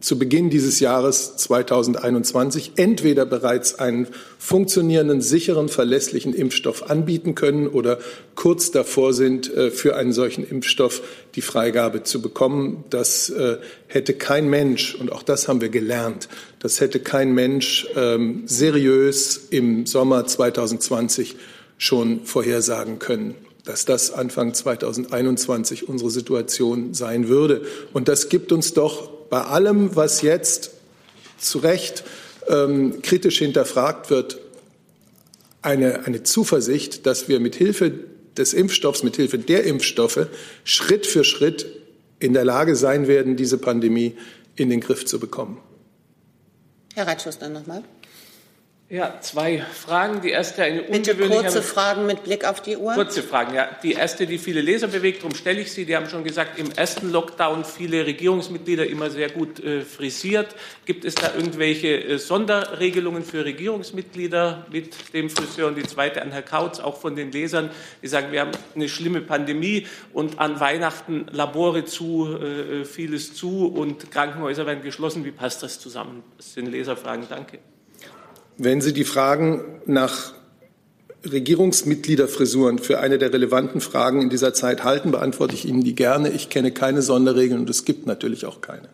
zu 0.02 0.18
Beginn 0.18 0.50
dieses 0.50 0.80
Jahres 0.80 1.36
2021 1.36 2.72
entweder 2.76 3.24
bereits 3.24 3.78
einen 3.78 4.08
funktionierenden, 4.38 5.22
sicheren, 5.22 5.68
verlässlichen 5.68 6.34
Impfstoff 6.34 6.90
anbieten 6.90 7.34
können 7.34 7.68
oder 7.68 7.98
kurz 8.34 8.72
davor 8.72 9.14
sind, 9.14 9.52
äh, 9.54 9.70
für 9.70 9.96
einen 9.96 10.12
solchen 10.12 10.46
Impfstoff 10.46 11.02
die 11.36 11.40
Freigabe 11.40 12.02
zu 12.02 12.20
bekommen. 12.20 12.84
Das 12.90 13.30
äh, 13.30 13.58
hätte 13.86 14.14
kein 14.14 14.50
Mensch, 14.50 14.96
und 14.96 15.12
auch 15.12 15.22
das 15.22 15.46
haben 15.46 15.60
wir 15.60 15.68
gelernt, 15.68 16.28
das 16.58 16.80
hätte 16.80 16.98
kein 17.00 17.32
Mensch 17.32 17.86
ähm, 17.96 18.42
seriös 18.46 19.40
im 19.50 19.86
Sommer 19.86 20.26
2020 20.26 21.36
schon 21.78 22.24
vorhersagen 22.24 22.98
können 22.98 23.34
dass 23.64 23.84
das 23.84 24.10
Anfang 24.10 24.54
2021 24.54 25.88
unsere 25.88 26.10
Situation 26.10 26.94
sein 26.94 27.28
würde. 27.28 27.62
Und 27.92 28.08
das 28.08 28.28
gibt 28.28 28.50
uns 28.50 28.74
doch 28.74 29.08
bei 29.32 29.44
allem, 29.44 29.96
was 29.96 30.20
jetzt 30.20 30.72
zu 31.38 31.60
Recht 31.60 32.04
ähm, 32.50 33.00
kritisch 33.00 33.38
hinterfragt 33.38 34.10
wird, 34.10 34.38
eine, 35.62 36.04
eine 36.04 36.22
Zuversicht, 36.22 37.06
dass 37.06 37.28
wir 37.28 37.40
mit 37.40 37.54
Hilfe 37.54 37.94
des 38.36 38.52
Impfstoffs, 38.52 39.02
mit 39.02 39.16
Hilfe 39.16 39.38
der 39.38 39.64
Impfstoffe 39.64 40.26
Schritt 40.64 41.06
für 41.06 41.24
Schritt 41.24 41.64
in 42.18 42.34
der 42.34 42.44
Lage 42.44 42.76
sein 42.76 43.08
werden, 43.08 43.36
diese 43.36 43.56
Pandemie 43.56 44.18
in 44.54 44.68
den 44.68 44.80
Griff 44.80 45.06
zu 45.06 45.18
bekommen. 45.18 45.62
Herr 46.92 47.06
Reitschuss, 47.06 47.38
dann 47.38 47.54
nochmal. 47.54 47.84
Ja, 48.92 49.18
zwei 49.22 49.60
Fragen. 49.60 50.20
Die 50.20 50.28
erste 50.28 50.64
eine 50.64 50.82
Bitte 50.82 51.12
ungewöhnliche. 51.12 51.44
kurze 51.44 51.62
Fragen 51.62 52.04
mit 52.04 52.24
Blick 52.24 52.44
auf 52.44 52.60
die 52.60 52.76
Uhr. 52.76 52.92
Kurze 52.92 53.22
Fragen, 53.22 53.54
ja. 53.54 53.70
Die 53.82 53.92
erste, 53.92 54.26
die 54.26 54.36
viele 54.36 54.60
Leser 54.60 54.86
bewegt, 54.86 55.22
darum 55.22 55.34
stelle 55.34 55.62
ich 55.62 55.72
sie. 55.72 55.86
Die 55.86 55.96
haben 55.96 56.10
schon 56.10 56.24
gesagt, 56.24 56.58
im 56.58 56.70
ersten 56.72 57.10
Lockdown 57.10 57.64
viele 57.64 58.04
Regierungsmitglieder 58.04 58.86
immer 58.86 59.08
sehr 59.08 59.30
gut 59.30 59.60
äh, 59.60 59.80
frisiert. 59.80 60.54
Gibt 60.84 61.06
es 61.06 61.14
da 61.14 61.34
irgendwelche 61.34 62.04
äh, 62.04 62.18
Sonderregelungen 62.18 63.24
für 63.24 63.46
Regierungsmitglieder 63.46 64.66
mit 64.70 65.14
dem 65.14 65.30
Friseur? 65.30 65.68
Und 65.68 65.76
die 65.76 65.84
zweite 65.84 66.20
an 66.20 66.30
Herr 66.30 66.42
Kautz, 66.42 66.78
auch 66.78 67.00
von 67.00 67.16
den 67.16 67.32
Lesern, 67.32 67.70
die 68.02 68.08
sagen, 68.08 68.30
wir 68.30 68.42
haben 68.42 68.52
eine 68.74 68.90
schlimme 68.90 69.22
Pandemie 69.22 69.86
und 70.12 70.38
an 70.38 70.60
Weihnachten 70.60 71.28
Labore 71.30 71.86
zu, 71.86 72.36
äh, 72.36 72.84
vieles 72.84 73.34
zu 73.34 73.68
und 73.68 74.10
Krankenhäuser 74.10 74.66
werden 74.66 74.84
geschlossen. 74.84 75.24
Wie 75.24 75.32
passt 75.32 75.62
das 75.62 75.80
zusammen? 75.80 76.22
Das 76.36 76.52
sind 76.52 76.66
Leserfragen. 76.66 77.26
Danke. 77.30 77.58
Wenn 78.58 78.80
Sie 78.80 78.92
die 78.92 79.04
Fragen 79.04 79.64
nach 79.86 80.32
Regierungsmitgliederfrisuren 81.24 82.78
für 82.78 83.00
eine 83.00 83.18
der 83.18 83.32
relevanten 83.32 83.80
Fragen 83.80 84.22
in 84.22 84.30
dieser 84.30 84.54
Zeit 84.54 84.84
halten, 84.84 85.10
beantworte 85.10 85.54
ich 85.54 85.64
Ihnen 85.64 85.84
die 85.84 85.94
gerne. 85.94 86.30
Ich 86.30 86.48
kenne 86.48 86.72
keine 86.72 87.02
Sonderregeln 87.02 87.60
und 87.60 87.70
es 87.70 87.84
gibt 87.84 88.06
natürlich 88.06 88.44
auch 88.44 88.60
keine. 88.60 88.88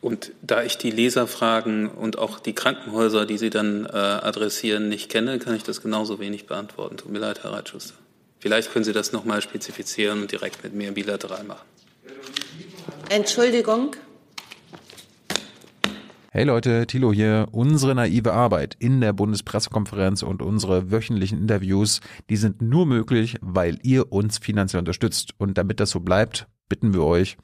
Und 0.00 0.32
da 0.42 0.62
ich 0.62 0.78
die 0.78 0.90
Leserfragen 0.90 1.88
und 1.88 2.18
auch 2.18 2.38
die 2.38 2.54
Krankenhäuser, 2.54 3.26
die 3.26 3.36
Sie 3.36 3.50
dann 3.50 3.84
äh, 3.84 3.90
adressieren, 3.96 4.88
nicht 4.88 5.10
kenne, 5.10 5.38
kann 5.38 5.54
ich 5.54 5.62
das 5.62 5.82
genauso 5.82 6.18
wenig 6.18 6.46
beantworten. 6.46 6.96
Tut 6.96 7.12
mir 7.12 7.18
leid, 7.18 7.42
Herr 7.42 7.52
Reitschuster. 7.52 7.94
Vielleicht 8.38 8.72
können 8.72 8.84
Sie 8.84 8.94
das 8.94 9.12
noch 9.12 9.26
mal 9.26 9.42
spezifizieren 9.42 10.22
und 10.22 10.32
direkt 10.32 10.64
mit 10.64 10.72
mir 10.72 10.92
bilateral 10.92 11.44
machen. 11.44 11.66
Entschuldigung. 13.10 13.94
Hey 16.32 16.44
Leute, 16.44 16.86
Thilo 16.86 17.12
hier. 17.12 17.48
Unsere 17.50 17.92
naive 17.96 18.32
Arbeit 18.32 18.76
in 18.78 19.00
der 19.00 19.12
Bundespressekonferenz 19.12 20.22
und 20.22 20.42
unsere 20.42 20.92
wöchentlichen 20.92 21.40
Interviews, 21.40 21.98
die 22.30 22.36
sind 22.36 22.62
nur 22.62 22.86
möglich, 22.86 23.34
weil 23.40 23.78
ihr 23.82 24.12
uns 24.12 24.38
finanziell 24.38 24.78
unterstützt. 24.78 25.34
Und 25.38 25.58
damit 25.58 25.80
das 25.80 25.90
so 25.90 25.98
bleibt, 25.98 26.46
bitten 26.68 26.94
wir 26.94 27.02
euch, 27.02 27.36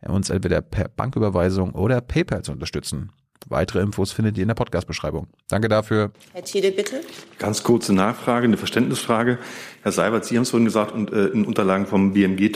uns 0.00 0.30
entweder 0.30 0.62
per 0.62 0.88
Banküberweisung 0.88 1.74
oder 1.74 2.00
PayPal 2.00 2.40
zu 2.40 2.52
unterstützen. 2.52 3.12
Weitere 3.46 3.80
Infos 3.80 4.12
findet 4.12 4.38
ihr 4.38 4.42
in 4.42 4.48
der 4.48 4.54
Podcast-Beschreibung. 4.54 5.28
Danke 5.48 5.68
dafür. 5.68 6.10
Herr 6.32 6.42
Thiele, 6.42 6.72
bitte. 6.72 7.02
Ganz 7.38 7.62
kurze 7.62 7.92
Nachfrage, 7.92 8.44
eine 8.44 8.56
Verständnisfrage. 8.56 9.38
Herr 9.82 9.92
Seibert, 9.92 10.24
Sie 10.24 10.36
haben 10.36 10.44
es 10.44 10.50
vorhin 10.50 10.64
gesagt, 10.64 10.92
und 10.92 11.12
äh, 11.12 11.26
in 11.26 11.44
Unterlagen 11.44 11.86
vom 11.86 12.14
BMG 12.14 12.52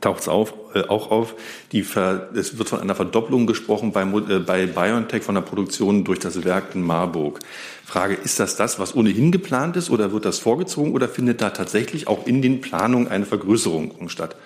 taucht 0.00 0.20
es 0.20 0.26
äh, 0.26 0.30
auch 0.30 1.10
auf. 1.10 1.34
Die 1.72 1.82
Ver, 1.82 2.30
es 2.34 2.58
wird 2.58 2.68
von 2.68 2.80
einer 2.80 2.94
Verdopplung 2.94 3.46
gesprochen 3.46 3.92
bei, 3.92 4.02
äh, 4.02 4.38
bei 4.38 4.66
BioNTech 4.66 5.22
von 5.22 5.34
der 5.34 5.42
Produktion 5.42 6.04
durch 6.04 6.18
das 6.18 6.44
Werk 6.44 6.74
in 6.74 6.82
Marburg. 6.82 7.40
Frage, 7.84 8.14
ist 8.14 8.38
das 8.38 8.56
das, 8.56 8.78
was 8.78 8.94
ohnehin 8.94 9.32
geplant 9.32 9.76
ist 9.76 9.90
oder 9.90 10.12
wird 10.12 10.24
das 10.24 10.38
vorgezogen 10.38 10.92
oder 10.92 11.08
findet 11.08 11.40
da 11.40 11.50
tatsächlich 11.50 12.06
auch 12.06 12.26
in 12.26 12.42
den 12.42 12.60
Planungen 12.60 13.08
eine 13.08 13.26
Vergrößerung 13.26 14.08
statt? 14.08 14.36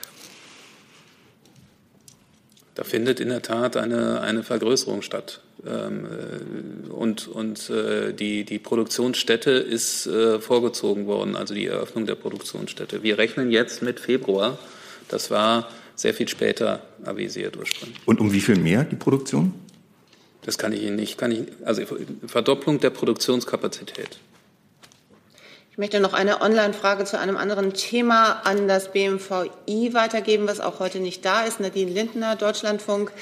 Da 2.75 2.85
findet 2.85 3.21
in 3.21 3.29
der 3.29 3.43
Tat 3.43 3.77
eine, 3.77 4.23
eine 4.23 4.43
Vergrößerung 4.43 5.03
statt. 5.03 5.43
Ähm, 5.67 6.07
äh, 6.07 6.91
und 6.91 7.29
und 7.29 7.69
äh, 7.69 8.15
die, 8.15 8.45
die 8.45 8.59
Produktionsstätte 8.59 9.51
ist 9.51 10.07
äh, 10.07 10.41
vorgezogen 10.41 11.07
worden, 11.07 11.37
also 11.37 11.53
die 11.53 11.67
Eröffnung 11.67 12.07
der 12.07 12.15
Produktionsstätte. 12.15 13.03
Wir 13.03 13.19
rechnen 13.19 13.51
jetzt 13.51 13.83
mit 13.83 14.01
Februar 14.01 14.59
das 15.13 15.31
war 15.31 15.69
sehr 15.95 16.15
viel 16.15 16.29
später 16.29 16.83
avisiert 17.05 17.57
ursprünglich. 17.57 18.01
Und 18.07 18.21
um 18.21 18.33
wie 18.33 18.41
viel 18.41 18.57
mehr 18.57 18.85
die 18.85 18.97
Produktion? 18.97 19.55
Das 20.45 20.59
kann 20.59 20.73
ich 20.73 20.83
Ihnen 20.83 20.97
nicht. 20.97 21.19
Kann 21.19 21.31
ich, 21.31 21.41
also 21.65 21.83
Verdopplung 22.27 22.81
der 22.81 22.91
Produktionskapazität. 22.91 24.19
Ich 25.71 25.79
möchte 25.79 26.01
noch 26.01 26.13
eine 26.13 26.43
Online-Frage 26.43 27.05
zu 27.05 27.19
einem 27.19 27.37
anderen 27.37 27.73
Thema 27.73 28.43
an 28.45 28.69
das 28.69 28.93
BMVI 28.93 29.95
weitergeben, 29.95 30.47
was 30.47 30.61
auch 30.61 30.81
heute 30.81 31.01
nicht 31.01 31.25
da 31.25 31.45
ist. 31.45 31.61
Nadine 31.61 31.91
Lindner, 31.91 32.37
Deutschlandfunk. 32.37 33.13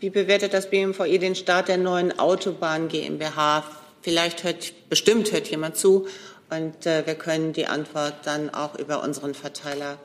Wie 0.00 0.10
bewertet 0.10 0.54
das 0.54 0.70
BMVI 0.70 1.18
den 1.18 1.34
Start 1.34 1.68
der 1.68 1.76
neuen 1.76 2.16
Autobahn 2.18 2.88
GmbH? 2.88 3.64
Vielleicht 4.02 4.44
hört, 4.44 4.88
bestimmt 4.88 5.32
hört 5.32 5.48
jemand 5.48 5.76
zu 5.76 6.06
und 6.50 6.86
äh, 6.86 7.04
wir 7.04 7.16
können 7.16 7.52
die 7.52 7.66
Antwort 7.66 8.14
dann 8.24 8.50
auch 8.50 8.78
über 8.78 9.02
unseren 9.02 9.34
Verteiler 9.34 9.98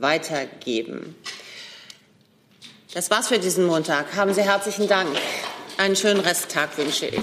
weitergeben. 0.00 1.14
Das 2.94 3.10
war's 3.10 3.28
für 3.28 3.38
diesen 3.38 3.66
Montag. 3.66 4.14
Haben 4.16 4.32
Sie 4.32 4.42
herzlichen 4.42 4.88
Dank. 4.88 5.10
Einen 5.76 5.96
schönen 5.96 6.20
Resttag 6.20 6.76
wünsche 6.78 7.06
ich. 7.06 7.20